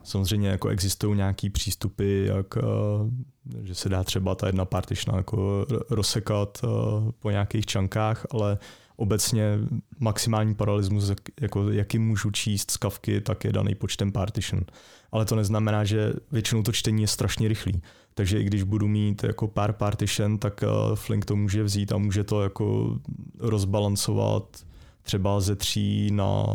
Samozřejmě 0.03 0.49
jako 0.49 0.69
existují 0.69 1.17
nějaký 1.17 1.49
přístupy, 1.49 2.25
jak, 2.25 2.57
eh, 2.57 2.61
že 3.63 3.75
se 3.75 3.89
dá 3.89 4.03
třeba 4.03 4.35
ta 4.35 4.47
jedna 4.47 4.65
partition 4.65 5.17
jako 5.17 5.65
rozsekat 5.89 6.61
eh, 6.63 6.67
po 7.19 7.29
nějakých 7.29 7.65
čankách, 7.65 8.25
ale 8.31 8.57
obecně 9.01 9.59
maximální 9.99 10.55
paralelismus, 10.55 11.11
jako 11.41 11.71
jaký 11.71 11.99
můžu 11.99 12.31
číst 12.31 12.71
z 12.71 12.77
kavky, 12.77 13.21
tak 13.21 13.43
je 13.43 13.53
daný 13.53 13.75
počtem 13.75 14.11
partition. 14.11 14.63
Ale 15.11 15.25
to 15.25 15.35
neznamená, 15.35 15.83
že 15.83 16.13
většinou 16.31 16.63
to 16.63 16.71
čtení 16.71 17.01
je 17.01 17.07
strašně 17.07 17.47
rychlý. 17.47 17.81
Takže 18.13 18.39
i 18.39 18.43
když 18.43 18.63
budu 18.63 18.87
mít 18.87 19.23
jako 19.23 19.47
pár 19.47 19.73
partition, 19.73 20.37
tak 20.37 20.63
uh, 20.63 20.95
Flink 20.95 21.25
to 21.25 21.35
může 21.35 21.63
vzít 21.63 21.91
a 21.91 21.97
může 21.97 22.23
to 22.23 22.43
jako 22.43 22.97
rozbalancovat 23.39 24.43
třeba 25.01 25.39
ze 25.41 25.55
tří 25.55 26.11
na 26.11 26.45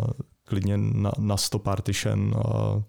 klidně 0.45 0.77
na, 0.77 1.13
na 1.19 1.37
100 1.37 1.59
partition. 1.59 2.35
A, 2.35 2.83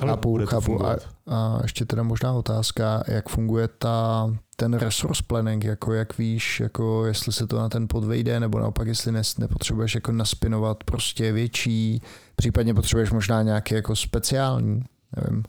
chápu, 0.00 0.38
chápu. 0.46 0.86
A, 0.86 0.96
a 1.26 1.58
ještě 1.62 1.84
teda 1.84 2.02
možná 2.02 2.32
otázka, 2.32 3.02
jak 3.08 3.28
funguje 3.28 3.68
ta, 3.68 4.30
ten 4.56 4.74
resource 4.74 5.22
planning, 5.26 5.64
jako 5.64 5.92
jak 5.92 6.18
víš, 6.18 6.60
jako 6.60 7.06
jestli 7.06 7.32
se 7.32 7.46
to 7.46 7.58
na 7.58 7.68
ten 7.68 7.88
pod 7.88 8.04
vejde, 8.04 8.40
nebo 8.40 8.58
naopak 8.58 8.88
jestli 8.88 9.12
ne, 9.12 9.22
nepotřebuješ 9.38 9.94
jako 9.94 10.12
naspinovat 10.12 10.84
prostě 10.84 11.32
větší, 11.32 12.02
případně 12.36 12.74
potřebuješ 12.74 13.10
možná 13.10 13.42
nějaký 13.42 13.74
jako 13.74 13.96
speciální, 13.96 14.82
nevím. 15.16 15.42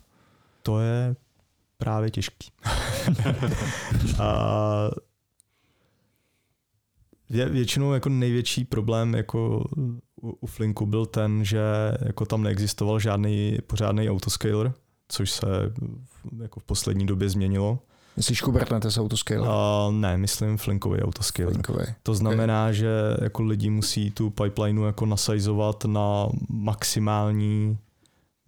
To 0.63 0.79
je 0.79 1.15
právě 1.77 2.11
těžký. 2.11 2.51
a 4.19 4.89
většinou 7.29 7.93
jako 7.93 8.09
největší 8.09 8.65
problém 8.65 9.15
jako 9.15 9.69
u, 10.21 10.37
u 10.41 10.47
Flinku 10.47 10.85
byl 10.85 11.05
ten, 11.05 11.45
že 11.45 11.61
jako 12.05 12.25
tam 12.25 12.43
neexistoval 12.43 12.99
žádný 12.99 13.57
pořádný 13.67 14.09
autoscaler, 14.09 14.73
což 15.07 15.31
se 15.31 15.47
jako 16.41 16.59
v 16.59 16.63
poslední 16.63 17.05
době 17.05 17.29
změnilo. 17.29 17.79
Myslíš 18.17 18.41
Kubernetes 18.41 18.97
autoscaler? 18.97 19.41
Uh, 19.41 19.93
ne, 19.93 20.17
myslím 20.17 20.57
Flinkový 20.57 21.01
autoscaler. 21.01 21.53
Flinkový. 21.53 21.85
To 22.03 22.15
znamená, 22.15 22.63
okay. 22.63 22.73
že 22.73 22.89
jako 23.21 23.43
lidi 23.43 23.69
musí 23.69 24.11
tu 24.11 24.29
pipelineu 24.29 24.83
jako 24.83 25.05
nasajzovat 25.05 25.85
na 25.85 26.27
maximální, 26.49 27.77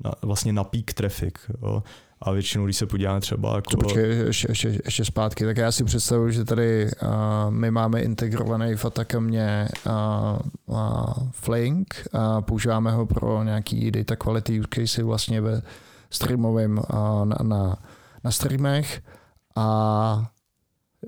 na, 0.04 0.12
vlastně 0.22 0.54
na 0.54 0.64
peak 0.64 0.94
traffic. 0.94 1.34
Jo. 1.62 1.84
A 2.22 2.32
většinou, 2.32 2.66
když 2.66 2.78
se 2.78 2.86
podíváme 2.86 3.20
třeba... 3.20 3.56
Jako... 3.56 3.72
To 3.72 3.78
počkej, 3.78 4.18
ještě, 4.18 4.48
ještě, 4.52 4.80
ještě 4.86 5.06
zpátky. 5.06 5.46
Tak 5.46 5.58
já 5.58 5.72
si 5.72 5.84
představuji, 5.84 6.32
že 6.32 6.46
tady 6.46 6.92
uh, 7.04 7.10
my 7.50 7.72
máme 7.72 8.02
integrovaný 8.02 8.76
v 8.76 8.86
Atacamě 8.86 9.68
uh, 9.86 10.40
uh, 10.66 11.14
Flink 11.32 12.08
a 12.14 12.42
používáme 12.42 12.92
ho 12.92 13.06
pro 13.06 13.44
nějaký 13.44 13.92
data 13.92 14.16
quality 14.16 14.60
use 14.60 14.68
case 14.76 15.04
vlastně 15.04 15.42
ve 15.42 15.62
streamovém 16.10 16.78
uh, 16.78 17.26
na, 17.26 17.38
na, 17.44 17.78
na 18.24 18.32
streamech 18.32 19.02
a 19.56 20.30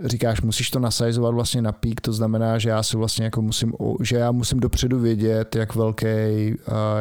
říkáš, 0.06 0.42
musíš 0.42 0.70
to 0.70 0.80
nasajzovat 0.80 1.34
vlastně 1.34 1.62
na 1.62 1.72
pík, 1.72 2.02
to 2.02 2.14
znamená, 2.14 2.58
že 2.58 2.70
já 2.70 2.84
si 2.84 2.98
vlastně 2.98 3.26
jako 3.26 3.42
musím, 3.42 3.74
že 4.02 4.16
já 4.16 4.32
musím 4.32 4.60
dopředu 4.60 5.00
vědět, 5.00 5.56
jak 5.56 5.76
velký, 5.76 6.06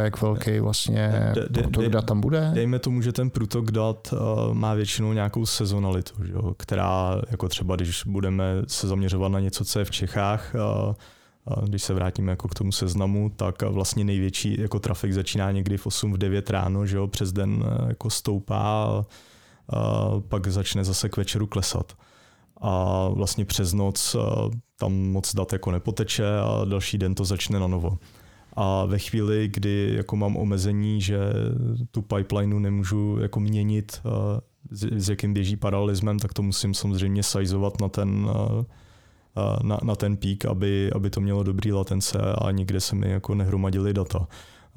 jak 0.03 0.23
velký 0.23 0.61
vlastně 0.61 1.33
de, 1.35 1.47
de, 1.51 1.63
průtok 1.63 1.89
dat 1.89 2.05
tam 2.05 2.21
bude. 2.21 2.51
Dejme 2.55 2.79
tomu, 2.79 3.03
že 3.03 3.13
ten 3.13 3.31
průtok 3.31 3.71
dat 3.71 4.15
má 4.53 4.75
většinou 4.75 5.13
nějakou 5.13 5.47
sezonalitu, 5.47 6.25
že 6.25 6.33
jo, 6.33 6.55
která 6.59 7.23
jako 7.31 7.49
třeba, 7.49 7.77
když 7.77 8.03
budeme 8.07 8.45
se 8.67 8.89
zaměřovat 8.89 9.29
na 9.33 9.41
něco, 9.41 9.65
co 9.65 9.79
je 9.79 9.85
v 9.85 9.91
Čechách, 9.91 10.55
a 10.57 10.95
když 11.65 11.83
se 11.83 11.95
vrátíme 11.95 12.33
jako 12.33 12.49
k 12.49 12.55
tomu 12.55 12.73
seznamu, 12.73 13.33
tak 13.37 13.63
vlastně 13.63 14.05
největší 14.05 14.61
jako 14.61 14.79
trafik 14.79 15.13
začíná 15.13 15.51
někdy 15.51 15.77
v 15.77 15.87
8 15.87 16.13
v 16.13 16.19
9 16.19 16.51
ráno, 16.51 16.87
že 16.87 16.97
jo, 16.97 17.07
přes 17.07 17.33
den 17.33 17.65
jako 17.89 18.11
stoupá 18.11 18.59
a, 18.59 19.05
a 19.77 20.21
pak 20.29 20.47
začne 20.47 20.85
zase 20.85 21.09
k 21.09 21.17
večeru 21.17 21.47
klesat 21.47 21.93
a 22.61 23.09
vlastně 23.09 23.45
přes 23.45 23.73
noc 23.73 24.17
tam 24.79 24.93
moc 24.93 25.35
dat 25.35 25.53
jako 25.53 25.71
nepoteče 25.71 26.39
a 26.39 26.65
další 26.65 26.99
den 26.99 27.15
to 27.15 27.25
začne 27.25 27.61
na 27.61 27.67
novo. 27.67 27.99
A 28.57 28.85
ve 28.85 28.99
chvíli, 28.99 29.49
kdy 29.53 29.93
jako 29.97 30.17
mám 30.17 30.37
omezení, 30.37 31.01
že 31.01 31.19
tu 31.91 32.03
pipelineu 32.03 32.59
nemůžu 32.59 33.19
jako 33.21 33.41
měnit, 33.41 34.03
s, 34.71 34.87
s 34.93 35.09
jakým 35.09 35.35
běží 35.35 35.57
paralelismem, 35.57 36.19
tak 36.19 36.33
to 36.33 36.43
musím 36.43 36.75
samozřejmě 36.75 37.23
sajzovat 37.23 37.81
na 37.81 37.89
ten, 37.89 38.29
na, 39.63 39.79
na 39.83 39.97
ten 39.97 40.17
pík, 40.17 40.45
aby, 40.45 40.91
aby 40.93 41.11
to 41.11 41.21
mělo 41.21 41.43
dobrý 41.43 41.73
latence 41.73 42.19
a 42.19 42.51
nikde 42.51 42.81
se 42.81 42.97
mi 42.97 43.11
jako 43.11 43.35
nehromadily 43.35 43.95
data. 43.95 44.29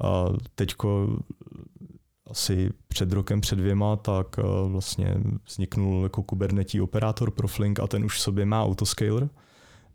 A 0.04 0.24
teďko 0.54 1.16
asi 2.30 2.70
před 2.88 3.12
rokem, 3.12 3.40
před 3.40 3.56
dvěma, 3.56 3.96
tak 3.96 4.38
eh, 4.38 4.42
vlastně 4.68 5.14
vzniknul 5.46 6.02
jako 6.02 6.22
Kubernetes 6.22 6.80
operátor 6.80 7.30
pro 7.30 7.48
Flink 7.48 7.80
a 7.80 7.86
ten 7.86 8.04
už 8.04 8.16
v 8.16 8.20
sobě 8.20 8.44
má 8.44 8.64
autoscaler 8.64 9.28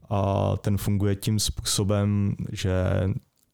a 0.10 0.54
ten 0.58 0.78
funguje 0.78 1.16
tím 1.16 1.40
způsobem, 1.40 2.36
že 2.52 2.74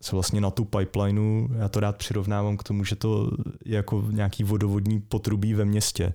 se 0.01 0.15
vlastně 0.15 0.41
na 0.41 0.51
tu 0.51 0.65
pipelineu, 0.65 1.47
já 1.57 1.69
to 1.69 1.79
rád 1.79 1.97
přirovnávám 1.97 2.57
k 2.57 2.63
tomu, 2.63 2.83
že 2.83 2.95
to 2.95 3.31
je 3.65 3.75
jako 3.75 4.03
nějaký 4.09 4.43
vodovodní 4.43 4.99
potrubí 4.99 5.53
ve 5.53 5.65
městě. 5.65 6.13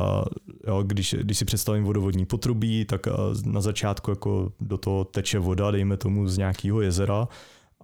Uh, 0.00 0.24
jo, 0.66 0.82
když, 0.82 1.14
když 1.20 1.38
si 1.38 1.44
představím 1.44 1.84
vodovodní 1.84 2.26
potrubí, 2.26 2.84
tak 2.84 3.06
uh, 3.06 3.12
na 3.52 3.60
začátku 3.60 4.10
jako 4.10 4.52
do 4.60 4.78
toho 4.78 5.04
teče 5.04 5.38
voda, 5.38 5.70
dejme 5.70 5.96
tomu 5.96 6.28
z 6.28 6.38
nějakého 6.38 6.80
jezera 6.80 7.28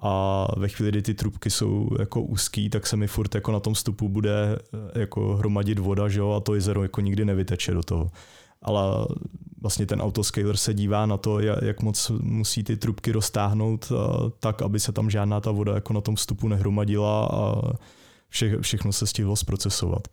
a 0.01 0.47
ve 0.57 0.69
chvíli, 0.69 0.91
kdy 0.91 1.03
ty 1.03 1.15
trubky 1.15 1.51
jsou 1.51 1.89
jako 1.99 2.23
úzký, 2.23 2.71
tak 2.71 2.87
se 2.87 2.97
mi 2.97 3.07
furt 3.07 3.35
jako 3.35 3.53
na 3.53 3.61
tom 3.61 3.75
vstupu 3.75 4.09
bude 4.09 4.59
eh, 4.95 5.01
jako 5.01 5.37
hromadit 5.37 5.79
voda, 5.79 6.09
že 6.09 6.19
jo, 6.19 6.31
a 6.31 6.41
to 6.41 6.55
jezero 6.55 6.83
jako 6.83 7.01
nikdy 7.01 7.25
nevyteče 7.25 7.75
do 7.75 7.83
toho. 7.83 8.11
Ale 8.63 9.07
vlastně 9.61 9.87
ten 9.87 10.03
autoscaler 10.03 10.57
se 10.57 10.75
dívá 10.75 11.07
na 11.07 11.17
to, 11.17 11.41
jak 11.41 11.83
moc 11.83 12.11
musí 12.21 12.65
ty 12.65 12.77
trubky 12.77 13.13
roztáhnout 13.13 13.93
eh, 13.93 14.31
tak, 14.41 14.63
aby 14.63 14.81
se 14.81 14.93
tam 14.93 15.11
žádná 15.11 15.41
ta 15.41 15.51
voda 15.51 15.75
jako 15.75 15.93
na 15.93 16.01
tom 16.01 16.17
vstupu 16.17 16.49
nehromadila 16.49 17.27
a 17.27 17.63
vše, 18.29 18.61
všechno 18.61 18.93
se 18.93 19.07
stihlo 19.07 19.37
zprocesovat. 19.37 20.09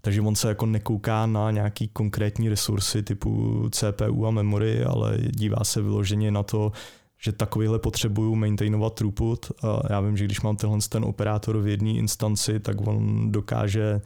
Takže 0.00 0.20
on 0.20 0.36
se 0.36 0.48
jako 0.48 0.66
nekouká 0.66 1.26
na 1.26 1.50
nějaký 1.50 1.88
konkrétní 1.88 2.48
resursy 2.48 3.02
typu 3.02 3.62
CPU 3.70 4.26
a 4.26 4.30
memory, 4.30 4.84
ale 4.84 5.18
dívá 5.18 5.64
se 5.64 5.82
vyloženě 5.82 6.30
na 6.30 6.42
to, 6.42 6.72
že 7.24 7.32
takovýhle 7.32 7.78
potřebuju 7.78 8.34
maintainovat 8.34 8.94
throughput. 8.94 9.52
Já 9.90 10.00
vím, 10.00 10.16
že 10.16 10.24
když 10.24 10.40
mám 10.40 10.56
tenhle 10.56 10.78
ten 10.88 11.04
operátor 11.04 11.58
v 11.58 11.68
jedné 11.68 11.90
instanci, 11.90 12.60
tak 12.60 12.86
on 12.86 13.32
dokáže 13.32 14.00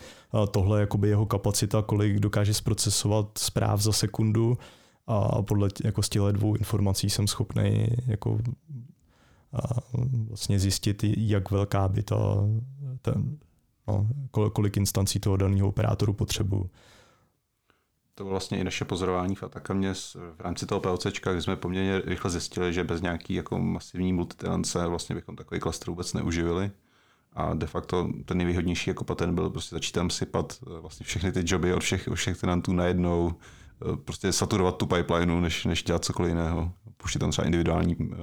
tohle 0.50 0.80
jakoby 0.80 1.08
jeho 1.08 1.26
kapacita, 1.26 1.82
kolik 1.82 2.18
dokáže 2.18 2.54
zprocesovat 2.54 3.38
zpráv 3.38 3.80
za 3.80 3.92
sekundu 3.92 4.58
a 5.06 5.42
podle 5.42 5.68
jako 5.84 6.02
z 6.02 6.08
těchto 6.08 6.32
dvou 6.32 6.54
informací 6.54 7.10
jsem 7.10 7.26
schopný 7.26 7.86
jako 8.06 8.38
vlastně 10.28 10.58
zjistit, 10.58 11.04
jak 11.04 11.50
velká 11.50 11.88
by 11.88 12.02
ta, 12.02 12.16
ten, 13.02 13.38
no, 13.88 14.06
kolik 14.52 14.76
instancí 14.76 15.20
toho 15.20 15.36
daného 15.36 15.68
operátoru 15.68 16.12
potřebuju. 16.12 16.70
To 18.18 18.24
bylo 18.24 18.30
vlastně 18.30 18.58
i 18.58 18.64
naše 18.64 18.84
pozorování 18.84 19.34
v 19.34 19.42
Atakamě 19.42 19.94
v 20.36 20.40
rámci 20.40 20.66
toho 20.66 20.80
PLCčka, 20.80 21.32
kdy 21.32 21.42
jsme 21.42 21.56
poměrně 21.56 22.00
rychle 22.04 22.30
zjistili, 22.30 22.72
že 22.72 22.84
bez 22.84 23.00
nějaký 23.00 23.34
jako 23.34 23.58
masivní 23.58 24.12
multitenance 24.12 24.86
vlastně 24.86 25.14
bychom 25.14 25.36
takový 25.36 25.60
klaster 25.60 25.90
vůbec 25.90 26.14
neuživili. 26.14 26.70
A 27.32 27.54
de 27.54 27.66
facto 27.66 28.08
ten 28.24 28.38
nejvýhodnější 28.38 28.90
jako 28.90 29.04
patent 29.04 29.34
byl 29.34 29.50
prostě 29.50 29.76
začít 29.76 29.92
tam 29.92 30.10
sypat 30.10 30.58
eh, 30.62 30.80
vlastně 30.80 31.06
všechny 31.06 31.32
ty 31.32 31.42
joby 31.44 31.74
od 31.74 31.80
všech, 31.80 32.08
od 32.08 32.14
všech 32.14 32.40
tenantů 32.40 32.72
najednou, 32.72 33.34
eh, 33.92 33.96
prostě 33.96 34.32
saturovat 34.32 34.76
tu 34.76 34.86
pipelineu, 34.86 35.40
než, 35.40 35.64
než 35.64 35.82
dělat 35.82 36.04
cokoliv 36.04 36.28
jiného. 36.28 36.72
Puštět 36.96 37.20
tam 37.20 37.30
třeba 37.30 37.44
individuální 37.44 37.96
eh, 38.00 38.16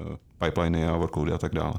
pipeliny 0.46 0.88
a 0.88 0.98
workloady 0.98 1.32
a 1.32 1.38
tak 1.38 1.54
dále. 1.54 1.76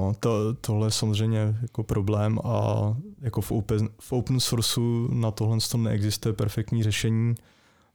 No, 0.00 0.14
to, 0.20 0.54
tohle 0.54 0.86
je 0.86 0.90
samozřejmě 0.90 1.58
jako 1.62 1.82
problém 1.82 2.38
a 2.44 2.96
jako 3.20 3.40
v 3.40 3.52
open, 3.52 3.88
v 4.00 4.12
open 4.12 4.40
sourceu 4.40 5.08
na 5.12 5.30
tohle 5.30 5.58
to 5.70 5.78
neexistuje 5.78 6.32
perfektní 6.32 6.82
řešení 6.82 7.34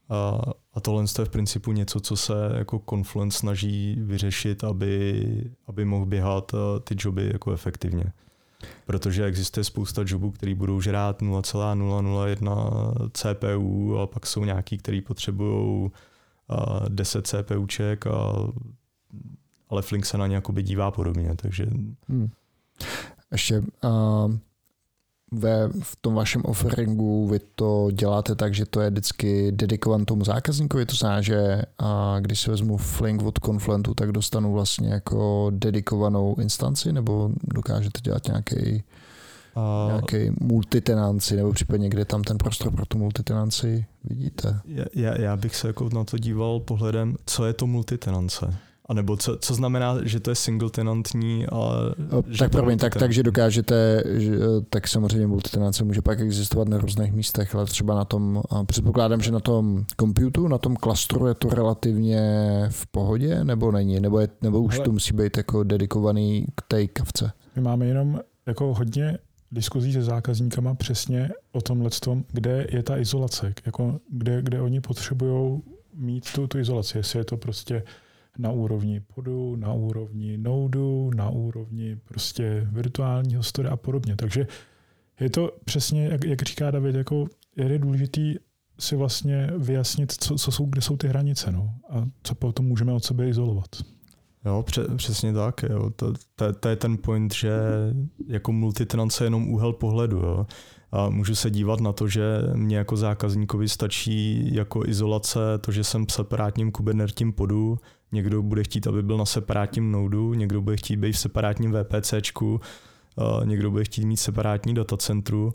a, 0.09 0.41
a 0.73 0.79
tohle 0.79 1.05
je 1.19 1.25
v 1.25 1.29
principu 1.29 1.71
něco, 1.71 1.99
co 1.99 2.17
se 2.17 2.33
jako 2.57 2.81
Confluence 2.89 3.39
snaží 3.39 3.95
vyřešit, 3.99 4.63
aby, 4.63 5.25
aby 5.67 5.85
mohl 5.85 6.05
běhat 6.05 6.51
ty 6.83 6.95
joby 6.99 7.29
jako 7.33 7.51
efektivně. 7.51 8.13
Protože 8.85 9.25
existuje 9.25 9.63
spousta 9.63 10.03
jobů, 10.05 10.31
který 10.31 10.53
budou 10.53 10.81
žrát 10.81 11.21
0,001 11.21 12.71
CPU 13.13 13.99
a 13.99 14.07
pak 14.07 14.25
jsou 14.25 14.45
nějaký, 14.45 14.77
který 14.77 15.01
potřebují 15.01 15.91
10 16.89 17.27
CPUček 17.27 18.07
a 18.07 18.33
ale 19.69 19.81
Flink 19.81 20.05
se 20.05 20.17
na 20.17 20.27
ně 20.27 20.35
jakoby 20.35 20.63
dívá 20.63 20.91
podobně, 20.91 21.31
takže... 21.35 21.65
Hmm. 22.07 22.29
Ještě 23.31 23.59
uh, 23.59 24.35
ve, 25.31 25.69
v 25.81 25.95
tom 26.01 26.13
vašem 26.13 26.41
offeringu 26.45 27.27
vy 27.27 27.39
to 27.55 27.91
děláte 27.91 28.35
tak, 28.35 28.53
že 28.53 28.65
to 28.65 28.81
je 28.81 28.89
vždycky 28.89 29.51
dedikovan 29.51 30.05
tomu 30.05 30.25
zákazníkovi, 30.25 30.85
to 30.85 30.95
znamená, 30.95 31.21
že 31.21 31.61
a 31.79 32.17
když 32.19 32.39
si 32.39 32.49
vezmu 32.49 32.77
Flink 32.77 33.23
od 33.23 33.39
Confluentu, 33.45 33.93
tak 33.93 34.11
dostanu 34.11 34.53
vlastně 34.53 34.89
jako 34.89 35.51
dedikovanou 35.53 36.35
instanci, 36.39 36.93
nebo 36.93 37.29
dokážete 37.43 38.01
dělat 38.01 38.27
nějaký 38.27 38.83
a... 39.55 39.87
nějaký 39.87 40.31
multitenanci, 40.39 41.35
nebo 41.35 41.53
případně 41.53 41.89
kde 41.89 42.05
tam 42.05 42.23
ten 42.23 42.37
prostor 42.37 42.71
pro 42.71 42.85
tu 42.85 42.97
multitenanci 42.97 43.85
vidíte? 44.03 44.59
Já, 44.93 45.21
já 45.21 45.37
bych 45.37 45.55
se 45.55 45.67
jako 45.67 45.89
na 45.93 46.03
to 46.03 46.17
díval 46.17 46.59
pohledem, 46.59 47.15
co 47.25 47.45
je 47.45 47.53
to 47.53 47.67
multitenance. 47.67 48.55
A 48.85 48.93
nebo 48.93 49.17
co, 49.17 49.37
co 49.37 49.53
znamená, 49.53 49.97
že 50.03 50.19
to 50.19 50.31
je 50.31 50.35
single 50.35 50.69
tenantní 50.69 51.47
a... 51.47 51.55
O, 52.11 52.23
tak 52.39 52.51
promiň, 52.51 52.77
tak, 52.77 52.95
takže 52.95 53.23
dokážete, 53.23 54.03
že, 54.05 54.31
tak 54.69 54.87
samozřejmě 54.87 55.27
multitenance 55.27 55.83
může 55.83 56.01
pak 56.01 56.19
existovat 56.19 56.67
na 56.67 56.77
různých 56.77 57.13
místech, 57.13 57.55
ale 57.55 57.65
třeba 57.65 57.95
na 57.95 58.05
tom, 58.05 58.41
předpokládám, 58.65 59.21
že 59.21 59.31
na 59.31 59.39
tom 59.39 59.85
computu, 59.99 60.47
na 60.47 60.57
tom 60.57 60.75
klastru 60.75 61.27
je 61.27 61.33
to 61.33 61.49
relativně 61.49 62.21
v 62.69 62.87
pohodě, 62.87 63.43
nebo 63.43 63.71
není, 63.71 63.99
nebo, 63.99 64.19
je, 64.19 64.27
nebo 64.41 64.61
už 64.61 64.75
ale... 64.75 64.85
to 64.85 64.91
musí 64.91 65.13
být 65.13 65.37
jako 65.37 65.63
dedikovaný 65.63 66.45
k 66.55 66.61
té 66.67 66.87
kavce? 66.87 67.31
My 67.55 67.61
máme 67.61 67.85
jenom 67.85 68.19
jako 68.45 68.73
hodně 68.73 69.17
diskuzí 69.51 69.93
se 69.93 70.03
zákazníkama 70.03 70.75
přesně 70.75 71.29
o 71.51 71.61
tomhle 71.61 71.89
tom, 71.89 72.23
kde 72.31 72.67
je 72.71 72.83
ta 72.83 72.97
izolace, 72.97 73.53
jako 73.65 73.99
kde, 74.09 74.41
kde 74.41 74.61
oni 74.61 74.81
potřebují 74.81 75.61
mít 75.93 76.33
tu, 76.35 76.47
tu 76.47 76.59
izolaci, 76.59 76.97
jestli 76.97 77.19
je 77.19 77.25
to 77.25 77.37
prostě 77.37 77.83
na 78.37 78.51
úrovni 78.51 78.99
podu, 78.99 79.55
na 79.55 79.73
úrovni 79.73 80.37
nodu, 80.37 81.11
na 81.15 81.29
úrovni 81.29 81.95
prostě 82.05 82.67
virtuálního 82.71 83.43
story 83.43 83.69
a 83.69 83.77
podobně. 83.77 84.15
Takže 84.15 84.47
je 85.19 85.29
to 85.29 85.51
přesně, 85.65 86.07
jak, 86.07 86.25
jak 86.25 86.41
říká 86.41 86.71
David, 86.71 86.95
jako 86.95 87.25
je 87.55 87.79
důležitý 87.79 88.35
si 88.79 88.95
vlastně 88.95 89.51
vyjasnit, 89.57 90.11
co, 90.11 90.35
co 90.35 90.51
jsou, 90.51 90.65
kde 90.65 90.81
jsou 90.81 90.97
ty 90.97 91.07
hranice 91.07 91.51
no, 91.51 91.73
a 91.89 92.07
co 92.23 92.35
potom 92.35 92.65
můžeme 92.65 92.93
od 92.93 93.03
sebe 93.03 93.29
izolovat. 93.29 93.69
Jo, 94.45 94.63
přesně 94.95 95.33
tak. 95.33 95.63
Jo. 95.69 95.89
To, 95.89 96.13
to, 96.35 96.53
to, 96.53 96.69
je 96.69 96.75
ten 96.75 96.97
point, 96.97 97.33
že 97.33 97.51
jako 98.27 98.51
multitenance 98.51 99.23
je 99.23 99.25
jenom 99.25 99.49
úhel 99.49 99.73
pohledu. 99.73 100.17
Jo. 100.17 100.47
A 100.95 101.09
můžu 101.09 101.35
se 101.35 101.49
dívat 101.49 101.79
na 101.79 101.93
to, 101.93 102.07
že 102.07 102.23
mě 102.53 102.77
jako 102.77 102.97
zákazníkovi 102.97 103.69
stačí 103.69 104.49
jako 104.55 104.85
izolace 104.85 105.39
to, 105.61 105.71
že 105.71 105.83
jsem 105.83 106.05
separátním 106.09 106.71
kubernetním 106.71 107.33
podu, 107.33 107.79
někdo 108.11 108.41
bude 108.41 108.63
chtít, 108.63 108.87
aby 108.87 109.03
byl 109.03 109.17
na 109.17 109.25
separátním 109.25 109.91
nodu, 109.91 110.33
někdo 110.33 110.61
bude 110.61 110.77
chtít 110.77 110.97
být 110.97 111.11
v 111.11 111.19
separátním 111.19 111.73
VPCčku, 111.73 112.61
někdo 113.43 113.71
bude 113.71 113.83
chtít 113.83 114.05
mít 114.05 114.17
separátní 114.17 114.73
datacentru, 114.73 115.53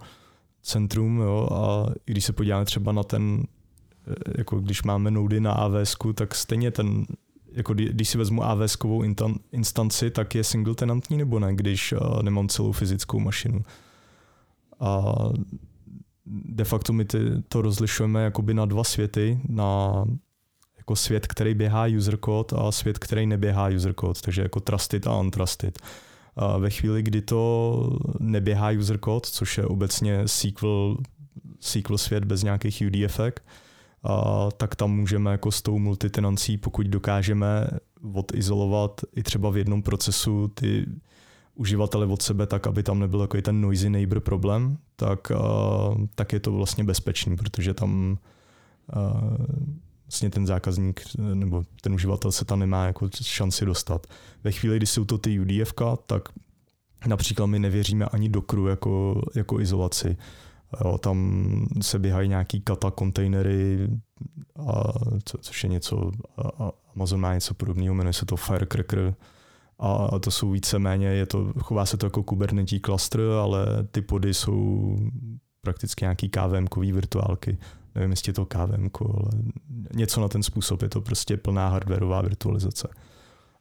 centrum, 0.63 1.19
jo, 1.19 1.49
a 1.53 1.93
když 2.05 2.25
se 2.25 2.33
podíváme 2.33 2.65
třeba 2.65 2.93
na 2.93 3.03
ten, 3.03 3.43
e, 4.07 4.39
jako 4.39 4.61
když 4.61 4.83
máme 4.83 5.11
nody 5.11 5.41
na 5.41 5.53
AWS, 5.53 5.97
tak 6.15 6.35
stejně 6.35 6.71
ten, 6.71 7.07
jako 7.53 7.75
když 7.75 8.09
si 8.09 8.19
vezmu 8.19 8.45
AWS 8.45 8.77
instanci, 9.53 10.11
tak 10.11 10.35
je 10.35 10.45
single 10.45 10.75
tenantní 10.75 11.17
nebo 11.17 11.39
ne, 11.39 11.55
když 11.55 11.95
nemám 12.23 12.49
celou 12.49 12.73
fyzickou 12.73 13.19
mašinu. 13.19 13.63
A 14.81 15.15
de 16.27 16.65
facto 16.65 16.93
my 16.93 17.05
ty, 17.05 17.19
to 17.49 17.63
rozlišujeme 17.63 18.25
jakoby 18.25 18.55
na 18.55 18.65
dva 18.65 18.85
světy, 18.85 19.41
na 19.49 20.05
jako 20.77 20.97
svět, 20.97 21.27
který 21.27 21.55
běhá 21.55 21.87
user 21.97 22.19
code 22.25 22.57
a 22.57 22.73
svět, 22.73 22.99
který 22.99 23.27
neběhá 23.27 23.69
user 23.69 23.95
code, 24.01 24.21
takže 24.25 24.43
jako 24.43 24.61
trusted 24.61 25.07
a 25.07 25.21
untrusted. 25.21 25.79
A 26.37 26.59
ve 26.59 26.71
chvíli, 26.71 27.03
kdy 27.03 27.23
to 27.23 27.99
neběhá 28.19 28.71
user 28.71 28.99
code, 29.05 29.29
což 29.31 29.59
je 29.59 29.65
obecně 29.65 30.23
SQL, 30.27 30.97
SQL 31.61 31.99
svět 31.99 32.25
bez 32.25 32.43
nějakých 32.43 32.83
UDF, 32.87 33.21
a 34.03 34.49
tak 34.57 34.77
tam 34.77 34.97
můžeme 34.97 35.31
jako 35.33 35.53
s 35.53 35.63
tou 35.63 35.79
multitenancí, 35.79 36.57
pokud 36.57 36.87
dokážeme 36.87 37.69
odizolovat 38.13 39.01
i 39.17 39.23
třeba 39.23 39.51
v 39.51 39.57
jednom 39.57 39.83
procesu 39.83 40.49
ty 40.49 40.87
uživatele 41.61 42.07
od 42.07 42.23
sebe 42.23 42.47
tak, 42.47 42.67
aby 42.67 42.83
tam 42.83 42.99
nebyl 42.99 43.21
jako 43.21 43.41
ten 43.41 43.61
noisy 43.61 43.91
neighbor 43.91 44.21
problém, 44.21 44.79
tak, 44.97 45.33
tak 46.15 46.33
je 46.33 46.41
to 46.41 46.53
vlastně 46.53 46.85
bezpečný, 46.85 47.37
protože 47.37 47.75
tam 47.75 48.19
vlastně 50.07 50.31
ten 50.31 50.47
zákazník 50.47 51.01
nebo 51.35 51.65
ten 51.81 51.95
uživatel 51.95 52.33
se 52.33 52.45
tam 52.45 52.59
nemá 52.59 52.87
jako 52.87 53.09
šanci 53.23 53.65
dostat. 53.65 54.07
Ve 54.45 54.53
chvíli, 54.53 54.77
kdy 54.77 54.87
jsou 54.87 55.05
to 55.05 55.19
ty 55.19 55.41
UDF, 55.41 55.75
tak 56.07 56.29
například 57.07 57.47
my 57.47 57.59
nevěříme 57.59 58.05
ani 58.05 58.29
Dockeru 58.29 58.67
jako, 58.67 59.23
jako 59.35 59.61
izolaci. 59.61 60.17
Jo, 60.85 60.99
tam 60.99 61.67
se 61.83 61.99
běhají 61.99 62.29
nějaký 62.29 62.61
kata 62.61 62.91
kontejnery, 62.91 63.89
a 64.67 64.93
co, 65.25 65.39
což 65.39 65.65
je 65.65 65.71
něco, 65.71 66.11
a 66.59 66.73
Amazon 66.97 67.21
má 67.21 67.35
něco 67.35 67.55
podobného, 67.55 67.95
jmenuje 67.95 68.13
se 68.13 68.27
to 68.27 68.37
Firecracker, 68.37 69.15
a 69.81 70.19
to 70.19 70.31
jsou 70.31 70.51
víceméně, 70.51 71.07
je 71.07 71.27
to, 71.27 71.53
chová 71.59 71.87
se 71.87 71.97
to 71.97 72.07
jako 72.07 72.23
kubernetí 72.23 72.81
klastr, 72.81 73.21
ale 73.21 73.67
ty 73.91 74.03
pody 74.03 74.35
jsou 74.35 74.97
prakticky 75.61 76.05
nějaký 76.05 76.29
kvm 76.29 76.93
virtuálky 76.93 77.59
nevím, 77.95 78.11
jestli 78.11 78.31
je 78.31 78.35
to 78.35 78.47
KVM, 78.47 78.89
ale 79.01 79.31
něco 79.95 80.21
na 80.21 80.29
ten 80.29 80.43
způsob, 80.43 80.83
je 80.83 80.89
to 80.89 81.01
prostě 81.01 81.37
plná 81.37 81.69
hardwareová 81.69 82.23
virtualizace. 82.23 82.89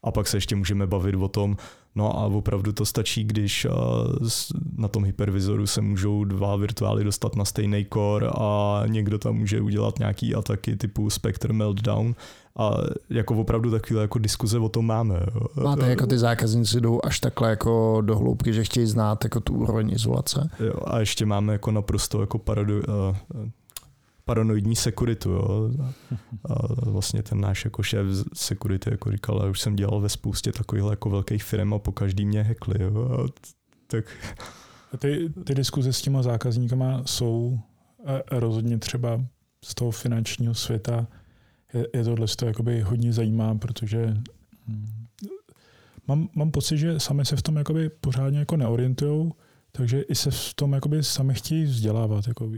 A 0.04 0.12
pak 0.12 0.28
se 0.28 0.38
ještě 0.38 0.56
můžeme 0.56 0.88
bavit 0.88 1.16
o 1.16 1.28
tom, 1.28 1.58
no 1.96 2.20
a 2.20 2.26
opravdu 2.26 2.72
to 2.72 2.86
stačí, 2.86 3.24
když 3.24 3.68
na 4.78 4.88
tom 4.88 5.06
hypervizoru 5.06 5.68
se 5.68 5.82
můžou 5.82 6.24
dva 6.24 6.56
virtuály 6.56 7.04
dostat 7.04 7.36
na 7.36 7.46
stejný 7.46 7.86
core 7.94 8.28
a 8.34 8.84
někdo 8.88 9.18
tam 9.18 9.36
může 9.36 9.62
udělat 9.62 10.00
nějaký 10.00 10.36
ataky 10.36 10.76
typu 10.76 11.10
Spectre 11.10 11.54
Meltdown 11.54 12.16
a 12.58 12.72
jako 13.10 13.36
opravdu 13.36 13.72
takové 13.72 14.02
jako 14.02 14.20
diskuze 14.20 14.60
o 14.60 14.70
tom 14.70 14.86
máme. 14.86 15.20
Máte 15.64 15.90
jako 15.90 16.08
ty 16.08 16.18
zákazníci 16.18 16.82
jdou 16.82 17.00
až 17.04 17.20
takhle 17.20 17.50
jako 17.50 18.02
do 18.02 18.18
hloubky, 18.18 18.54
že 18.54 18.64
chtějí 18.64 18.88
znát 18.88 19.24
jako 19.24 19.40
tu 19.40 19.54
úroveň 19.54 19.92
izolace? 19.92 20.50
Jo, 20.60 20.74
a 20.86 21.00
ještě 21.00 21.26
máme 21.26 21.54
jako 21.54 21.72
naprosto 21.72 22.22
jako 22.22 22.38
parado, 22.38 22.74
paranoidní 24.30 24.76
sekuritu. 24.76 25.30
Jo. 25.30 25.72
A 26.50 26.56
vlastně 26.90 27.24
ten 27.24 27.42
náš 27.42 27.66
jako 27.66 27.84
šéf 27.84 28.08
security 28.34 28.90
jako 28.92 29.12
říkal, 29.12 29.40
já 29.44 29.50
už 29.50 29.60
jsem 29.60 29.76
dělal 29.76 30.02
ve 30.02 30.10
spoustě 30.10 30.52
takových 30.52 30.86
jako 30.90 31.10
velkých 31.10 31.44
firm 31.44 31.74
a 31.74 31.80
po 31.80 31.92
každý 31.92 32.26
mě 32.26 32.44
hekli. 32.44 32.80
Tak... 33.88 34.06
Ty, 35.00 35.30
ty 35.44 35.56
diskuze 35.56 35.94
s 35.94 36.02
těma 36.02 36.22
zákazníkama 36.24 37.02
jsou 37.06 37.60
rozhodně 38.32 38.78
třeba 38.78 39.26
z 39.66 39.76
toho 39.76 39.92
finančního 39.92 40.54
světa 40.54 41.08
je, 41.74 41.88
je 41.94 42.04
tohle 42.04 42.28
to 42.28 42.46
jakoby 42.46 42.82
hodně 42.82 43.14
zajímá, 43.14 43.56
protože 43.56 44.14
hm, 44.68 45.06
mám, 46.08 46.30
mám 46.36 46.52
pocit, 46.52 46.78
že 46.78 47.00
sami 47.00 47.26
se 47.26 47.36
v 47.36 47.42
tom 47.42 47.56
jakoby 47.56 47.90
pořádně 47.90 48.40
jako 48.40 48.58
neorientujou, 48.58 49.34
takže 49.72 50.02
i 50.02 50.16
se 50.16 50.32
v 50.32 50.54
tom 50.54 50.74
jakoby 50.74 51.04
sami 51.04 51.34
chtějí 51.34 51.64
vzdělávat. 51.64 52.28
Jako, 52.28 52.52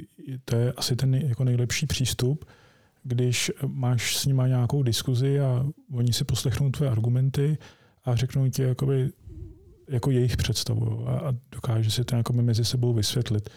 to 0.46 0.56
je 0.56 0.74
asi 0.74 0.96
ten 0.96 1.16
jako 1.16 1.44
nejlepší 1.44 1.86
přístup, 1.86 2.46
když 3.04 3.52
máš 3.66 4.18
s 4.18 4.26
nimi 4.26 4.44
nějakou 4.48 4.84
diskuzi 4.84 5.40
a 5.40 5.66
oni 5.94 6.14
si 6.14 6.24
poslechnou 6.24 6.70
tvoje 6.70 6.92
argumenty 6.92 7.58
a 8.06 8.16
řeknou 8.16 8.50
ti, 8.50 8.62
jakoby, 8.62 9.10
jako 9.90 10.12
jejich 10.12 10.38
představu 10.38 11.10
a, 11.10 11.20
a 11.20 11.34
dokáže 11.52 11.92
si 11.92 12.04
to 12.04 12.16
jako 12.16 12.34
mezi 12.34 12.66
sebou 12.66 12.94
vysvětlit. 12.94 13.50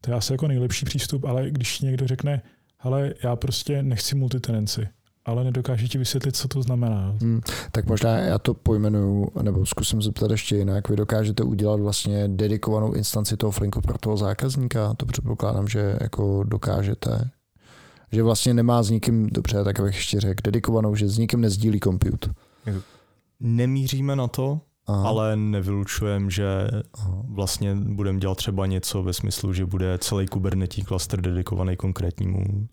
To 0.00 0.10
je 0.10 0.16
asi 0.16 0.32
jako 0.32 0.48
nejlepší 0.48 0.84
přístup, 0.84 1.24
ale 1.24 1.50
když 1.50 1.80
někdo 1.80 2.06
řekne, 2.06 2.42
ale 2.78 3.14
já 3.24 3.36
prostě 3.36 3.82
nechci 3.82 4.14
multitenenci, 4.14 4.88
ale 5.28 5.44
nedokáže 5.44 5.88
ti 5.88 5.98
vysvětlit, 5.98 6.36
co 6.36 6.48
to 6.48 6.62
znamená. 6.62 7.14
Hmm, 7.20 7.40
tak 7.72 7.86
možná 7.86 8.18
já 8.18 8.38
to 8.38 8.54
pojmenuju, 8.54 9.28
nebo 9.42 9.66
zkusím 9.66 10.02
zeptat 10.02 10.30
ještě 10.30 10.56
jinak. 10.56 10.88
Vy 10.88 10.96
dokážete 10.96 11.42
udělat 11.42 11.80
vlastně 11.80 12.28
dedikovanou 12.28 12.92
instanci 12.92 13.36
toho 13.36 13.50
Flinku 13.50 13.80
pro 13.80 13.98
toho 13.98 14.16
zákazníka? 14.16 14.94
To 14.94 15.06
předpokládám, 15.06 15.68
že 15.68 15.98
jako 16.00 16.44
dokážete. 16.44 17.30
Že 18.12 18.22
vlastně 18.22 18.54
nemá 18.54 18.82
s 18.82 18.90
nikým, 18.90 19.26
dobře, 19.26 19.64
tak 19.64 19.80
abych 19.80 19.94
ještě 19.94 20.20
řekl, 20.20 20.40
dedikovanou, 20.44 20.94
že 20.94 21.08
s 21.08 21.18
nikým 21.18 21.40
nezdílí 21.40 21.80
compute. 21.80 22.30
Nemíříme 23.40 24.16
na 24.16 24.28
to, 24.28 24.60
Aha. 24.86 25.08
ale 25.08 25.36
nevylučujem, 25.36 26.30
že 26.30 26.46
Aha. 26.94 27.22
vlastně 27.28 27.74
budeme 27.74 28.18
dělat 28.18 28.38
třeba 28.38 28.66
něco 28.66 29.02
ve 29.02 29.12
smyslu, 29.12 29.52
že 29.52 29.66
bude 29.66 29.98
celý 29.98 30.26
Kubernetes 30.26 30.84
cluster 30.84 31.20
dedikovaný 31.20 31.76
konkrétnímu 31.76 32.68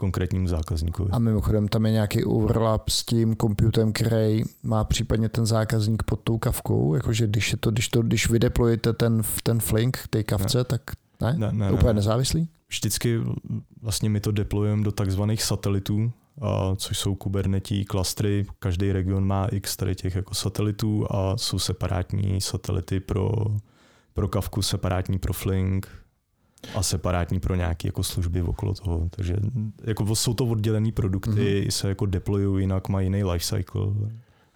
konkrétnímu 0.00 0.48
zákazníkovi. 0.48 1.10
A 1.12 1.18
mimochodem 1.18 1.68
tam 1.68 1.86
je 1.86 1.92
nějaký 1.92 2.24
overlap 2.24 2.88
s 2.88 3.04
tím 3.04 3.36
computem, 3.36 3.92
který 3.92 4.42
má 4.62 4.84
případně 4.84 5.28
ten 5.28 5.46
zákazník 5.46 6.02
pod 6.02 6.20
tou 6.20 6.38
kavkou, 6.38 6.94
jakože 6.94 7.26
když, 7.26 7.52
je 7.52 7.58
to, 7.58 7.70
když, 7.70 7.88
to, 7.88 8.02
když 8.02 8.30
vydeplujete 8.30 8.92
ten, 8.92 9.22
ten 9.42 9.60
flink 9.60 9.96
k 9.96 10.08
té 10.08 10.22
kavce, 10.22 10.58
ne. 10.58 10.64
tak 10.64 10.82
ne? 11.20 11.34
ne, 11.38 11.52
ne 11.52 11.72
Úplně 11.72 11.92
ne. 11.92 11.94
nezávislý? 11.94 12.48
Vždycky 12.68 13.20
vlastně 13.82 14.10
my 14.10 14.20
to 14.20 14.32
deployujeme 14.32 14.84
do 14.84 14.92
takzvaných 14.92 15.42
satelitů, 15.42 16.12
a 16.40 16.76
což 16.76 16.98
jsou 16.98 17.14
Kubernetes 17.14 17.84
klastry. 17.88 18.46
Každý 18.58 18.92
region 18.92 19.26
má 19.26 19.46
x 19.46 19.76
tady 19.76 19.94
těch 19.94 20.14
jako 20.14 20.34
satelitů 20.34 21.06
a 21.10 21.36
jsou 21.36 21.58
separátní 21.58 22.40
satelity 22.40 23.00
pro, 23.00 23.30
pro 24.14 24.28
kavku, 24.28 24.62
separátní 24.62 25.18
pro 25.18 25.32
Flink, 25.32 25.88
a 26.74 26.82
separátní 26.82 27.40
pro 27.40 27.54
nějaké 27.54 27.88
jako 27.88 28.02
služby 28.02 28.42
okolo 28.42 28.74
toho. 28.74 29.08
Takže 29.10 29.36
jako 29.84 30.16
jsou 30.16 30.34
to 30.34 30.46
oddělené 30.46 30.92
produkty, 30.92 31.30
mm-hmm. 31.30 31.68
se 31.68 31.88
jako 31.88 32.06
deployují 32.06 32.62
jinak, 32.62 32.88
mají 32.88 33.06
jiný 33.06 33.24
lifecycle. 33.24 33.82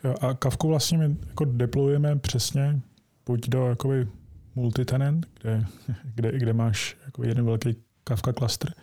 Jo, 0.05 0.15
a 0.21 0.35
Kavku 0.35 0.69
vlastně 0.69 0.99
my 0.99 1.17
jako 1.29 1.45
deployujeme 1.45 2.17
přesně 2.17 2.81
buď 3.27 3.49
do 3.49 3.67
jakoby 3.67 4.09
multitenant, 4.55 5.27
kde, 5.41 5.65
kde, 6.15 6.39
kde 6.39 6.53
máš 6.53 6.97
jako 7.05 7.25
jeden 7.25 7.45
velký 7.45 7.77
Kafka 8.05 8.33
cluster, 8.33 8.75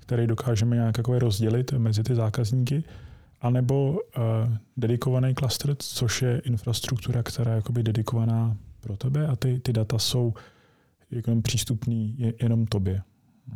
který 0.00 0.26
dokážeme 0.26 0.76
nějak 0.76 0.98
jako 0.98 1.18
rozdělit 1.18 1.72
mezi 1.72 2.02
ty 2.02 2.14
zákazníky, 2.14 2.84
anebo 3.40 3.90
uh, 3.90 3.98
dedikovaný 4.76 5.34
cluster, 5.34 5.76
což 5.78 6.22
je 6.22 6.38
infrastruktura, 6.44 7.22
která 7.22 7.50
je 7.50 7.56
jakoby 7.56 7.82
dedikovaná 7.82 8.56
pro 8.80 8.96
tebe 8.96 9.26
a 9.26 9.36
ty, 9.36 9.60
ty 9.60 9.72
data 9.72 9.98
jsou 9.98 10.34
jenom 11.10 11.42
přístupný 11.42 12.16
jenom 12.42 12.66
tobě. 12.66 13.02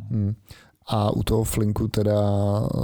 Hmm. 0.09 0.35
A 0.87 1.11
u 1.11 1.23
toho 1.23 1.43
Flinku 1.43 1.87
teda 1.87 2.21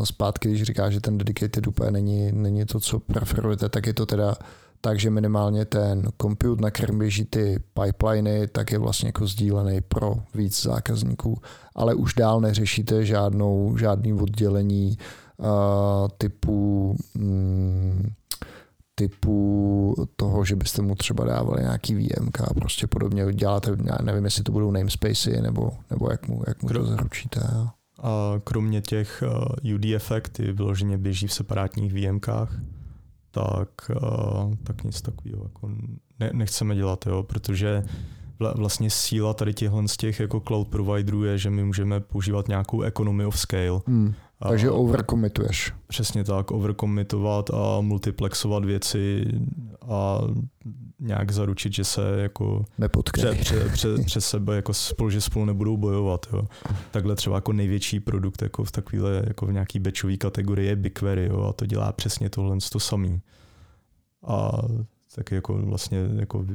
zpátky, 0.03 0.49
když 0.49 0.63
říká, 0.63 0.89
že 0.89 1.01
ten 1.01 1.18
dedicated 1.18 1.68
úplně 1.68 1.91
není, 1.91 2.32
není 2.32 2.66
to, 2.66 2.80
co 2.80 2.99
preferujete, 2.99 3.70
tak 3.70 3.88
je 3.88 3.93
to 3.93 4.05
teda 4.05 4.36
tak, 4.82 4.99
že 4.99 5.09
minimálně 5.09 5.66
ten 5.66 6.09
compute, 6.22 6.61
na 6.61 6.72
kterém 6.72 6.99
běží 6.99 7.26
ty 7.26 7.59
pipeliny, 7.74 8.47
tak 8.47 8.72
je 8.72 8.80
vlastně 8.80 9.07
jako 9.07 9.28
sdílený 9.28 9.82
pro 9.82 10.16
víc 10.36 10.61
zákazníků. 10.61 11.38
Ale 11.76 11.93
už 11.93 12.13
dál 12.13 12.41
neřešíte 12.41 13.05
žádnou, 13.05 13.78
žádný 13.78 14.13
oddělení 14.13 14.97
uh, 15.38 15.47
typu 16.18 16.95
mm, 17.13 18.11
typu 18.95 20.07
toho, 20.15 20.45
že 20.45 20.55
byste 20.55 20.81
mu 20.81 20.95
třeba 20.95 21.25
dávali 21.25 21.61
nějaký 21.61 21.95
VMK 21.95 22.41
a 22.41 22.53
prostě 22.53 22.87
podobně 22.87 23.33
děláte, 23.33 23.77
já 23.85 23.97
nevím, 24.03 24.25
jestli 24.25 24.43
to 24.43 24.51
budou 24.51 24.71
namespacey 24.71 25.41
nebo, 25.41 25.71
nebo 25.89 26.11
jak 26.11 26.27
mu, 26.27 26.43
jak 26.47 26.63
mu 26.63 26.69
to 26.69 26.85
zaručíte. 26.85 27.39
A 28.03 28.33
kromě 28.43 28.81
těch 28.81 29.23
uh, 29.63 29.75
UD 29.75 29.85
efekty 29.85 30.51
vyloženě 30.51 30.97
běží 30.97 31.27
v 31.27 31.33
separátních 31.33 31.93
VMkách, 31.93 32.59
tak, 33.31 33.69
uh, 34.01 34.53
tak 34.63 34.83
nic 34.83 35.01
takového 35.01 35.43
jako 35.43 35.69
ne, 36.19 36.29
nechceme 36.33 36.75
dělat, 36.75 37.05
jo, 37.05 37.23
protože 37.23 37.83
vlastně 38.55 38.89
síla 38.89 39.33
tady 39.33 39.53
těchhle 39.53 39.87
z 39.87 39.97
těch 39.97 40.19
jako 40.19 40.39
cloud 40.39 40.67
providerů 40.67 41.23
je, 41.23 41.37
že 41.37 41.49
my 41.49 41.63
můžeme 41.63 41.99
používat 41.99 42.47
nějakou 42.47 42.81
economy 42.81 43.25
of 43.25 43.39
scale. 43.39 43.81
Hmm. 43.87 44.13
Takže 44.39 44.71
overcommituješ. 44.71 45.73
Přesně 45.88 46.23
tak, 46.23 46.51
overcommitovat 46.51 47.49
a 47.49 47.81
multiplexovat 47.81 48.65
věci 48.65 49.25
a 49.89 50.21
nějak 50.99 51.31
zaručit, 51.31 51.73
že 51.73 51.83
se 51.83 52.01
jako 52.21 52.65
Nepotkají. 52.77 53.39
pře, 53.39 53.55
pře, 53.55 53.69
pře, 53.69 54.03
přes 54.05 54.25
sebe 54.25 54.55
jako 54.55 54.73
spolu, 54.73 55.09
že 55.09 55.21
spolu 55.21 55.45
nebudou 55.45 55.77
bojovat. 55.77 56.25
Jo. 56.33 56.47
Takhle 56.91 57.15
třeba 57.15 57.36
jako 57.36 57.53
největší 57.53 57.99
produkt 57.99 58.41
jako 58.41 58.63
v 58.63 58.71
takovéhle 58.71 59.23
jako 59.27 59.45
v 59.45 59.53
nějaký 59.53 59.79
bečové 59.79 60.17
kategorii 60.17 60.67
je 60.67 60.75
BigQuery 60.75 61.25
jo, 61.25 61.41
a 61.41 61.53
to 61.53 61.65
dělá 61.65 61.91
přesně 61.91 62.29
tohle 62.29 62.57
to 62.71 62.79
samý. 62.79 63.21
A 64.27 64.51
tak 65.15 65.31
jako 65.31 65.53
vlastně 65.53 65.99
jako 66.15 66.45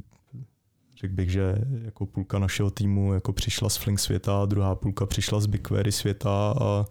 řekl 1.01 1.15
bych, 1.15 1.31
že 1.31 1.55
jako 1.85 2.07
půlka 2.07 2.39
našeho 2.39 2.71
týmu 2.71 3.15
jako 3.15 3.33
přišla 3.33 3.69
z 3.69 3.77
Flink 3.77 4.01
světa, 4.01 4.47
druhá 4.47 4.75
půlka 4.75 5.07
přišla 5.07 5.41
z 5.41 5.47
BigQuery 5.47 5.93
světa 5.93 6.55
a 6.61 6.85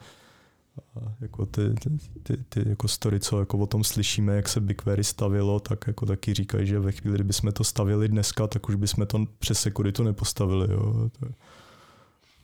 a 0.96 1.14
jako 1.22 1.46
ty, 1.46 1.74
ty, 1.74 1.90
ty, 2.24 2.38
ty 2.50 2.70
jako 2.70 2.88
story, 2.88 3.20
co 3.20 3.40
jako 3.40 3.58
o 3.58 3.68
tom 3.68 3.84
slyšíme, 3.84 4.36
jak 4.36 4.50
se 4.50 4.62
BigQuery 4.62 5.04
stavilo, 5.04 5.60
tak 5.60 5.88
jako 5.88 6.06
taky 6.06 6.34
říkají, 6.34 6.68
že 6.68 6.80
ve 6.80 6.92
chvíli, 6.92 7.16
kdyby 7.16 7.34
to 7.54 7.64
stavili 7.64 8.08
dneska, 8.08 8.48
tak 8.48 8.70
už 8.70 8.76
bychom 8.76 9.06
to 9.06 9.26
přes 9.40 9.60
sekuritu 9.60 10.04
nepostavili. 10.04 10.74
Jo. 10.74 11.10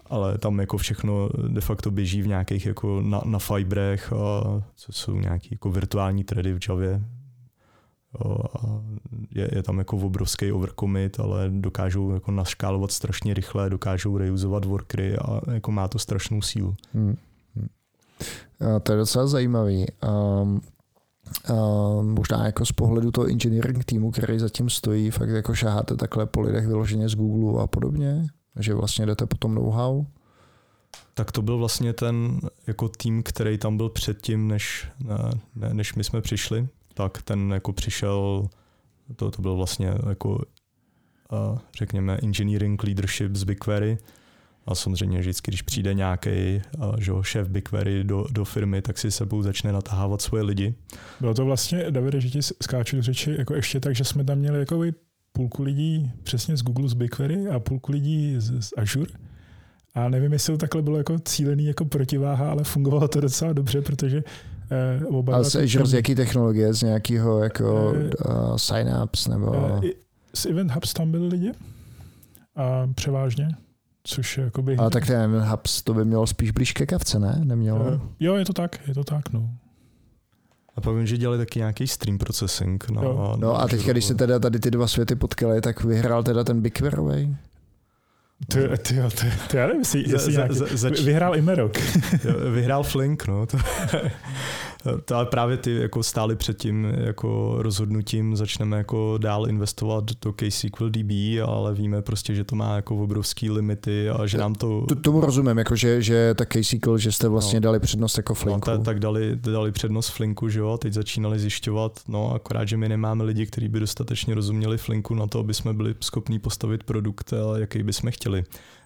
Ale 0.05 0.37
tam 0.37 0.59
jako 0.59 0.77
všechno 0.77 1.29
de 1.47 1.61
facto 1.61 1.91
běží 1.91 2.21
v 2.21 2.27
nějakých 2.27 2.65
jako 2.65 3.01
na, 3.01 3.21
na 3.25 3.39
fibrech, 3.39 4.13
a 4.13 4.63
co 4.75 4.91
jsou 4.91 5.15
nějaký 5.15 5.47
jako 5.51 5.71
virtuální 5.71 6.23
tredy 6.23 6.53
v 6.53 6.69
Javě. 6.69 7.01
A 8.23 8.81
je, 9.31 9.49
je, 9.55 9.63
tam 9.63 9.77
jako 9.77 9.97
obrovský 9.97 10.51
overcommit, 10.51 11.19
ale 11.19 11.49
dokážou 11.49 12.11
jako 12.11 12.31
naškálovat 12.31 12.91
strašně 12.91 13.33
rychle, 13.33 13.69
dokážou 13.69 14.17
reuzovat 14.17 14.65
workery 14.65 15.17
a 15.17 15.41
jako 15.53 15.71
má 15.71 15.87
to 15.87 15.99
strašnou 15.99 16.41
sílu. 16.41 16.75
Hmm. 16.93 17.17
To 18.83 18.91
je 18.91 18.97
docela 18.97 19.27
zajímavý. 19.27 19.85
Um, 20.41 20.61
um, 21.49 22.13
možná 22.13 22.45
jako 22.45 22.65
z 22.65 22.71
pohledu 22.71 23.11
toho 23.11 23.27
engineering 23.27 23.85
týmu, 23.85 24.11
který 24.11 24.39
zatím 24.39 24.69
stojí, 24.69 25.11
fakt 25.11 25.29
jako 25.29 25.55
šáháte 25.55 25.95
takhle 25.95 26.25
po 26.25 26.41
lidech 26.41 26.67
vyloženě 26.67 27.09
z 27.09 27.15
Google 27.15 27.63
a 27.63 27.67
podobně, 27.67 28.27
že 28.59 28.73
vlastně 28.73 29.05
jdete 29.05 29.25
po 29.25 29.37
tom 29.37 29.55
know-how? 29.55 30.05
Tak 31.13 31.31
to 31.31 31.41
byl 31.41 31.57
vlastně 31.57 31.93
ten 31.93 32.39
jako 32.67 32.89
tým, 32.89 33.23
který 33.23 33.57
tam 33.57 33.77
byl 33.77 33.89
předtím, 33.89 34.47
než, 34.47 34.87
ne, 35.55 35.73
než 35.73 35.95
my 35.95 36.03
jsme 36.03 36.21
přišli. 36.21 36.67
Tak 36.93 37.21
ten 37.21 37.51
jako 37.53 37.73
přišel, 37.73 38.47
to, 39.15 39.31
to 39.31 39.41
byl 39.41 39.55
vlastně 39.55 39.93
jako 40.09 40.29
uh, 40.29 40.39
řekněme 41.77 42.17
engineering 42.23 42.83
leadership 42.83 43.35
z 43.35 43.43
BigQuery, 43.43 43.97
a 44.65 44.75
samozřejmě 44.75 45.19
vždycky, 45.19 45.51
když 45.51 45.61
přijde 45.61 45.93
nějaký 45.93 46.61
že 46.97 47.11
šéf 47.21 47.49
BigQuery 47.49 48.03
do, 48.03 48.25
do 48.31 48.45
firmy, 48.45 48.81
tak 48.81 48.97
si 48.97 49.11
sebou 49.11 49.41
začne 49.41 49.71
natáhávat 49.71 50.21
svoje 50.21 50.43
lidi. 50.43 50.75
Bylo 51.21 51.33
to 51.33 51.45
vlastně, 51.45 51.91
Davide, 51.91 52.21
že 52.21 52.29
ti 52.29 52.41
skáču 52.41 53.01
z 53.01 53.05
řeči, 53.05 53.35
jako 53.37 53.55
ještě 53.55 53.79
tak, 53.79 53.95
že 53.95 54.03
jsme 54.03 54.23
tam 54.23 54.37
měli 54.37 54.59
jako 54.59 54.83
půlku 55.31 55.63
lidí 55.63 56.11
přesně 56.23 56.57
z 56.57 56.63
Google 56.63 56.89
z 56.89 56.93
BigQuery 56.93 57.47
a 57.47 57.59
půlku 57.59 57.91
lidí 57.91 58.35
z, 58.37 58.61
z 58.61 58.69
Azure. 58.77 59.11
A 59.93 60.09
nevím, 60.09 60.33
jestli 60.33 60.53
to 60.53 60.57
takhle 60.57 60.81
bylo 60.81 60.97
jako 60.97 61.19
cílený 61.19 61.65
jako 61.65 61.85
protiváha, 61.85 62.51
ale 62.51 62.63
fungovalo 62.63 63.07
to 63.07 63.21
docela 63.21 63.53
dobře, 63.53 63.81
protože 63.81 64.23
eh, 64.71 65.05
oba... 65.05 65.35
A 65.35 65.43
z 65.43 65.55
Azure 65.55 65.85
z 65.85 65.93
jaký 65.93 66.15
technologie? 66.15 66.73
Z 66.73 66.81
nějakého 66.81 67.43
jako 67.43 67.93
eh, 67.95 68.29
uh, 68.29 68.55
sign-ups 68.55 69.29
nebo... 69.29 69.55
Eh, 69.83 69.89
z 70.33 70.45
Event 70.45 70.71
Hubs 70.71 70.93
tam 70.93 71.11
byli 71.11 71.27
lidi 71.27 71.51
a 72.55 72.87
převážně. 72.95 73.49
Což 74.07 74.37
je 74.37 74.43
jakoby... 74.43 74.77
Ale 74.77 74.89
tak 74.89 75.05
ten 75.05 75.39
Hubs 75.39 75.81
to 75.81 75.93
by 75.93 76.05
mělo 76.05 76.27
spíš 76.27 76.51
blíž 76.51 76.71
ke 76.71 76.85
kavce, 76.85 77.19
ne? 77.19 77.41
Nemělo? 77.43 77.85
Uh, 77.85 78.01
jo, 78.19 78.35
je 78.35 78.45
to 78.45 78.53
tak, 78.53 78.79
je 78.87 78.93
to 78.93 79.03
tak, 79.03 79.33
no. 79.33 79.49
A 80.75 80.81
pak 80.81 80.95
vím, 80.95 81.05
že 81.07 81.17
dělali 81.17 81.37
taky 81.37 81.59
nějaký 81.59 81.87
stream 81.87 82.17
processing. 82.17 82.89
No, 82.89 83.31
a, 83.33 83.37
no 83.37 83.61
a 83.61 83.67
teďka, 83.67 83.91
když 83.91 84.05
se 84.05 84.15
teda 84.15 84.39
tady 84.39 84.59
ty 84.59 84.71
dva 84.71 84.87
světy 84.87 85.15
potkali, 85.15 85.61
tak 85.61 85.83
vyhrál 85.83 86.23
teda 86.23 86.43
ten 86.43 86.61
BigQuery? 86.61 87.35
Ty, 88.47 88.59
ty, 88.77 88.95
ty, 89.15 89.31
ty, 89.47 89.57
já 89.57 89.67
nevím, 89.67 89.81
jestli, 89.81 90.09
jestli 90.09 90.33
za, 90.33 90.39
nějaký, 90.39 90.55
za, 90.55 90.65
zač... 90.71 90.99
vyhrál 90.99 91.35
i 91.35 91.41
Merok. 91.41 91.77
vyhrál 92.53 92.83
Flink, 92.83 93.27
no. 93.27 93.45
To, 93.45 93.57
To 95.05 95.15
ale 95.15 95.25
právě 95.25 95.57
ty 95.57 95.75
jako 95.75 96.03
stály 96.03 96.35
před 96.35 96.57
tím 96.57 96.93
jako 96.97 97.55
rozhodnutím, 97.57 98.35
začneme 98.35 98.77
jako 98.77 99.17
dál 99.17 99.49
investovat 99.49 100.03
do 100.21 100.33
KSQL 100.33 100.89
DB, 100.89 101.11
ale 101.45 101.73
víme 101.73 102.01
prostě, 102.01 102.35
že 102.35 102.43
to 102.43 102.55
má 102.55 102.75
jako 102.75 102.95
obrovský 102.95 103.49
limity 103.49 104.09
a 104.09 104.27
že 104.27 104.37
nám 104.37 104.55
to... 104.55 104.85
to 104.87 104.95
tomu 104.95 105.21
rozumím, 105.21 105.57
jako 105.57 105.75
že, 105.75 106.01
že 106.01 106.33
ta 106.33 106.45
KSQL, 106.45 106.97
že 106.97 107.11
jste 107.11 107.27
vlastně 107.27 107.59
no. 107.59 107.63
dali 107.63 107.79
přednost 107.79 108.17
jako 108.17 108.33
Flinku. 108.33 108.69
No, 108.69 108.77
tak, 108.77 108.85
tak 108.85 108.99
dali, 108.99 109.31
dali 109.35 109.71
přednost 109.71 110.09
Flinku, 110.09 110.49
že 110.49 110.59
jo, 110.59 110.69
a 110.69 110.77
teď 110.77 110.93
začínali 110.93 111.39
zjišťovat, 111.39 111.99
no 112.07 112.33
akorát, 112.33 112.67
že 112.67 112.77
my 112.77 112.89
nemáme 112.89 113.23
lidi, 113.23 113.45
kteří 113.45 113.67
by 113.67 113.79
dostatečně 113.79 114.35
rozuměli 114.35 114.77
Flinku 114.77 115.15
na 115.15 115.27
to, 115.27 115.39
aby 115.39 115.53
jsme 115.53 115.73
byli 115.73 115.95
schopni 116.01 116.39
postavit 116.39 116.83
produkt, 116.83 117.33
jaký 117.57 117.83
bychom 117.83 118.11
chtěli 118.11 118.43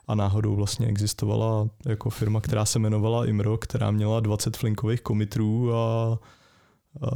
a 0.10 0.16
náhodou 0.16 0.56
vlastně 0.56 0.88
existovala 0.88 1.70
jako 1.86 2.10
firma, 2.10 2.42
která 2.42 2.66
se 2.66 2.80
jmenovala 2.80 3.26
Imro, 3.26 3.58
která 3.58 3.92
měla 3.92 4.20
20 4.20 4.58
flinkových 4.58 5.02
komitrů 5.02 5.74
a, 5.74 6.20
a, 7.02 7.10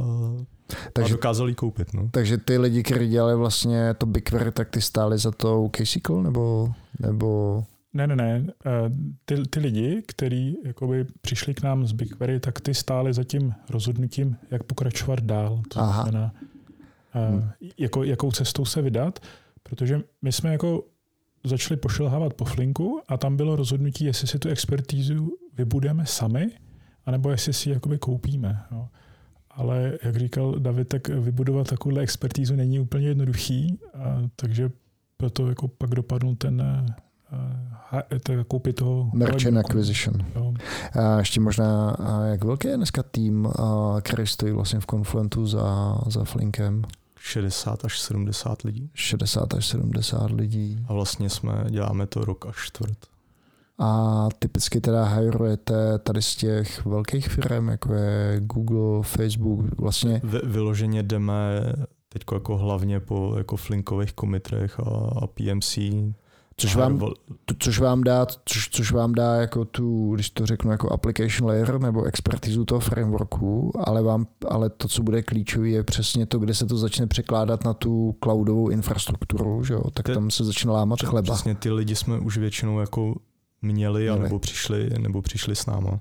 takže, 0.92 1.14
a 1.14 1.16
dokázali 1.16 1.50
ji 1.50 1.54
koupit. 1.54 1.94
No. 1.94 2.08
Takže 2.10 2.38
ty 2.38 2.58
lidi, 2.58 2.82
kteří 2.82 3.08
dělali 3.08 3.36
vlastně 3.36 3.94
to 3.94 4.06
BigQuery, 4.06 4.52
tak 4.52 4.70
ty 4.70 4.80
stáli 4.80 5.18
za 5.18 5.30
to 5.30 5.68
KSQL 5.68 6.22
nebo, 6.22 6.72
nebo 7.00 7.62
ne, 7.94 8.06
ne, 8.06 8.16
ne. 8.16 8.44
Eh, 8.66 8.90
ty, 9.24 9.42
ty 9.50 9.60
lidi, 9.60 10.02
kteří 10.06 10.58
jakoby 10.64 11.06
přišli 11.20 11.54
k 11.54 11.62
nám 11.62 11.86
z 11.86 11.92
BigQuery, 11.92 12.40
tak 12.40 12.60
ty 12.60 12.74
stáli 12.74 13.12
za 13.12 13.24
tím 13.24 13.54
rozhodnutím, 13.70 14.36
jak 14.50 14.62
pokračovat 14.62 15.20
dál. 15.20 15.62
To 15.68 15.80
Aha. 15.80 16.02
znamená, 16.02 16.34
eh, 17.14 17.28
hmm. 17.28 17.50
jako, 17.78 18.04
jakou 18.04 18.32
cestou 18.32 18.64
se 18.64 18.82
vydat, 18.82 19.18
protože 19.62 20.00
my 20.22 20.32
jsme 20.32 20.52
jako 20.52 20.84
začali 21.44 21.76
pošilhávat 21.76 22.34
po 22.34 22.44
Flinku 22.44 23.00
a 23.08 23.16
tam 23.16 23.36
bylo 23.36 23.56
rozhodnutí, 23.56 24.04
jestli 24.04 24.26
si 24.26 24.38
tu 24.38 24.48
expertízu 24.48 25.28
vybudeme 25.56 26.06
sami, 26.06 26.46
anebo 27.06 27.30
jestli 27.30 27.52
si 27.52 27.68
ji 27.68 27.74
jakoby 27.74 27.98
koupíme. 27.98 28.62
Jo. 28.72 28.88
Ale 29.50 29.98
jak 30.02 30.16
říkal 30.16 30.54
David, 30.58 30.88
tak 30.88 31.08
vybudovat 31.08 31.68
takovou 31.68 31.98
expertízu 31.98 32.56
není 32.56 32.80
úplně 32.80 33.06
jednoduchý, 33.06 33.78
a, 33.94 34.28
takže 34.36 34.70
proto 35.16 35.48
jako 35.48 35.68
pak 35.68 35.90
dopadl 35.90 36.34
ten 36.34 36.62
to 38.22 38.44
koupit 38.44 38.76
toho... 38.76 39.10
Merchant 39.14 39.58
Acquisition. 39.58 40.14
Jo. 40.34 40.54
A 40.92 41.18
ještě 41.18 41.40
možná, 41.40 41.90
a 41.90 42.24
jak 42.24 42.44
velký 42.44 42.68
je 42.68 42.76
dneska 42.76 43.02
tým, 43.02 43.48
který 44.00 44.26
stojí 44.26 44.52
vlastně 44.52 44.80
v 44.80 44.86
Confluentu 44.90 45.46
za, 45.46 45.98
za 46.06 46.24
Flinkem? 46.24 46.82
60 47.24 47.84
až 47.84 48.00
70 48.00 48.62
lidí. 48.62 48.90
60 48.94 49.54
až 49.54 49.66
70 49.66 50.30
lidí. 50.30 50.78
A 50.88 50.92
vlastně 50.92 51.30
jsme, 51.30 51.64
děláme 51.70 52.06
to 52.06 52.24
rok 52.24 52.46
až 52.46 52.56
čtvrt. 52.66 52.98
A 53.78 54.28
typicky 54.38 54.80
teda 54.80 55.04
hajrujete 55.04 55.98
tady 55.98 56.22
z 56.22 56.36
těch 56.36 56.84
velkých 56.84 57.28
firm, 57.28 57.68
jako 57.68 57.94
je 57.94 58.40
Google, 58.40 59.02
Facebook, 59.02 59.78
vlastně... 59.78 60.20
Vy, 60.24 60.38
vyloženě 60.44 61.02
jdeme 61.02 61.62
teď 62.08 62.22
jako 62.32 62.56
hlavně 62.56 63.00
po 63.00 63.34
jako 63.38 63.56
flinkových 63.56 64.12
komitrech 64.12 64.80
a, 64.80 64.82
a 65.22 65.26
PMC, 65.26 65.78
Což 66.56 66.76
vám, 66.76 66.98
to, 66.98 67.54
což 67.58 67.78
vám 67.78 68.04
dá, 68.04 68.26
což, 68.44 68.68
což 68.68 68.92
vám 68.92 69.12
dá 69.12 69.34
jako 69.34 69.64
tu, 69.64 70.14
když 70.14 70.30
to 70.30 70.46
řeknu, 70.46 70.70
jako 70.70 70.92
application 70.92 71.48
layer 71.48 71.80
nebo 71.80 72.04
expertizu 72.04 72.64
toho 72.64 72.80
frameworku, 72.80 73.72
ale, 73.84 74.02
vám, 74.02 74.26
ale 74.48 74.70
to, 74.70 74.88
co 74.88 75.02
bude 75.02 75.22
klíčové, 75.22 75.68
je 75.68 75.82
přesně 75.82 76.26
to, 76.26 76.38
kde 76.38 76.54
se 76.54 76.66
to 76.66 76.76
začne 76.76 77.06
překládat 77.06 77.64
na 77.64 77.74
tu 77.74 78.16
cloudovou 78.24 78.68
infrastrukturu, 78.68 79.64
že 79.64 79.74
jo? 79.74 79.82
tak 79.92 80.06
tam 80.08 80.30
se 80.30 80.44
začne 80.44 80.72
lámat 80.72 81.02
chleba. 81.02 81.34
Přesně 81.34 81.54
ty 81.54 81.70
lidi 81.70 81.96
jsme 81.96 82.18
už 82.18 82.38
většinou 82.38 82.80
jako 82.80 83.14
měli, 83.62 84.02
měli. 84.02 84.20
nebo 84.20 84.38
přišli, 84.38 84.90
nebo 84.98 85.22
přišli 85.22 85.56
s 85.56 85.66
náma. 85.66 86.00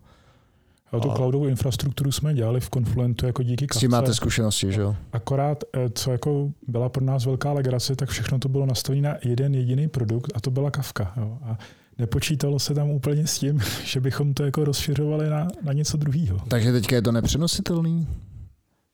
A 0.93 0.99
tu 0.99 1.11
cloudovou 1.11 1.47
infrastrukturu 1.47 2.11
jsme 2.11 2.33
dělali 2.33 2.59
v 2.59 2.69
Confluentu 2.69 3.25
jako 3.25 3.43
díky 3.43 3.67
kapce. 3.67 3.79
S 3.79 3.81
tím 3.81 3.91
máte 3.91 4.13
zkušenosti, 4.13 4.71
že 4.71 4.81
jo? 4.81 4.95
Akorát, 5.13 5.63
eh, 5.73 5.89
co 5.89 6.11
jako 6.11 6.51
byla 6.67 6.89
pro 6.89 7.05
nás 7.05 7.25
velká 7.25 7.51
legrace, 7.51 7.95
tak 7.95 8.09
všechno 8.09 8.39
to 8.39 8.49
bylo 8.49 8.65
nastavené 8.65 9.09
na 9.09 9.15
jeden 9.25 9.55
jediný 9.55 9.87
produkt 9.87 10.31
a 10.35 10.39
to 10.39 10.51
byla 10.51 10.71
Kafka. 10.71 11.13
Jo? 11.17 11.37
A 11.43 11.57
nepočítalo 11.97 12.59
se 12.59 12.73
tam 12.73 12.89
úplně 12.89 13.27
s 13.27 13.39
tím, 13.39 13.59
že 13.83 13.99
bychom 13.99 14.33
to 14.33 14.43
jako 14.43 14.63
rozšiřovali 14.63 15.29
na, 15.29 15.47
na 15.61 15.73
něco 15.73 15.97
druhého. 15.97 16.39
Takže 16.47 16.71
teďka 16.71 16.95
je 16.95 17.01
to 17.01 17.11
nepřenositelný? 17.11 18.07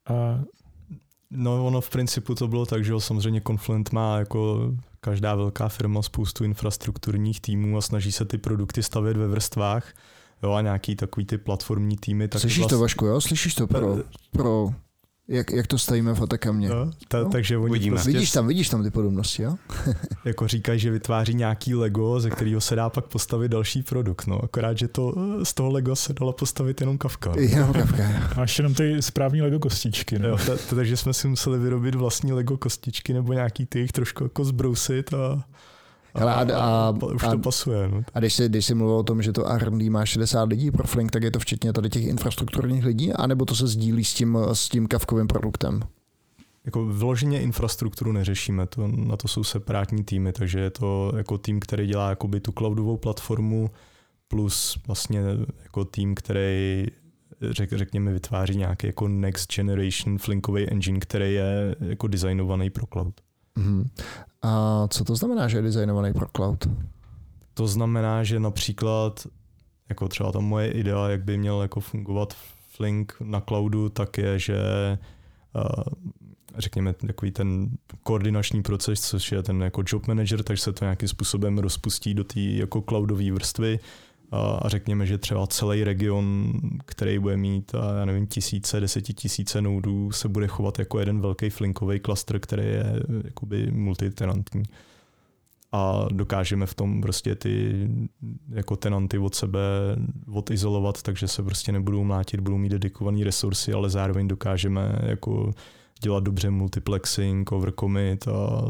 A... 0.09 0.39
No 1.31 1.65
ono 1.65 1.81
v 1.81 1.89
principu 1.89 2.35
to 2.35 2.47
bylo 2.47 2.65
tak, 2.65 2.85
že 2.85 2.93
samozřejmě 2.97 3.41
Confluent 3.47 3.91
má 3.91 4.19
jako 4.19 4.71
každá 5.01 5.35
velká 5.35 5.69
firma 5.69 6.01
spoustu 6.01 6.43
infrastrukturních 6.43 7.41
týmů 7.41 7.77
a 7.77 7.81
snaží 7.81 8.11
se 8.11 8.25
ty 8.25 8.37
produkty 8.37 8.83
stavět 8.83 9.17
ve 9.17 9.27
vrstvách 9.27 9.93
jo, 10.43 10.51
a 10.51 10.61
nějaký 10.61 10.95
takový 10.95 11.25
ty 11.25 11.37
platformní 11.37 11.97
týmy. 11.97 12.27
Tak 12.27 12.41
Slyšíš 12.41 12.59
vlast... 12.59 12.69
to, 12.69 12.79
Vašku, 12.79 13.05
jo? 13.05 13.21
Slyšíš 13.21 13.55
to 13.55 13.67
pro, 13.67 13.97
pro 14.31 14.73
jak, 15.29 15.51
jak 15.51 15.67
to 15.67 15.77
stavíme 15.77 16.13
v 16.13 16.21
Atakamě. 16.21 16.69
No, 16.69 16.91
ta, 17.07 17.23
no? 17.23 17.29
Takže 17.29 17.57
oni 17.57 17.73
Vidíme. 17.73 17.95
Prostě 17.95 18.11
vidíš, 18.11 18.31
tam, 18.31 18.47
vidíš 18.47 18.69
tam 18.69 18.83
ty 18.83 18.91
podobnosti, 18.91 19.43
jo? 19.43 19.55
jako 20.25 20.47
říkají, 20.47 20.79
že 20.79 20.91
vytváří 20.91 21.33
nějaký 21.33 21.75
Lego, 21.75 22.19
ze 22.19 22.29
kterého 22.29 22.61
se 22.61 22.75
dá 22.75 22.89
pak 22.89 23.05
postavit 23.05 23.49
další 23.49 23.83
produkt. 23.83 24.27
No, 24.27 24.43
akorát, 24.43 24.77
že 24.77 24.87
to, 24.87 25.13
z 25.43 25.53
toho 25.53 25.71
Lego 25.71 25.95
se 25.95 26.13
dala 26.13 26.31
postavit 26.31 26.81
jenom 26.81 26.97
kavka. 26.97 27.29
No. 27.29 27.35
Jenom 27.41 27.73
kavka. 27.73 28.03
Máš 28.37 28.57
jenom 28.57 28.73
ty 28.73 29.01
správní 29.01 29.41
Lego 29.41 29.59
kostičky. 29.59 30.19
No. 30.19 30.27
Jo, 30.27 30.37
ta, 30.37 30.57
ta, 30.57 30.75
takže 30.75 30.97
jsme 30.97 31.13
si 31.13 31.27
museli 31.27 31.59
vyrobit 31.59 31.95
vlastní 31.95 32.33
Lego 32.33 32.57
kostičky 32.57 33.13
nebo 33.13 33.33
nějaký 33.33 33.65
ty 33.65 33.79
jich 33.79 33.91
trošku 33.91 34.23
jako 34.23 34.45
zbrousit 34.45 35.13
a 35.13 35.43
Hele, 36.15 36.33
a, 36.33 36.55
a, 36.55 36.87
a, 36.87 36.89
už 36.89 37.21
to 37.31 37.37
pasuje. 37.37 37.87
No. 37.87 38.03
A 38.13 38.19
když 38.19 38.33
jsi, 38.33 38.49
když 38.49 38.65
jsi 38.65 38.75
mluvil 38.75 38.95
o 38.95 39.03
tom, 39.03 39.21
že 39.21 39.33
to 39.33 39.47
R&D 39.47 39.89
má 39.89 40.05
60 40.05 40.49
lidí 40.49 40.71
pro 40.71 40.87
Flink, 40.87 41.11
tak 41.11 41.23
je 41.23 41.31
to 41.31 41.39
včetně 41.39 41.73
tady 41.73 41.89
těch 41.89 42.03
infrastrukturních 42.03 42.85
lidí, 42.85 43.13
anebo 43.13 43.45
to 43.45 43.55
se 43.55 43.67
sdílí 43.67 44.03
s 44.05 44.13
tím, 44.13 44.37
s 44.53 44.69
tím 44.69 44.87
kavkovým 44.87 45.27
produktem? 45.27 45.81
Jako 46.65 46.85
vloženě 46.85 47.41
infrastrukturu 47.41 48.11
neřešíme, 48.11 48.67
to, 48.67 48.87
na 48.87 49.17
to 49.17 49.27
jsou 49.27 49.43
separátní 49.43 50.03
týmy, 50.03 50.33
takže 50.33 50.59
je 50.59 50.69
to 50.69 51.11
jako 51.17 51.37
tým, 51.37 51.59
který 51.59 51.87
dělá 51.87 52.09
jakoby 52.09 52.39
tu 52.39 52.51
cloudovou 52.51 52.97
platformu, 52.97 53.69
plus 54.27 54.79
vlastně 54.87 55.21
jako 55.63 55.85
tým, 55.85 56.15
který 56.15 56.87
řek, 57.41 57.73
řekněme 57.73 58.13
vytváří 58.13 58.57
nějaký 58.57 58.87
jako 58.87 59.07
next 59.07 59.53
generation 59.55 60.17
flinkový 60.17 60.69
engine, 60.69 60.99
který 60.99 61.33
je 61.33 61.75
jako 61.79 62.07
designovaný 62.07 62.69
pro 62.69 62.85
cloud. 62.93 63.21
Mm-hmm. 63.57 63.89
A 64.41 64.87
co 64.87 65.03
to 65.03 65.15
znamená, 65.15 65.47
že 65.47 65.57
je 65.57 65.61
designovaný 65.61 66.13
pro 66.13 66.27
cloud? 66.35 66.67
To 67.53 67.67
znamená, 67.67 68.23
že 68.23 68.39
například 68.39 69.27
jako 69.89 70.07
třeba 70.07 70.31
ta 70.31 70.39
moje 70.39 70.71
idea, 70.71 71.09
jak 71.09 71.23
by 71.23 71.37
měl 71.37 71.61
jako 71.61 71.79
fungovat 71.79 72.33
Flink 72.71 73.13
na 73.23 73.41
cloudu, 73.41 73.89
tak 73.89 74.17
je, 74.17 74.39
že 74.39 74.57
řekněme 76.57 76.93
takový 76.93 77.31
ten 77.31 77.69
koordinační 78.03 78.61
proces, 78.61 79.01
což 79.01 79.31
je 79.31 79.43
ten 79.43 79.61
jako 79.61 79.83
job 79.87 80.07
manager, 80.07 80.43
takže 80.43 80.63
se 80.63 80.73
to 80.73 80.85
nějakým 80.85 81.07
způsobem 81.07 81.57
rozpustí 81.57 82.13
do 82.13 82.23
té 82.23 82.39
jako 82.39 82.81
cloudové 82.81 83.31
vrstvy 83.31 83.79
a 84.31 84.69
řekněme, 84.69 85.05
že 85.05 85.17
třeba 85.17 85.47
celý 85.47 85.83
region, 85.83 86.53
který 86.85 87.19
bude 87.19 87.37
mít, 87.37 87.71
já 87.99 88.05
nevím, 88.05 88.27
tisíce, 88.27 88.79
desetitisíce 88.79 89.61
noudů, 89.61 90.11
se 90.11 90.27
bude 90.27 90.47
chovat 90.47 90.79
jako 90.79 90.99
jeden 90.99 91.21
velký 91.21 91.49
flinkový 91.49 91.99
klaster, 91.99 92.39
který 92.39 92.63
je 92.63 93.03
jakoby 93.23 93.71
multitenantní. 93.71 94.63
A 95.71 96.05
dokážeme 96.11 96.65
v 96.65 96.73
tom 96.73 97.01
prostě 97.01 97.35
ty 97.35 97.87
jako 98.49 98.75
tenanty 98.75 99.17
od 99.17 99.35
sebe 99.35 99.59
odizolovat, 100.31 101.01
takže 101.01 101.27
se 101.27 101.43
prostě 101.43 101.71
nebudou 101.71 102.03
mlátit, 102.03 102.39
budou 102.39 102.57
mít 102.57 102.69
dedikované 102.69 103.23
resursy, 103.23 103.73
ale 103.73 103.89
zároveň 103.89 104.27
dokážeme 104.27 104.99
jako 105.01 105.51
dělat 106.01 106.23
dobře 106.23 106.49
multiplexing, 106.49 107.51
overcommit 107.51 108.27
a 108.27 108.61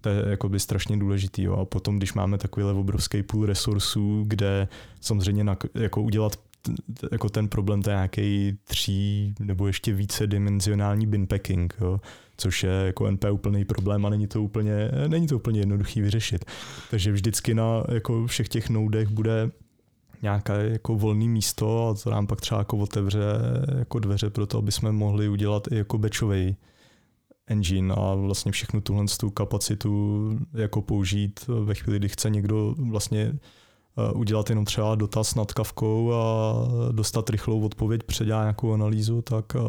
to 0.00 0.08
je 0.08 0.24
jakoby 0.28 0.60
strašně 0.60 0.96
důležitý. 0.96 1.42
Jo. 1.42 1.54
A 1.56 1.64
potom, 1.64 1.96
když 1.96 2.14
máme 2.14 2.38
takovýhle 2.38 2.72
obrovský 2.72 3.22
půl 3.22 3.46
resursů, 3.46 4.24
kde 4.26 4.68
samozřejmě 5.00 5.44
na, 5.44 5.56
jako 5.74 6.02
udělat 6.02 6.36
jako 7.12 7.28
ten 7.28 7.48
problém, 7.48 7.82
to 7.82 7.90
je 7.90 7.96
nějaký 7.96 8.58
tří 8.64 9.34
nebo 9.40 9.66
ještě 9.66 9.92
více 9.92 10.26
dimenzionální 10.26 11.06
bin 11.06 11.26
packing, 11.26 11.74
jo, 11.80 12.00
což 12.36 12.62
je 12.62 12.70
jako 12.70 13.10
NP 13.10 13.24
úplný 13.30 13.64
problém 13.64 14.06
a 14.06 14.10
není 14.10 14.26
to 14.26 14.42
úplně, 14.42 14.90
není 15.08 15.26
to 15.26 15.36
úplně 15.36 15.60
jednoduchý 15.60 16.00
vyřešit. 16.00 16.44
Takže 16.90 17.12
vždycky 17.12 17.54
na 17.54 17.84
jako 17.92 18.26
všech 18.26 18.48
těch 18.48 18.70
noudech 18.70 19.08
bude 19.08 19.50
nějaké 20.22 20.68
jako 20.68 20.94
volné 20.94 21.24
místo 21.24 21.88
a 21.88 21.94
to 21.94 22.10
nám 22.10 22.26
pak 22.26 22.40
třeba 22.40 22.58
jako 22.58 22.78
otevře 22.78 23.24
jako 23.78 23.98
dveře 23.98 24.30
pro 24.30 24.46
to, 24.46 24.58
aby 24.58 24.72
jsme 24.72 24.92
mohli 24.92 25.28
udělat 25.28 25.68
i 25.72 25.76
jako 25.76 25.98
batchový 25.98 26.56
engine 27.48 27.94
a 27.94 28.14
vlastně 28.14 28.52
všechnu 28.52 28.80
tuhle 28.80 29.04
tu 29.20 29.30
kapacitu 29.30 30.30
jako 30.54 30.82
použít 30.82 31.46
ve 31.46 31.74
chvíli, 31.74 31.98
kdy 31.98 32.08
chce 32.08 32.30
někdo 32.30 32.74
vlastně 32.78 33.32
eh, 33.32 34.12
udělat 34.12 34.50
jenom 34.50 34.64
třeba 34.64 34.94
dotaz 34.94 35.34
nad 35.34 35.52
kavkou 35.52 36.12
a 36.12 36.54
dostat 36.92 37.30
rychlou 37.30 37.60
odpověď, 37.60 38.02
předělat 38.02 38.42
nějakou 38.42 38.72
analýzu, 38.72 39.22
tak 39.22 39.44
eh, 39.56 39.60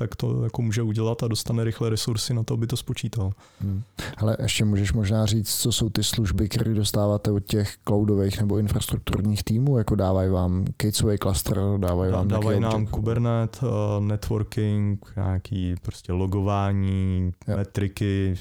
tak 0.00 0.16
to 0.16 0.44
jako 0.44 0.62
může 0.62 0.82
udělat 0.82 1.22
a 1.22 1.28
dostane 1.28 1.64
rychle 1.64 1.90
resursy 1.90 2.34
na 2.34 2.42
to, 2.42 2.54
aby 2.54 2.66
to 2.66 2.76
spočítal. 2.76 3.32
Hmm. 3.60 3.82
Ale 4.16 4.36
ještě 4.42 4.64
můžeš 4.64 4.92
možná 4.92 5.26
říct, 5.26 5.54
co 5.54 5.72
jsou 5.72 5.90
ty 5.90 6.04
služby, 6.04 6.48
které 6.48 6.74
dostáváte 6.74 7.30
od 7.30 7.44
těch 7.44 7.76
cloudových 7.84 8.40
nebo 8.40 8.58
infrastrukturních 8.58 9.44
týmů, 9.44 9.78
jako 9.78 9.94
dávají 9.94 10.30
vám 10.30 10.64
Gateway 10.82 11.18
cluster, 11.18 11.60
dávají 11.76 12.12
vám 12.12 12.28
Dávají 12.28 12.60
nám 12.60 12.74
objekt? 12.74 12.90
Kubernetes, 12.90 13.62
uh, 13.62 13.68
networking, 14.04 15.12
nějaký 15.16 15.74
prostě 15.82 16.12
logování, 16.12 17.32
ja. 17.46 17.56
metriky, 17.56 18.38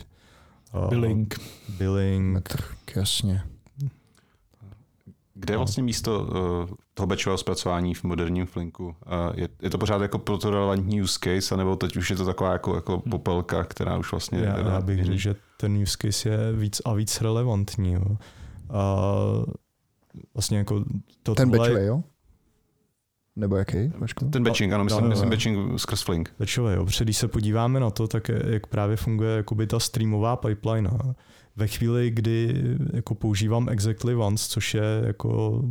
uh, 0.84 0.90
billing. 0.90 1.40
billing. 1.78 2.34
Metrik, 2.34 2.96
jasně. 2.96 3.44
Kde 5.34 5.54
je 5.54 5.58
no. 5.58 5.60
vlastně 5.60 5.84
místo 5.84 6.20
uh, 6.20 6.76
toho 6.98 7.08
batchového 7.08 7.38
zpracování 7.38 7.94
v 7.94 8.04
moderním 8.04 8.46
Flinku? 8.46 8.96
Je, 9.34 9.50
je 9.62 9.70
to 9.70 9.78
pořád 9.78 10.02
jako 10.02 10.20
pro 10.20 10.38
to 10.38 10.52
relevantní 10.52 11.02
use 11.02 11.20
case, 11.24 11.56
anebo 11.56 11.76
teď 11.76 11.98
už 11.98 12.10
je 12.10 12.16
to 12.16 12.26
taková 12.26 12.52
jako, 12.52 12.76
jako 12.76 12.98
hm. 13.06 13.10
popelka, 13.10 13.64
která 13.64 13.98
už 13.98 14.12
vlastně... 14.12 14.40
Já, 14.40 14.58
já 14.58 14.82
bych 14.82 15.06
řekl, 15.06 15.18
že 15.18 15.36
ten 15.58 15.78
use 15.78 15.98
case 16.02 16.30
je 16.30 16.54
víc 16.54 16.82
a 16.86 16.94
víc 16.94 17.22
relevantní. 17.22 17.94
Jo. 17.94 18.18
A 18.70 18.96
vlastně 20.34 20.58
jako 20.58 20.86
to 21.24 21.36
ten 21.36 21.52
batchový, 21.52 21.86
jo? 21.86 22.04
Nebo 23.36 23.56
jaký? 23.56 23.92
Vašku? 23.98 24.30
Ten 24.30 24.44
batching, 24.44 24.74
ano, 24.74 24.84
myslím, 24.84 25.02
no, 25.02 25.08
no, 25.08 25.10
myslím 25.10 25.30
no. 25.30 25.36
batching 25.36 25.80
skrz 25.80 26.02
Flink. 26.02 26.34
Batchový, 26.40 26.74
jo. 26.74 26.86
Protože 26.86 27.04
když 27.04 27.18
se 27.18 27.28
podíváme 27.28 27.80
na 27.80 27.90
to, 27.90 28.08
tak 28.08 28.30
jak 28.30 28.68
právě 28.68 28.96
funguje 28.96 29.38
jakoby 29.38 29.68
ta 29.68 29.80
streamová 29.80 30.36
pipeline. 30.36 30.90
Ve 31.56 31.68
chvíli, 31.68 32.12
kdy 32.12 32.64
jako 32.94 33.16
používám 33.16 33.70
exactly 33.70 34.16
once, 34.16 34.50
což 34.50 34.74
je 34.74 35.02
jako 35.06 35.62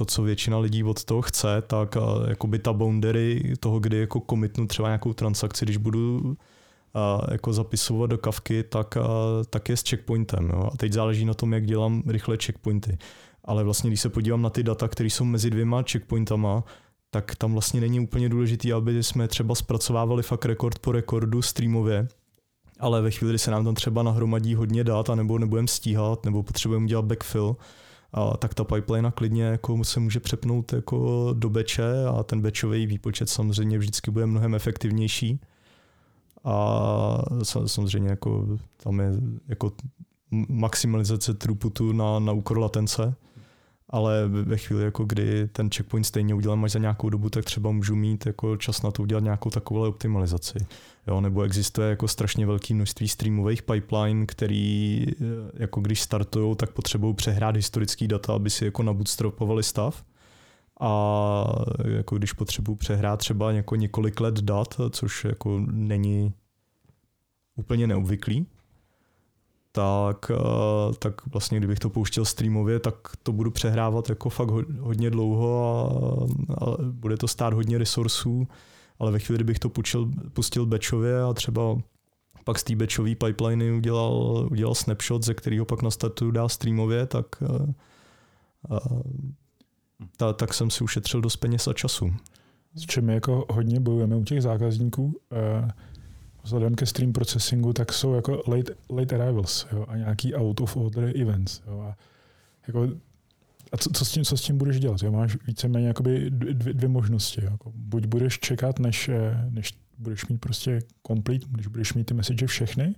to, 0.00 0.04
co 0.04 0.22
většina 0.22 0.58
lidí 0.58 0.84
od 0.84 1.04
toho 1.04 1.22
chce, 1.22 1.62
tak 1.66 1.96
jakoby 2.28 2.58
ta 2.58 2.72
boundary 2.72 3.54
toho, 3.60 3.80
kdy 3.80 3.96
jako 3.98 4.20
komitnu 4.20 4.66
třeba 4.66 4.88
nějakou 4.88 5.12
transakci, 5.12 5.64
když 5.64 5.76
budu 5.76 6.36
a 6.94 7.20
jako 7.30 7.52
zapisovat 7.52 8.10
do 8.10 8.18
kavky, 8.18 8.62
tak, 8.62 8.96
a, 8.96 9.04
tak 9.50 9.68
je 9.68 9.76
s 9.76 9.82
checkpointem. 9.82 10.50
Jo? 10.50 10.70
A 10.72 10.76
teď 10.76 10.92
záleží 10.92 11.24
na 11.24 11.34
tom, 11.34 11.52
jak 11.52 11.66
dělám 11.66 12.02
rychle 12.06 12.36
checkpointy. 12.36 12.98
Ale 13.44 13.64
vlastně, 13.64 13.90
když 13.90 14.00
se 14.00 14.08
podívám 14.08 14.42
na 14.42 14.50
ty 14.50 14.62
data, 14.62 14.88
které 14.88 15.10
jsou 15.10 15.24
mezi 15.24 15.50
dvěma 15.50 15.82
checkpointama, 15.82 16.64
tak 17.10 17.36
tam 17.36 17.52
vlastně 17.52 17.80
není 17.80 18.00
úplně 18.00 18.28
důležitý, 18.28 18.72
aby 18.72 19.02
jsme 19.02 19.28
třeba 19.28 19.54
zpracovávali 19.54 20.22
fakt 20.22 20.44
rekord 20.44 20.78
po 20.78 20.92
rekordu 20.92 21.42
streamově, 21.42 22.08
ale 22.78 23.02
ve 23.02 23.10
chvíli, 23.10 23.32
kdy 23.32 23.38
se 23.38 23.50
nám 23.50 23.64
tam 23.64 23.74
třeba 23.74 24.02
nahromadí 24.02 24.54
hodně 24.54 24.84
dat, 24.84 25.08
nebo 25.08 25.38
nebudeme 25.38 25.68
stíhat, 25.68 26.24
nebo 26.24 26.42
potřebujeme 26.42 26.86
dělat 26.86 27.04
backfill, 27.04 27.56
a 28.12 28.36
tak 28.36 28.54
ta 28.54 28.64
pipeline 28.64 29.10
klidně 29.10 29.44
jako 29.44 29.84
se 29.84 30.00
může 30.00 30.20
přepnout 30.20 30.72
jako 30.72 31.28
do 31.32 31.50
beče 31.50 32.06
a 32.06 32.22
ten 32.22 32.40
bečový 32.40 32.86
výpočet 32.86 33.28
samozřejmě 33.28 33.78
vždycky 33.78 34.10
bude 34.10 34.26
mnohem 34.26 34.54
efektivnější. 34.54 35.40
A 36.44 37.22
samozřejmě 37.66 38.10
jako 38.10 38.58
tam 38.82 39.00
je 39.00 39.12
jako 39.48 39.72
maximalizace 40.48 41.34
throughputu 41.34 41.92
na, 41.92 42.18
na 42.18 42.32
úkor 42.32 42.58
latence, 42.58 43.14
ale 43.88 44.28
ve 44.28 44.56
chvíli, 44.56 44.84
jako 44.84 45.04
kdy 45.04 45.48
ten 45.48 45.70
checkpoint 45.70 46.06
stejně 46.06 46.34
udělám 46.34 46.64
až 46.64 46.72
za 46.72 46.78
nějakou 46.78 47.10
dobu, 47.10 47.30
tak 47.30 47.44
třeba 47.44 47.70
můžu 47.70 47.96
mít 47.96 48.26
jako 48.26 48.56
čas 48.56 48.82
na 48.82 48.90
to 48.90 49.02
udělat 49.02 49.24
nějakou 49.24 49.50
takovou 49.50 49.88
optimalizaci. 49.88 50.58
Jo, 51.06 51.20
nebo 51.20 51.42
existuje 51.42 51.90
jako 51.90 52.08
strašně 52.08 52.46
velké 52.46 52.74
množství 52.74 53.08
streamových 53.08 53.62
pipeline, 53.62 54.26
který 54.26 55.06
eh, 55.10 55.14
jako 55.54 55.80
když 55.80 56.00
startují, 56.00 56.56
tak 56.56 56.70
potřebují 56.70 57.14
přehrát 57.14 57.56
historický 57.56 58.08
data, 58.08 58.34
aby 58.34 58.50
si 58.50 58.64
jako 58.64 58.82
nabootstrapovali 58.82 59.62
stav. 59.62 60.04
A 60.80 61.44
jako 61.84 62.18
když 62.18 62.32
potřebuji 62.32 62.74
přehrát 62.74 63.18
třeba 63.18 63.52
jako 63.52 63.76
několik 63.76 64.20
let 64.20 64.40
dat, 64.40 64.80
což 64.90 65.24
jako 65.24 65.60
není 65.70 66.32
úplně 67.56 67.86
neobvyklý, 67.86 68.46
tak, 69.72 70.30
eh, 70.30 70.94
tak 70.98 71.26
vlastně 71.26 71.58
kdybych 71.58 71.78
to 71.78 71.90
pouštěl 71.90 72.24
streamově, 72.24 72.80
tak 72.80 72.94
to 73.22 73.32
budu 73.32 73.50
přehrávat 73.50 74.08
jako 74.08 74.30
fakt 74.30 74.50
hodně 74.80 75.10
dlouho 75.10 75.64
a, 75.64 76.64
a 76.64 76.76
bude 76.82 77.16
to 77.16 77.28
stát 77.28 77.52
hodně 77.52 77.78
resursů, 77.78 78.48
ale 79.00 79.10
ve 79.10 79.18
chvíli, 79.18 79.36
kdybych 79.36 79.58
to 79.58 79.68
pučil, 79.68 80.10
pustil 80.32 80.66
batchově 80.66 81.22
a 81.22 81.32
třeba 81.32 81.78
pak 82.44 82.58
z 82.58 82.64
té 82.64 82.76
batchové 82.76 83.14
pipeliny 83.14 83.72
udělal, 83.72 84.12
udělal 84.50 84.74
snapshot, 84.74 85.24
ze 85.24 85.34
kterého 85.34 85.64
pak 85.64 85.82
na 85.82 85.90
startu 85.90 86.30
dá 86.30 86.48
streamově, 86.48 87.06
tak, 87.06 87.42
a, 87.42 87.46
eh, 88.70 88.76
eh, 88.76 89.02
ta, 90.16 90.32
tak 90.32 90.54
jsem 90.54 90.70
si 90.70 90.84
ušetřil 90.84 91.20
dost 91.20 91.36
peněz 91.36 91.68
a 91.68 91.72
času. 91.72 92.12
S 92.74 92.86
čím 92.86 93.08
jako 93.08 93.46
hodně 93.50 93.80
bojujeme 93.80 94.16
u 94.16 94.24
těch 94.24 94.42
zákazníků, 94.42 95.20
vzhledem 96.42 96.74
ke 96.74 96.86
stream 96.86 97.12
processingu, 97.12 97.72
tak 97.72 97.92
jsou 97.92 98.14
jako 98.14 98.42
late, 98.46 98.74
late 98.90 99.14
arrivals 99.14 99.66
jo, 99.72 99.84
a 99.88 99.96
nějaký 99.96 100.34
out 100.34 100.60
of 100.60 100.76
order 100.76 101.20
events. 101.20 101.62
Jo, 101.66 101.80
a 101.80 101.96
jako, 102.66 102.88
a 103.72 103.76
co, 103.76 103.90
co, 103.90 104.04
s 104.04 104.10
tím, 104.12 104.24
co 104.24 104.36
s 104.36 104.42
tím 104.42 104.58
budeš 104.58 104.80
dělat? 104.80 105.02
Jo? 105.02 105.12
Máš 105.12 105.36
víceméně 105.46 105.86
jakoby 105.86 106.30
dvě, 106.30 106.74
dvě 106.74 106.88
možnosti. 106.88 107.44
Jako 107.44 107.72
buď 107.74 108.06
budeš 108.06 108.38
čekat, 108.38 108.78
než, 108.78 109.08
eh, 109.08 109.46
než 109.50 109.72
budeš 109.98 110.26
mít 110.26 110.38
prostě 110.38 110.78
complete, 111.06 111.46
když 111.50 111.66
budeš 111.66 111.94
mít 111.94 112.04
ty 112.04 112.14
message 112.14 112.46
všechny, 112.46 112.94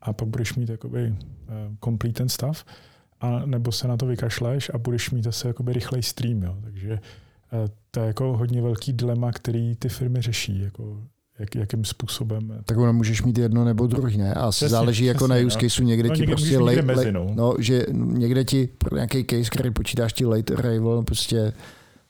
a 0.00 0.12
pak 0.12 0.28
budeš 0.28 0.54
mít 0.54 0.68
jakoby 0.68 1.10
uh, 1.10 1.16
complete 1.84 2.18
ten 2.18 2.28
stav, 2.28 2.64
a 3.20 3.46
nebo 3.46 3.72
se 3.72 3.88
na 3.88 3.96
to 3.96 4.06
vykašleš 4.06 4.70
a 4.74 4.78
budeš 4.78 5.10
mít 5.10 5.24
zase 5.24 5.48
jakoby 5.48 5.72
rychlej 5.72 6.02
stream. 6.02 6.42
Jo? 6.42 6.58
Takže 6.62 6.92
uh, 6.92 7.68
to 7.90 8.00
je 8.00 8.06
jako 8.06 8.36
hodně 8.36 8.62
velký 8.62 8.92
dilema, 8.92 9.32
který 9.32 9.76
ty 9.76 9.88
firmy 9.88 10.22
řeší. 10.22 10.60
Jako 10.60 11.02
jak, 11.38 11.54
jakým 11.54 11.84
způsobem. 11.84 12.62
Tak 12.64 12.78
ono 12.78 12.92
můžeš 12.92 13.22
mít 13.22 13.38
jedno 13.38 13.64
nebo 13.64 13.86
druhý, 13.86 14.18
ne? 14.18 14.34
A 14.34 14.50
přesně, 14.50 14.68
záleží 14.68 15.04
jako 15.04 15.24
přesně, 15.24 15.42
na 15.42 15.46
use 15.46 15.58
case, 15.58 15.82
no. 15.82 15.88
někde 15.88 16.08
no, 16.08 16.14
ti 16.14 16.20
někde 16.20 16.34
prostě 16.34 16.58
late, 16.58 16.82
mezi, 16.82 17.12
no. 17.12 17.26
no. 17.34 17.54
že 17.58 17.86
někde 17.92 18.44
ti 18.44 18.68
pro 18.78 18.96
nějaký 18.96 19.24
case, 19.24 19.50
který 19.50 19.70
počítáš 19.70 20.12
ti 20.12 20.26
late 20.26 20.54
arrival, 20.54 21.02
prostě 21.02 21.52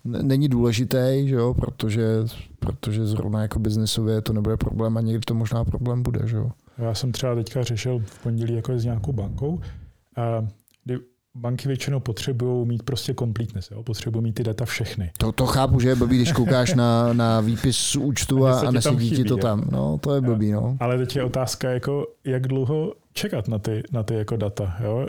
není 0.05 0.49
důležitý, 0.49 1.29
že 1.29 1.35
jo, 1.35 1.55
protože, 1.55 2.07
protože 2.59 3.07
zrovna 3.07 3.43
jako 3.43 3.59
biznesově 3.59 4.20
to 4.20 4.33
nebude 4.33 4.57
problém 4.57 4.97
a 4.97 5.01
někdy 5.01 5.20
to 5.20 5.35
možná 5.35 5.64
problém 5.64 6.03
bude, 6.03 6.20
že 6.24 6.37
jo. 6.37 6.51
Já 6.79 6.95
jsem 6.95 7.12
třeba 7.12 7.35
teďka 7.35 7.62
řešil 7.62 8.03
v 8.07 8.22
pondělí 8.22 8.55
jako 8.55 8.79
s 8.79 8.85
nějakou 8.85 9.12
bankou, 9.12 9.61
kdy 10.85 10.99
banky 11.39 11.68
většinou 11.68 12.01
potřebují 12.01 12.66
mít 12.66 12.82
prostě 12.82 13.14
completeness, 13.14 13.70
jo? 13.70 13.82
potřebují 13.82 14.22
mít 14.22 14.32
ty 14.32 14.43
data 14.45 14.64
všechny. 14.64 15.11
To, 15.18 15.32
to 15.32 15.47
chápu, 15.47 15.80
že 15.80 15.89
je 15.89 15.95
blbý, 15.95 16.16
když 16.16 16.32
koukáš 16.32 16.74
na, 16.74 17.12
na 17.12 17.41
výpis 17.41 17.76
z 17.76 17.97
účtu 17.97 18.47
a, 18.47 18.61
a 18.61 18.70
nesedí 18.70 19.11
ti 19.11 19.24
to 19.24 19.36
tam. 19.36 19.68
No, 19.72 19.99
to 19.99 20.14
je 20.14 20.20
blbý, 20.20 20.53
no. 20.53 20.76
Ale 20.80 20.99
teď 20.99 21.16
je 21.16 21.24
otázka, 21.24 21.70
jako, 21.70 22.07
jak 22.24 22.49
dlouho 22.49 22.95
čekat 23.12 23.49
na 23.49 23.59
ty, 23.59 23.82
na 23.93 24.03
ty 24.03 24.14
jako 24.14 24.36
data. 24.36 24.76
Jo? 24.84 25.07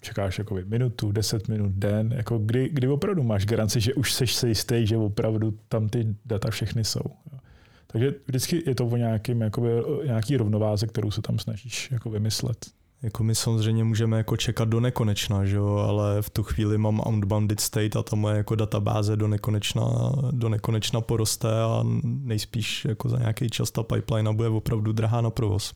Čekáš 0.00 0.38
jako 0.38 0.58
minutu, 0.64 1.12
deset 1.12 1.48
minut, 1.48 1.72
den, 1.72 2.12
jako 2.16 2.38
kdy, 2.38 2.68
kdy 2.72 2.88
opravdu 2.88 3.22
máš 3.22 3.46
garanci, 3.46 3.80
že 3.80 3.94
už 3.94 4.12
seš 4.12 4.34
se 4.34 4.48
jistý, 4.48 4.86
že 4.86 4.96
opravdu 4.96 5.58
tam 5.68 5.88
ty 5.88 6.14
data 6.24 6.50
všechny 6.50 6.84
jsou. 6.84 7.04
Jo? 7.32 7.38
Takže 7.86 8.14
vždycky 8.26 8.62
je 8.66 8.74
to 8.74 8.86
o 8.86 8.96
nějakým, 8.96 9.40
jakoby, 9.40 9.68
nějaký 10.06 10.36
rovnováze, 10.36 10.86
kterou 10.86 11.10
se 11.10 11.22
tam 11.22 11.38
snažíš 11.38 11.90
jako 11.90 12.10
vymyslet. 12.10 12.66
Jako 13.04 13.24
my 13.24 13.34
samozřejmě 13.34 13.84
můžeme 13.84 14.16
jako 14.18 14.36
čekat 14.36 14.68
do 14.68 14.80
nekonečna, 14.80 15.44
že 15.44 15.56
jo? 15.56 15.76
ale 15.88 16.22
v 16.22 16.30
tu 16.30 16.42
chvíli 16.42 16.78
mám 16.78 17.02
unbounded 17.06 17.60
state 17.60 17.96
a 17.96 18.02
ta 18.02 18.16
moje 18.16 18.36
jako 18.36 18.54
databáze 18.54 19.16
do 19.16 19.28
nekonečna, 19.28 20.12
do 20.30 20.48
nekonečna 20.48 21.00
poroste 21.00 21.48
a 21.62 21.84
nejspíš 22.02 22.84
jako 22.84 23.08
za 23.08 23.18
nějaký 23.18 23.50
čas 23.50 23.70
ta 23.70 23.82
pipeline 23.82 24.32
bude 24.32 24.48
opravdu 24.48 24.92
drahá 24.92 25.20
na 25.20 25.30
provoz. 25.30 25.74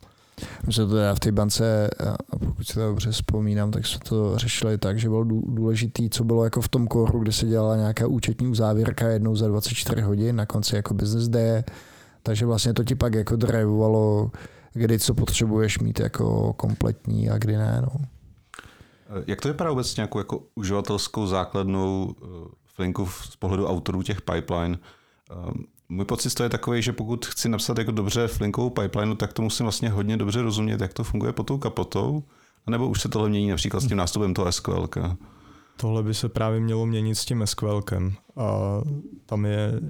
Jsme 0.65 0.85
to 0.85 0.91
teda 0.91 1.15
v 1.15 1.21
té 1.21 1.33
bance, 1.33 1.91
pokud 2.39 2.67
si 2.67 2.75
to 2.75 2.81
dobře 2.81 3.11
vzpomínám, 3.11 3.71
tak 3.71 3.87
jsme 3.87 4.01
to 4.09 4.39
řešili 4.39 4.79
tak, 4.79 4.99
že 4.99 5.09
bylo 5.09 5.25
důležitý, 5.25 6.11
co 6.11 6.25
bylo 6.25 6.45
jako 6.45 6.61
v 6.61 6.69
tom 6.69 6.87
koru, 6.87 7.19
kde 7.19 7.33
se 7.33 7.47
dělala 7.47 7.77
nějaká 7.77 8.07
účetní 8.07 8.47
uzávěrka 8.47 9.09
jednou 9.09 9.37
za 9.37 9.49
24 9.49 10.01
hodin, 10.01 10.37
na 10.37 10.47
konci 10.47 10.77
jako 10.77 10.95
business 10.95 11.29
day, 11.29 11.63
takže 12.23 12.47
vlastně 12.47 12.75
to 12.75 12.85
ti 12.85 12.95
pak 12.95 13.15
jako 13.15 13.37
drivovalo 13.37 14.31
kdy 14.79 14.99
co 14.99 15.15
potřebuješ 15.15 15.79
mít 15.79 16.01
jako 16.01 16.53
kompletní 16.53 17.31
a 17.31 17.39
kdy 17.39 17.57
ne. 17.57 17.83
No. 17.83 18.01
Jak 19.27 19.41
to 19.41 19.49
vypadá 19.49 19.71
vůbec 19.71 19.97
nějakou 19.97 20.19
jako 20.19 20.43
uživatelskou 20.55 21.27
základnou 21.27 22.15
eh, 22.23 22.27
Flinku 22.67 23.07
z 23.07 23.37
pohledu 23.37 23.67
autorů 23.67 24.03
těch 24.03 24.23
pipeline? 24.23 24.79
Eh, 25.31 25.53
můj 25.89 26.05
pocit 26.05 26.35
to 26.35 26.43
je 26.43 26.49
takový, 26.49 26.83
že 26.83 26.93
pokud 26.93 27.27
chci 27.27 27.49
napsat 27.49 27.79
jako 27.79 27.91
dobře 27.91 28.29
Flinkovou 28.29 28.71
pipeline, 28.71 29.17
tak 29.17 29.33
to 29.33 29.43
musím 29.43 29.65
vlastně 29.65 29.91
hodně 29.91 30.17
dobře 30.17 30.43
rozumět, 30.43 30.81
jak 30.81 30.93
to 30.93 31.05
funguje 31.05 31.33
pod 31.33 31.47
tou 31.47 31.59
kapotou, 31.59 32.23
nebo 32.67 32.89
už 32.89 33.01
se 33.01 33.09
tohle 33.09 33.29
mění 33.29 33.51
například 33.51 33.81
s 33.81 33.89
tím 33.89 33.97
nástupem 33.97 34.35
toho 34.35 34.53
SQL. 34.53 34.89
Tohle 35.77 36.03
by 36.03 36.15
se 36.15 36.29
právě 36.29 36.61
mělo 36.61 36.87
měnit 36.87 37.15
s 37.15 37.25
tím 37.25 37.43
SQL. 37.47 37.83
A 38.37 38.81
tam 39.27 39.47
je 39.47 39.81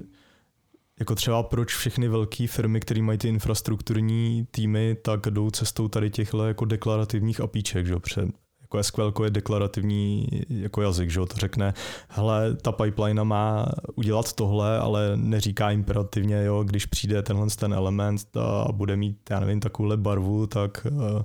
jako 0.99 1.15
třeba 1.15 1.43
proč 1.43 1.75
všechny 1.75 2.07
velké 2.07 2.47
firmy, 2.47 2.79
které 2.79 3.01
mají 3.01 3.17
ty 3.17 3.27
infrastrukturní 3.27 4.47
týmy, 4.51 4.97
tak 5.01 5.19
jdou 5.29 5.49
cestou 5.49 5.87
tady 5.87 6.09
těchto 6.09 6.47
jako 6.47 6.65
deklarativních 6.65 7.41
apíček, 7.41 7.85
že? 7.85 7.99
Před, 7.99 8.29
jako 8.61 8.83
SQL 8.83 9.13
je 9.23 9.29
deklarativní 9.29 10.27
jako 10.49 10.81
jazyk, 10.81 11.09
že 11.09 11.19
to 11.19 11.37
řekne, 11.37 11.73
hele, 12.07 12.55
ta 12.55 12.71
pipeline 12.71 13.23
má 13.23 13.65
udělat 13.95 14.33
tohle, 14.33 14.79
ale 14.79 15.11
neříká 15.15 15.71
imperativně, 15.71 16.43
jo, 16.43 16.63
když 16.63 16.85
přijde 16.85 17.21
tenhle 17.21 17.47
ten 17.59 17.73
element 17.73 18.37
a 18.37 18.71
bude 18.71 18.95
mít, 18.95 19.17
já 19.29 19.39
nevím, 19.39 19.59
takovouhle 19.59 19.97
barvu, 19.97 20.47
tak 20.47 20.87
uh, 20.91 21.21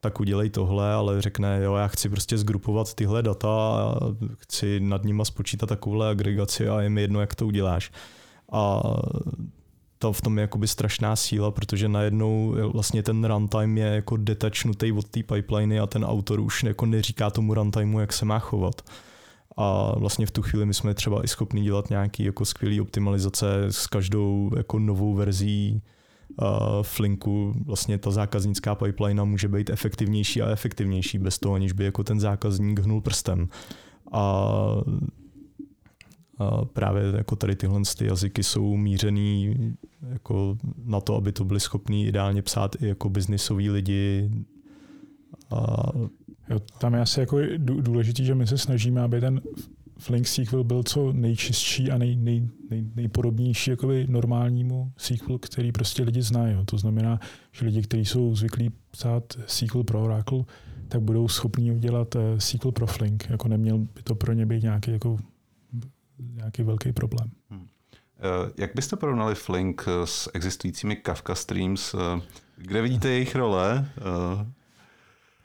tak 0.00 0.20
udělej 0.20 0.50
tohle, 0.50 0.92
ale 0.92 1.22
řekne, 1.22 1.60
jo, 1.62 1.74
já 1.74 1.88
chci 1.88 2.08
prostě 2.08 2.38
zgrupovat 2.38 2.94
tyhle 2.94 3.22
data 3.22 3.50
chci 4.38 4.80
nad 4.80 5.04
nima 5.04 5.24
spočítat 5.24 5.66
takovouhle 5.66 6.10
agregaci 6.10 6.68
a 6.68 6.80
je 6.80 6.90
mi 6.90 7.00
jedno, 7.00 7.20
jak 7.20 7.34
to 7.34 7.46
uděláš. 7.46 7.90
A 8.52 8.82
to 9.98 10.12
v 10.12 10.20
tom 10.20 10.38
je 10.38 10.42
jakoby 10.42 10.68
strašná 10.68 11.16
síla, 11.16 11.50
protože 11.50 11.88
najednou 11.88 12.54
vlastně 12.72 13.02
ten 13.02 13.24
runtime 13.24 13.80
je 13.80 13.86
jako 13.86 14.16
detachnutý 14.16 14.92
od 14.92 15.08
té 15.08 15.22
pipeliny 15.22 15.80
a 15.80 15.86
ten 15.86 16.04
autor 16.04 16.40
už 16.40 16.62
jako 16.62 16.86
neříká 16.86 17.30
tomu 17.30 17.54
runtimeu, 17.54 17.98
jak 17.98 18.12
se 18.12 18.24
má 18.24 18.38
chovat. 18.38 18.82
A 19.56 19.98
vlastně 19.98 20.26
v 20.26 20.30
tu 20.30 20.42
chvíli 20.42 20.66
my 20.66 20.74
jsme 20.74 20.94
třeba 20.94 21.24
i 21.24 21.28
schopni 21.28 21.62
dělat 21.62 21.90
nějaký 21.90 22.24
jako 22.24 22.44
skvělý 22.44 22.80
optimalizace 22.80 23.64
s 23.70 23.86
každou 23.86 24.50
jako 24.56 24.78
novou 24.78 25.14
verzí 25.14 25.82
uh, 26.42 26.82
Flinku 26.82 27.54
vlastně 27.66 27.98
ta 27.98 28.10
zákaznická 28.10 28.74
pipeline 28.74 29.24
může 29.24 29.48
být 29.48 29.70
efektivnější 29.70 30.42
a 30.42 30.50
efektivnější 30.50 31.18
bez 31.18 31.38
toho, 31.38 31.54
aniž 31.54 31.72
by 31.72 31.84
jako 31.84 32.04
ten 32.04 32.20
zákazník 32.20 32.78
hnul 32.78 33.00
prstem. 33.00 33.48
A 34.12 34.42
a 36.40 36.64
právě 36.64 37.02
jako 37.16 37.36
tady 37.36 37.56
tyhle 37.56 37.80
ty 37.98 38.06
jazyky 38.06 38.42
jsou 38.42 38.76
mířený 38.76 39.56
jako 40.08 40.56
na 40.84 41.00
to, 41.00 41.16
aby 41.16 41.32
to 41.32 41.44
byli 41.44 41.60
schopní 41.60 42.06
ideálně 42.06 42.42
psát 42.42 42.82
i 42.82 42.88
jako 42.88 43.10
biznisoví 43.10 43.70
lidi. 43.70 44.30
A... 45.50 45.90
Jo, 46.48 46.58
tam 46.78 46.94
je 46.94 47.00
asi 47.00 47.20
jako 47.20 47.38
důležitý, 47.58 48.24
že 48.24 48.34
my 48.34 48.46
se 48.46 48.58
snažíme, 48.58 49.00
aby 49.00 49.20
ten 49.20 49.40
Flink 49.98 50.28
sequel 50.28 50.64
byl 50.64 50.82
co 50.82 51.12
nejčistší 51.12 51.90
a 51.90 51.98
nej, 51.98 52.16
nej, 52.16 52.48
nej, 52.70 52.84
nejpodobnější 52.94 53.70
jakoby 53.70 54.06
normálnímu 54.08 54.92
sequel, 54.96 55.38
který 55.38 55.72
prostě 55.72 56.02
lidi 56.02 56.22
znají. 56.22 56.56
To 56.64 56.78
znamená, 56.78 57.20
že 57.52 57.66
lidi, 57.66 57.82
kteří 57.82 58.04
jsou 58.04 58.34
zvyklí 58.34 58.70
psát 58.90 59.24
sequel 59.46 59.84
pro 59.84 60.04
Oracle, 60.04 60.44
tak 60.88 61.00
budou 61.00 61.28
schopni 61.28 61.72
udělat 61.72 62.16
eh, 62.16 62.40
sequel 62.40 62.72
pro 62.72 62.86
Flink. 62.86 63.26
Jako 63.30 63.48
neměl 63.48 63.78
by 63.78 64.02
to 64.04 64.14
pro 64.14 64.32
ně 64.32 64.46
být 64.46 64.62
nějaký, 64.62 64.90
jako, 64.90 65.16
nějaký 66.34 66.62
velký 66.62 66.92
problém. 66.92 67.30
Hmm. 67.50 67.66
Eh, 68.18 68.52
jak 68.56 68.74
byste 68.74 68.96
porovnali 68.96 69.34
Flink 69.34 69.84
s 70.04 70.30
existujícími 70.34 70.96
Kafka 70.96 71.34
Streams? 71.34 71.94
Eh, 71.94 72.20
kde 72.56 72.82
vidíte 72.82 73.08
jejich 73.08 73.34
role? 73.34 73.88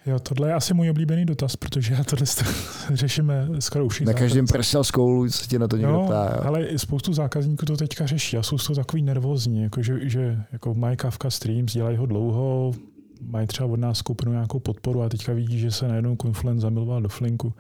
Jo, 0.06 0.20
tohle 0.20 0.48
je 0.48 0.54
asi 0.54 0.74
můj 0.74 0.90
oblíbený 0.90 1.26
dotaz, 1.26 1.56
protože 1.56 1.94
já 1.94 2.04
tohle 2.04 2.26
řešíme 2.94 3.48
skoro 3.60 3.86
už. 3.86 4.02
Na 4.02 4.14
každém 4.14 4.48
prešel 4.48 4.84
skoulu 4.84 5.30
se 5.30 5.48
tě 5.48 5.60
na 5.60 5.68
to 5.68 5.78
někdo 5.78 5.94
no, 5.94 6.06
ptá. 6.06 6.32
Jo. 6.36 6.42
ale 6.44 6.68
spoustu 6.78 7.14
zákazníků 7.14 7.66
to 7.66 7.78
teďka 7.78 8.06
řeší 8.06 8.38
a 8.38 8.44
jsou 8.44 8.58
to 8.58 8.76
takový 8.76 9.02
nervózní, 9.04 9.64
jako 9.64 9.82
že, 9.82 10.10
že 10.10 10.44
jako 10.52 10.74
mají 10.74 10.98
Kafka 10.98 11.30
Streams, 11.30 11.74
dělají 11.74 11.98
ho 11.98 12.06
dlouho, 12.06 12.74
mají 13.22 13.48
třeba 13.48 13.70
od 13.70 13.80
nás 13.80 14.02
koupenou 14.02 14.32
nějakou 14.32 14.60
podporu 14.60 15.02
a 15.02 15.10
teďka 15.10 15.34
vidí, 15.34 15.60
že 15.60 15.72
se 15.72 15.88
najednou 15.88 16.16
Confluent 16.16 16.62
zamiloval 16.62 17.02
do 17.02 17.10
Flinku. 17.10 17.54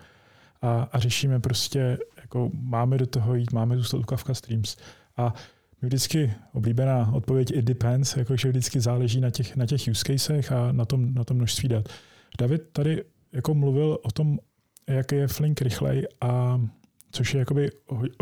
A, 0.62 0.90
a 0.92 1.00
řešíme 1.00 1.40
prostě, 1.40 1.98
jako 2.36 2.50
máme 2.54 2.98
do 2.98 3.06
toho 3.06 3.36
jít, 3.36 3.54
máme 3.54 3.78
zůstat 3.78 3.98
u 3.98 4.04
Kafka 4.04 4.34
Streams. 4.34 4.76
A 5.18 5.34
vždycky 5.82 6.34
oblíbená 6.54 7.14
odpověď 7.14 7.52
it 7.52 7.66
depends, 7.66 8.18
jakože 8.18 8.50
vždycky 8.50 8.80
záleží 8.80 9.22
na 9.22 9.30
těch, 9.30 9.56
na 9.56 9.66
těch 9.66 9.82
use 9.92 10.04
casech 10.06 10.52
a 10.52 10.72
na 10.72 10.86
tom, 10.86 11.14
na 11.14 11.24
tom 11.24 11.38
množství 11.38 11.70
dat. 11.70 11.90
David 12.40 12.62
tady 12.72 13.04
jako 13.32 13.54
mluvil 13.54 13.98
o 14.04 14.12
tom, 14.12 14.40
jak 14.88 15.12
je 15.12 15.28
Flink 15.28 15.62
rychlej 15.62 16.08
a 16.22 16.62
což 17.12 17.34
je 17.34 17.40
jakoby 17.40 17.70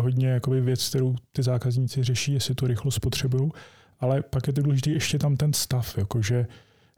hodně 0.02 0.28
jakoby 0.28 0.60
věc, 0.60 0.88
kterou 0.88 1.16
ty 1.32 1.42
zákazníci 1.42 2.04
řeší, 2.04 2.32
jestli 2.32 2.54
to 2.54 2.66
rychlo 2.66 2.90
spotřebují, 2.90 3.50
ale 4.00 4.22
pak 4.22 4.46
je 4.46 4.52
to 4.52 4.62
důležité 4.62 4.90
ještě 4.90 5.18
tam 5.18 5.36
ten 5.36 5.52
stav, 5.52 5.98
jakože 5.98 6.46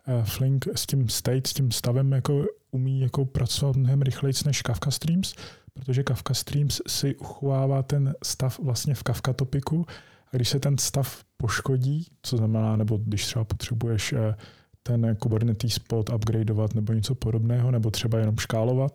eh, 0.06 0.24
Flink 0.24 0.66
s 0.74 0.86
tím 0.86 1.08
state, 1.08 1.46
s 1.46 1.54
tím 1.54 1.70
stavem 1.70 2.12
jako 2.12 2.44
umí 2.70 3.00
jako 3.00 3.24
pracovat 3.24 3.76
mnohem 3.76 4.02
rychleji 4.02 4.34
než 4.46 4.62
Kafka 4.62 4.90
Streams, 4.90 5.34
protože 5.76 6.02
Kafka 6.02 6.34
Streams 6.34 6.80
si 6.86 7.16
uchovává 7.16 7.82
ten 7.82 8.14
stav 8.24 8.58
vlastně 8.58 8.94
v 8.94 9.02
Kafka 9.02 9.32
topiku 9.32 9.86
a 10.32 10.36
když 10.36 10.48
se 10.48 10.60
ten 10.60 10.78
stav 10.78 11.24
poškodí, 11.36 12.06
co 12.22 12.36
znamená, 12.36 12.76
nebo 12.76 12.96
když 12.96 13.26
třeba 13.26 13.44
potřebuješ 13.44 14.12
eh, 14.12 14.34
ten 14.82 15.16
Kubernetes 15.16 15.78
pod 15.78 16.10
upgradeovat 16.10 16.74
nebo 16.74 16.92
něco 16.92 17.14
podobného, 17.14 17.70
nebo 17.70 17.90
třeba 17.90 18.18
jenom 18.18 18.36
škálovat 18.38 18.92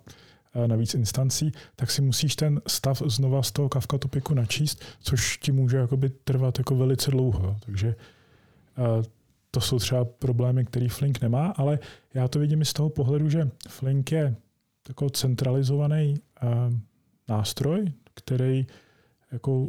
eh, 0.54 0.68
na 0.68 0.76
víc 0.76 0.94
instancí, 0.94 1.52
tak 1.76 1.92
si 1.92 2.02
musíš 2.02 2.36
ten 2.36 2.62
stav 2.68 3.02
znova 3.06 3.44
z 3.44 3.52
toho 3.52 3.70
Kafka 3.70 3.98
topiku 3.98 4.34
načíst, 4.34 4.84
což 5.00 5.38
ti 5.38 5.52
může 5.52 5.78
jakoby 5.78 6.10
trvat 6.10 6.58
jako 6.58 6.76
velice 6.76 7.12
dlouho. 7.12 7.58
Takže 7.66 7.96
eh, 8.78 9.04
to 9.52 9.62
jsou 9.62 9.80
třeba 9.80 10.06
problémy, 10.06 10.66
který 10.66 10.90
Flink 10.90 11.22
nemá, 11.22 11.48
ale 11.48 11.80
já 12.14 12.28
to 12.28 12.40
vidím 12.40 12.62
i 12.62 12.66
z 12.66 12.74
toho 12.74 12.90
pohledu, 12.90 13.30
že 13.30 13.50
Flink 13.68 14.12
je 14.12 14.36
takový 14.84 15.12
centralizovaný 15.12 16.16
eh, 16.16 16.48
nástroj, 17.30 17.86
který 18.14 18.68
jako 19.32 19.68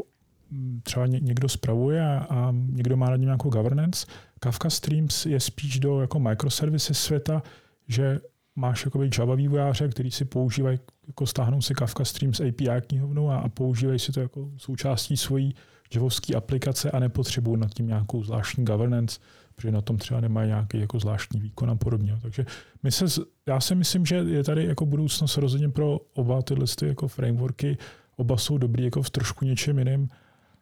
hm, 0.50 0.80
třeba 0.82 1.06
někdo 1.06 1.48
spravuje 1.48 2.06
a, 2.06 2.26
a 2.30 2.52
někdo 2.52 2.96
má 2.96 3.10
nad 3.10 3.16
ním 3.16 3.26
nějakou 3.26 3.50
governance. 3.50 4.06
Kafka 4.40 4.70
Streams 4.70 5.26
je 5.26 5.40
spíš 5.40 5.78
do 5.80 6.00
jako 6.00 6.20
microservices 6.20 6.98
světa, 6.98 7.42
že 7.88 8.20
máš 8.56 8.84
jakoby 8.84 9.10
Java 9.18 9.34
vývojáře, 9.34 9.88
který 9.88 10.10
si 10.10 10.24
používají, 10.24 10.78
jako 11.06 11.26
stáhnou 11.26 11.60
si 11.60 11.74
Kafka 11.74 12.04
Streams 12.04 12.40
API 12.40 12.86
knihovnu 12.86 13.30
a, 13.30 13.38
a 13.38 13.48
používají 13.48 13.98
si 13.98 14.12
to 14.12 14.20
jako 14.20 14.50
součástí 14.56 15.16
svojí 15.16 15.54
javovské 15.94 16.34
aplikace 16.34 16.90
a 16.90 16.98
nepotřebují 16.98 17.60
nad 17.60 17.74
tím 17.74 17.86
nějakou 17.86 18.22
zvláštní 18.22 18.64
governance, 18.64 19.20
protože 19.54 19.72
na 19.72 19.80
tom 19.80 19.98
třeba 19.98 20.20
nemají 20.20 20.48
nějaký 20.48 20.80
jako 20.80 20.98
zvláštní 20.98 21.40
výkon 21.40 21.70
a 21.70 21.74
podobně. 21.76 22.18
Takže 22.22 22.46
my 22.82 22.92
se, 22.92 23.04
já 23.46 23.60
si 23.60 23.74
myslím, 23.74 24.06
že 24.06 24.16
je 24.16 24.44
tady 24.44 24.64
jako 24.64 24.86
budoucnost 24.86 25.36
rozhodně 25.36 25.68
pro 25.68 25.98
oba 26.14 26.42
tyhle 26.42 26.66
ty 26.78 26.86
jako 26.86 27.08
frameworky. 27.08 27.78
Oba 28.16 28.36
jsou 28.36 28.58
dobrý 28.58 28.84
jako 28.84 29.02
v 29.02 29.10
trošku 29.10 29.44
něčem 29.44 29.78
jiným 29.78 30.08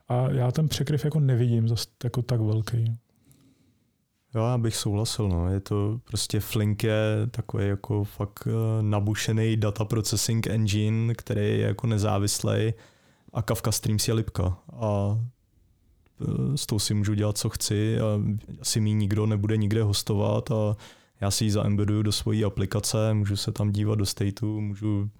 a 0.09 0.31
já 0.31 0.53
ten 0.53 0.69
překryv 0.69 1.05
jako 1.05 1.21
nevidím 1.21 1.69
zase 1.69 1.87
jako 2.05 2.23
tak 2.23 2.41
velký. 2.41 2.97
Jo, 4.35 4.45
já 4.45 4.59
bych 4.59 4.77
souhlasil, 4.77 5.29
no. 5.29 5.53
Je 5.53 5.61
to 5.61 6.01
prostě 6.05 6.41
Flink 6.41 6.83
je 6.83 7.27
takový 7.31 7.69
jako 7.69 8.05
fakt 8.05 8.47
eh, 8.47 8.83
nabušený 8.83 9.57
data 9.57 9.85
processing 9.85 10.47
engine, 10.47 11.15
který 11.15 11.41
je 11.41 11.59
jako 11.59 11.87
nezávislý 11.87 12.75
a 13.33 13.43
Kafka 13.43 13.73
Streams 13.73 14.09
je 14.09 14.15
lipka. 14.15 14.59
A 14.73 15.19
s 16.57 16.67
tou 16.67 16.79
si 16.79 16.95
můžu 16.95 17.15
dělat, 17.15 17.39
co 17.39 17.49
chci 17.49 18.01
a 18.01 18.05
asi 18.61 18.81
mi 18.81 18.93
nikdo 18.93 19.27
nebude 19.27 19.57
nikde 19.57 19.83
hostovat 19.83 20.51
a 20.51 20.77
já 21.21 21.31
si 21.31 21.45
ji 21.45 21.51
zaembeduju 21.51 22.03
do 22.03 22.13
svojí 22.13 22.45
aplikace, 22.45 23.15
můžu 23.15 23.37
se 23.37 23.53
tam 23.53 23.73
dívat 23.73 23.99
do 23.99 24.07
stateu, 24.07 24.61
můžu, 24.61 25.11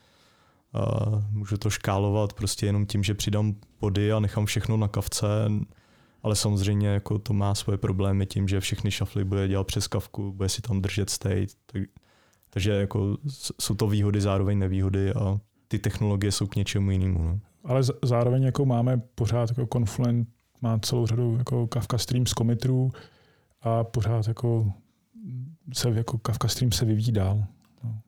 a 0.73 0.85
můžu 1.31 1.57
to 1.57 1.71
škálovat 1.71 2.33
prostě 2.33 2.67
jenom 2.67 2.87
tím, 2.87 3.03
že 3.03 3.15
přidám 3.15 3.55
pody 3.79 4.13
a 4.13 4.21
nechám 4.21 4.47
všechno 4.47 4.77
na 4.77 4.89
kavce 4.89 5.27
ale 6.23 6.37
samozřejmě 6.37 6.89
jako 6.89 7.19
to 7.19 7.33
má 7.33 7.55
svoje 7.55 7.79
problémy 7.79 8.27
tím, 8.27 8.49
že 8.49 8.61
všechny 8.61 8.91
šafly 8.91 9.25
bude 9.25 9.49
dělat 9.49 9.67
přes 9.67 9.87
kavku, 9.87 10.33
bude 10.33 10.49
si 10.49 10.63
tam 10.63 10.83
držet 10.83 11.11
state, 11.11 11.51
tak, 11.67 11.83
takže 12.51 12.71
jako 12.71 13.17
jsou 13.61 13.75
to 13.75 13.87
výhody, 13.87 14.21
zároveň 14.21 14.59
nevýhody 14.59 15.13
a 15.13 15.41
ty 15.69 15.79
technologie 15.79 16.33
jsou 16.33 16.47
k 16.47 16.57
něčemu 16.57 16.91
jinému. 16.91 17.23
No. 17.23 17.41
Ale 17.65 17.83
zároveň 18.05 18.43
jako 18.43 18.67
máme 18.67 19.03
pořád 19.15 19.49
jako 19.49 19.69
Confluent 19.73 20.29
má 20.63 20.79
celou 20.79 21.07
řadu 21.07 21.37
jako 21.39 21.67
Kafka 21.67 21.99
Streams 21.99 22.31
committerů 22.31 22.93
a 23.63 23.85
pořád 23.85 24.29
jako 24.29 24.73
se 25.73 25.91
jako 25.91 26.19
Kafka 26.19 26.49
Stream 26.49 26.73
se 26.73 26.85
vyvíjí 26.85 27.13
dál. 27.13 27.45
No. 27.85 28.01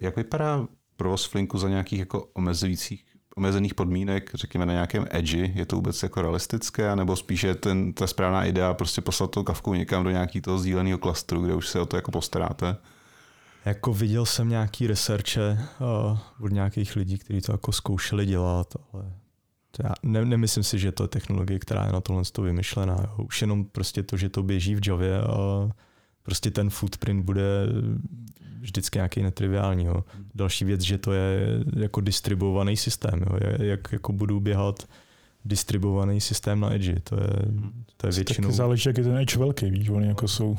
Jak 0.00 0.16
vypadá 0.16 0.66
provoz 0.96 1.24
Flinku 1.24 1.58
za 1.58 1.68
nějakých 1.68 1.98
jako 1.98 2.28
omezujících 2.34 3.12
omezených 3.36 3.74
podmínek, 3.74 4.30
řekněme 4.34 4.66
na 4.66 4.72
nějakém 4.72 5.06
edži, 5.10 5.52
je 5.54 5.66
to 5.66 5.76
vůbec 5.76 6.02
jako 6.02 6.22
realistické, 6.22 6.96
nebo 6.96 7.16
spíše 7.16 7.54
ten, 7.54 7.92
ta 7.92 8.06
správná 8.06 8.44
idea 8.44 8.74
prostě 8.74 9.00
poslat 9.00 9.30
to 9.30 9.44
kavku 9.44 9.74
někam 9.74 10.04
do 10.04 10.10
nějakého 10.10 10.42
toho 10.42 10.58
sdíleného 10.58 10.98
klastru, 10.98 11.42
kde 11.42 11.54
už 11.54 11.68
se 11.68 11.80
o 11.80 11.86
to 11.86 11.96
jako 11.96 12.10
postaráte? 12.10 12.76
Jako 13.64 13.94
viděl 13.94 14.26
jsem 14.26 14.48
nějaký 14.48 14.86
researche 14.86 15.58
uh, 15.80 16.18
od 16.40 16.52
nějakých 16.52 16.96
lidí, 16.96 17.18
kteří 17.18 17.40
to 17.40 17.52
jako 17.52 17.72
zkoušeli 17.72 18.26
dělat, 18.26 18.66
ale 18.92 19.12
to 19.76 19.86
já 19.86 19.94
ne, 20.02 20.24
nemyslím 20.24 20.64
si, 20.64 20.78
že 20.78 20.92
to 20.92 21.04
je 21.04 21.08
technologie, 21.08 21.58
která 21.58 21.86
je 21.86 21.92
na 21.92 22.00
tohle 22.00 22.22
vymyšlená. 22.42 22.96
Jo. 23.00 23.24
Už 23.24 23.40
jenom 23.40 23.64
prostě 23.64 24.02
to, 24.02 24.16
že 24.16 24.28
to 24.28 24.42
běží 24.42 24.74
v 24.74 24.88
Javě 24.88 25.20
a 25.20 25.70
prostě 26.22 26.50
ten 26.50 26.70
footprint 26.70 27.24
bude 27.24 27.66
vždycky 28.60 28.98
nějaký 28.98 29.22
netriviální. 29.22 29.84
Jo. 29.84 30.04
Další 30.34 30.64
věc, 30.64 30.80
že 30.80 30.98
to 30.98 31.12
je 31.12 31.58
jako 31.76 32.00
distribuovaný 32.00 32.76
systém. 32.76 33.20
Jo. 33.20 33.38
Jak 33.58 33.92
jako 33.92 34.12
budu 34.12 34.40
běhat 34.40 34.88
distribuovaný 35.44 36.20
systém 36.20 36.60
na 36.60 36.74
Edge. 36.74 37.00
To 37.04 37.14
je, 37.14 37.30
to 37.96 38.06
je 38.06 38.12
většinou... 38.12 38.48
Taky 38.48 38.56
záleží, 38.56 38.88
jak 38.88 38.98
je 38.98 39.04
ten 39.04 39.16
Edge 39.16 39.36
velký, 39.36 39.70
víš, 39.70 39.88
oni 39.88 40.06
jako 40.06 40.28
jsou... 40.28 40.56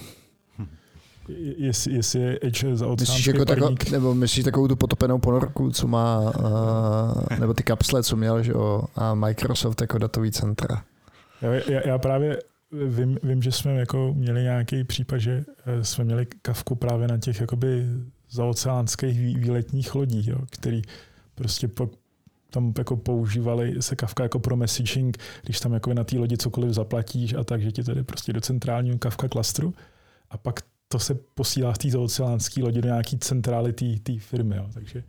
jestli, 1.58 1.94
jestli 1.94 2.20
je 2.20 2.40
Edge 2.42 2.76
za 2.76 2.88
myslíš 2.88 3.28
jako 3.28 3.46
tako, 3.46 3.76
nebo 3.92 4.14
myslíš 4.14 4.46
takovou 4.46 4.68
tu 4.68 4.76
potopenou 4.76 5.20
ponorku, 5.20 5.72
co 5.72 5.88
má, 5.88 6.20
uh, 6.20 7.40
nebo 7.40 7.54
ty 7.54 7.64
kapsle, 7.64 8.04
co 8.04 8.16
měl, 8.16 8.44
že 8.44 8.52
jo, 8.52 8.84
a 8.96 9.14
Microsoft 9.14 9.82
jako 9.82 9.98
datový 9.98 10.32
centra. 10.32 10.84
Já, 11.42 11.54
já, 11.54 11.88
já 11.88 11.98
právě 11.98 12.40
vím, 12.88 13.18
vím, 13.24 13.42
že 13.42 13.52
jsme 13.52 13.74
jako 13.74 14.14
měli 14.14 14.42
nějaký 14.42 14.84
případ, 14.84 15.18
že 15.18 15.46
eh, 15.66 15.84
jsme 15.84 16.04
měli 16.04 16.26
kavku 16.42 16.76
právě 16.76 17.08
na 17.08 17.18
těch 17.18 17.42
jakoby 17.42 17.86
zaoceánských 18.30 19.20
výletních 19.20 19.96
lodí, 19.96 20.30
jo, 20.30 20.38
který 20.50 20.82
prostě 21.36 21.68
po, 21.68 21.90
tam 22.50 22.74
jako 22.78 22.98
používali 22.98 23.82
se 23.82 23.96
Kafka 23.96 24.24
jako 24.24 24.40
pro 24.40 24.56
messaging, 24.56 25.18
když 25.44 25.60
tam 25.60 25.74
jako 25.74 25.94
na 25.94 26.04
té 26.04 26.18
lodi 26.18 26.38
cokoliv 26.38 26.74
zaplatíš 26.74 27.34
a 27.34 27.44
tak, 27.44 27.62
že 27.62 27.72
ti 27.72 27.84
tedy 27.84 28.04
prostě 28.04 28.34
do 28.34 28.42
centrálního 28.42 28.98
Kafka 28.98 29.28
klastru 29.28 29.74
a 30.30 30.38
pak 30.38 30.60
to 30.94 31.00
se 31.00 31.16
posílá 31.16 31.74
z 31.74 31.78
té 31.78 31.90
zaoceánské 31.90 32.64
lodi 32.64 32.82
do 32.82 32.88
nějaký 32.88 33.18
centrály 33.18 33.74
té 34.04 34.20
firmy. 34.20 34.56
Jo. 34.56 34.70
Takže, 34.74 35.04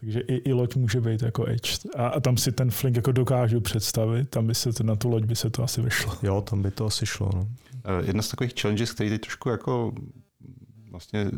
takže 0.00 0.20
i, 0.20 0.34
i 0.34 0.52
loď 0.52 0.76
může 0.76 1.00
být 1.00 1.22
jako 1.22 1.48
Edge. 1.48 1.72
A, 1.96 2.08
a 2.08 2.20
tam 2.20 2.36
si 2.36 2.52
ten 2.52 2.70
Flink 2.70 2.96
jako 2.96 3.12
dokážu 3.12 3.60
představit, 3.60 4.30
tam 4.30 4.46
by 4.46 4.54
se 4.54 4.72
to, 4.72 4.82
na 4.82 4.96
tu 4.96 5.08
loď 5.08 5.24
by 5.24 5.36
se 5.36 5.50
to 5.50 5.62
asi 5.62 5.82
vyšlo. 5.82 6.12
Jo, 6.22 6.40
tam 6.40 6.62
by 6.62 6.70
to 6.70 6.86
asi 6.86 7.06
šlo. 7.06 7.30
No. 7.34 7.48
Eh, 7.84 8.06
jedna 8.06 8.22
z 8.22 8.28
takových 8.28 8.52
challenges, 8.60 8.92
který 8.92 9.10
teď 9.10 9.20
trošku 9.20 9.48
jako 9.48 9.92
vlastně 10.90 11.30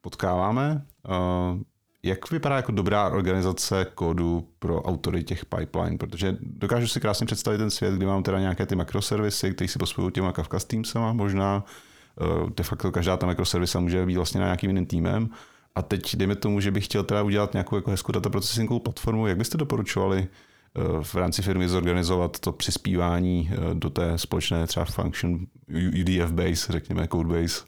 potkáváme, 0.00 0.84
uh, 1.08 1.60
jak 2.02 2.30
vypadá 2.30 2.56
jako 2.56 2.72
dobrá 2.72 3.08
organizace 3.08 3.86
kódu 3.94 4.48
pro 4.58 4.82
autory 4.82 5.24
těch 5.24 5.44
pipeline? 5.44 5.98
Protože 5.98 6.36
dokážu 6.40 6.86
si 6.86 7.00
krásně 7.00 7.26
představit 7.26 7.58
ten 7.58 7.70
svět, 7.70 7.94
kdy 7.94 8.06
mám 8.06 8.22
teda 8.22 8.40
nějaké 8.40 8.66
ty 8.66 8.76
makroservisy, 8.76 9.54
které 9.54 9.68
si 9.68 9.78
pospojují 9.78 10.12
těma 10.12 10.32
Kafka 10.32 10.58
Teamsama 10.58 11.12
možná. 11.12 11.64
Eh, 12.20 12.50
de 12.56 12.64
facto 12.64 12.92
každá 12.92 13.16
ta 13.16 13.26
mikroservisa 13.26 13.80
může 13.80 14.06
být 14.06 14.16
vlastně 14.16 14.40
na 14.40 14.46
nějakým 14.46 14.70
jiným 14.70 14.86
týmem. 14.86 15.30
A 15.74 15.82
teď 15.82 16.16
dejme 16.16 16.34
tomu, 16.36 16.60
že 16.60 16.70
bych 16.70 16.84
chtěl 16.84 17.02
teda 17.02 17.22
udělat 17.22 17.52
nějakou 17.52 17.76
jako 17.76 17.90
hezkou 17.90 18.12
data 18.12 18.30
processingovou 18.30 18.80
platformu. 18.80 19.26
Jak 19.26 19.38
byste 19.38 19.58
doporučovali 19.58 20.26
eh, 20.28 20.80
v 21.02 21.14
rámci 21.14 21.42
firmy 21.42 21.68
zorganizovat 21.68 22.38
to 22.38 22.52
přispívání 22.52 23.50
eh, 23.52 23.74
do 23.74 23.90
té 23.90 24.18
společné 24.18 24.66
třeba 24.66 24.84
function 24.84 25.46
UDF 26.00 26.32
base, 26.32 26.72
řekněme 26.72 27.08
code 27.08 27.40
base? 27.40 27.64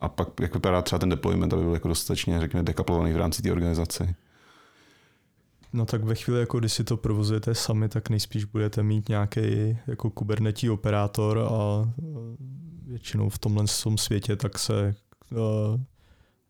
A 0.00 0.08
pak 0.08 0.28
jak 0.40 0.54
vypadá 0.54 0.82
třeba 0.82 0.98
ten 0.98 1.08
deployment, 1.08 1.52
aby 1.52 1.62
byl 1.62 1.74
jako 1.74 1.88
dostatečně, 1.88 2.40
řekněme, 2.40 2.62
dekaplovaný 2.62 3.12
v 3.12 3.16
rámci 3.16 3.42
té 3.42 3.52
organizace? 3.52 4.14
No 5.76 5.86
tak 5.86 6.04
ve 6.04 6.14
chvíli, 6.14 6.40
jako 6.40 6.58
když 6.58 6.72
si 6.72 6.84
to 6.84 6.96
provozujete 6.96 7.54
sami, 7.54 7.88
tak 7.88 8.10
nejspíš 8.10 8.44
budete 8.44 8.82
mít 8.82 9.08
nějaký 9.08 9.78
jako 9.86 10.10
kubernetí 10.10 10.70
operátor 10.70 11.38
a 11.38 11.90
většinou 12.86 13.28
v 13.28 13.38
tomhle 13.38 13.64
světě 13.96 14.36
tak 14.36 14.58
se 14.58 14.94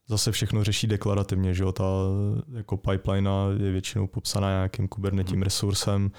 zase 0.08 0.32
všechno 0.32 0.64
řeší 0.64 0.86
deklarativně, 0.86 1.54
že 1.54 1.62
jo, 1.62 1.72
ta 1.72 1.84
jako 2.52 2.76
pipeline 2.76 3.30
je 3.56 3.70
většinou 3.72 4.06
popsaná 4.06 4.48
nějakým 4.48 4.88
kubernetím 4.88 5.34
hmm. 5.34 5.42
resursem, 5.42 6.10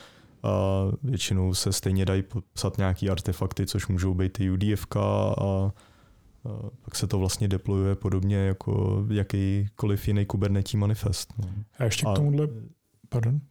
a 0.44 0.84
většinou 1.04 1.54
se 1.54 1.74
stejně 1.74 2.06
dají 2.06 2.24
popsat 2.24 2.78
nějaký 2.78 3.10
artefakty, 3.10 3.66
což 3.66 3.88
můžou 3.88 4.14
být 4.14 4.40
i 4.40 4.52
UDF 4.52 4.88
a 4.96 5.72
pak 6.82 6.96
se 6.96 7.08
to 7.08 7.20
vlastně 7.20 7.48
deployuje 7.48 7.96
podobně 7.96 8.38
jako 8.38 9.06
jakýkoliv 9.10 10.08
jiný 10.08 10.26
kubernetí 10.26 10.78
manifest. 10.78 11.34
No. 11.38 11.50
A 11.80 11.84
ještě 11.84 12.06
k 12.06 12.16
tomuhle, 12.16 12.48
pardon, 13.10 13.42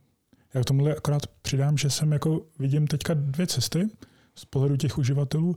já 0.54 0.62
k 0.62 0.64
tomuhle 0.64 0.96
akorát 0.96 1.26
přidám, 1.26 1.78
že 1.78 1.90
jsem 1.90 2.12
jako 2.12 2.46
vidím 2.58 2.86
teďka 2.86 3.14
dvě 3.14 3.46
cesty 3.46 3.90
z 4.34 4.44
pohledu 4.44 4.76
těch 4.76 4.98
uživatelů. 4.98 5.56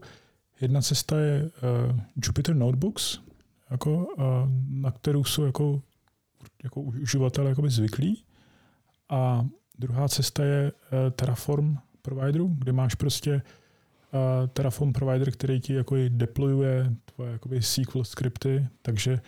Jedna 0.60 0.80
cesta 0.80 1.18
je 1.18 1.42
uh, 1.42 2.00
Jupyter 2.24 2.54
Notebooks, 2.54 3.18
jako, 3.70 3.96
uh, 3.96 4.24
na 4.68 4.90
kterou 4.90 5.24
jsou 5.24 5.44
jako, 5.44 5.82
jako 6.62 6.80
uživatelé 6.80 7.54
zvyklí. 7.66 8.24
A 9.08 9.46
druhá 9.78 10.08
cesta 10.08 10.44
je 10.44 10.72
uh, 10.72 11.10
Terraform 11.10 11.76
provideru, 12.02 12.56
kde 12.58 12.72
máš 12.72 12.94
prostě 12.94 13.34
uh, 13.34 14.48
Terraform 14.48 14.92
provider, 14.92 15.30
který 15.30 15.60
ti 15.60 15.74
jako 15.74 15.96
deployuje 16.08 16.92
tvoje 17.04 17.32
jakoby 17.32 17.62
SQL 17.62 18.04
skripty, 18.04 18.68
takže 18.82 19.20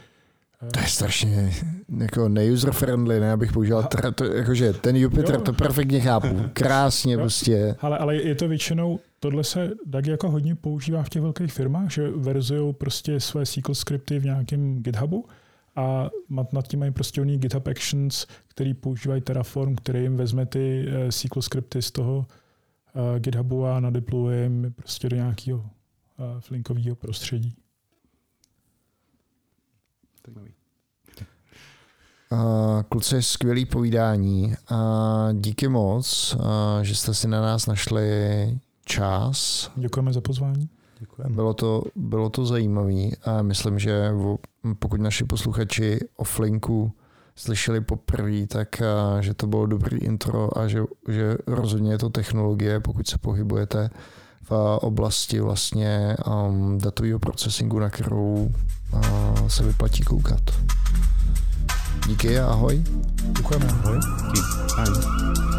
to 0.71 0.81
je 0.81 0.87
strašně 0.87 1.53
jako 1.99 2.29
neuser-friendly, 2.29 3.21
ne, 3.21 3.33
abych 3.33 3.53
používal, 3.53 3.83
tra, 3.83 4.11
to, 4.11 4.25
jakože 4.25 4.73
ten 4.73 4.97
Jupiter, 4.97 5.35
jo. 5.35 5.41
to 5.41 5.53
perfektně 5.53 6.01
chápu, 6.01 6.41
krásně 6.53 7.15
jo. 7.15 7.21
prostě. 7.21 7.77
Ale, 7.81 7.99
ale 7.99 8.17
je 8.17 8.35
to 8.35 8.49
většinou, 8.49 9.01
tohle 9.21 9.45
se 9.45 9.71
tak 9.93 10.07
jako 10.07 10.31
hodně 10.31 10.55
používá 10.55 11.03
v 11.03 11.09
těch 11.09 11.23
velkých 11.23 11.53
firmách, 11.53 11.91
že 11.91 12.11
verzují 12.11 12.75
prostě 12.75 13.21
své 13.21 13.47
SQL 13.47 13.75
skripty 13.75 14.19
v 14.19 14.25
nějakém 14.25 14.83
GitHubu 14.83 15.25
a 15.77 16.11
nad 16.53 16.69
tím 16.69 16.81
mají 16.81 16.93
prostě 16.93 17.21
oni 17.21 17.39
GitHub 17.39 17.69
Actions, 17.69 18.27
který 18.49 18.75
používají 18.75 19.21
Terraform, 19.21 19.77
který 19.77 20.03
jim 20.03 20.17
vezme 20.17 20.47
ty 20.47 20.87
eh, 20.89 21.13
SQL 21.13 21.43
skripty 21.43 21.83
z 21.83 21.91
toho 21.91 22.17
uh, 22.17 23.19
GitHubu 23.19 23.67
a 23.67 23.81
nadeployuje 23.81 24.43
jim 24.43 24.75
prostě 24.77 25.09
do 25.09 25.17
nějakého 25.17 25.59
uh, 25.59 26.41
flinkového 26.41 26.97
prostředí. 26.97 27.55
Uh, 32.33 32.83
kluci, 32.89 33.23
skvělý 33.23 33.67
povídání. 33.67 34.55
Uh, 34.71 34.79
díky 35.33 35.69
moc, 35.69 36.35
uh, 36.35 36.43
že 36.83 36.95
jste 36.95 37.15
si 37.15 37.29
na 37.29 37.43
nás 37.43 37.67
našli 37.67 38.11
čas. 38.85 39.71
Děkujeme 39.77 40.13
za 40.13 40.21
pozvání. 40.21 40.69
Děkujeme. 41.01 41.35
Bylo 41.35 41.55
to, 41.55 41.83
bylo 41.97 42.31
to 42.31 42.47
zajímavé 42.47 43.09
a 43.25 43.43
myslím, 43.43 43.79
že 43.79 44.11
pokud 44.79 45.01
naši 45.01 45.25
posluchači 45.25 45.99
o 46.17 46.25
Flinku 46.25 46.93
slyšeli 47.37 47.81
poprvé, 47.81 48.47
tak 48.47 48.83
že 49.21 49.35
to 49.35 49.47
bylo 49.47 49.67
dobrý 49.67 49.99
intro 49.99 50.59
a 50.59 50.69
že, 50.69 50.83
že 51.09 51.37
rozhodně 51.47 51.93
je 51.93 51.99
to 51.99 52.11
technologie, 52.11 52.81
pokud 52.81 53.09
se 53.09 53.19
pohybujete 53.19 53.91
v 54.43 54.79
oblasti 54.83 55.41
vlastně 55.41 56.17
um, 56.27 56.79
datového 56.79 57.19
procesingu, 57.19 57.79
na 57.79 57.91
kterou 57.91 58.53
uh, 58.93 59.49
se 59.49 59.63
vyplatí 59.63 60.03
koukat. 60.03 60.43
Díky 62.07 62.41
a 62.41 62.47
ahoj. 62.47 62.83
Děkujeme. 63.37 63.67
Ahoj. 63.67 64.01
Díky. 64.27 64.41
Ahoj. 64.77 65.52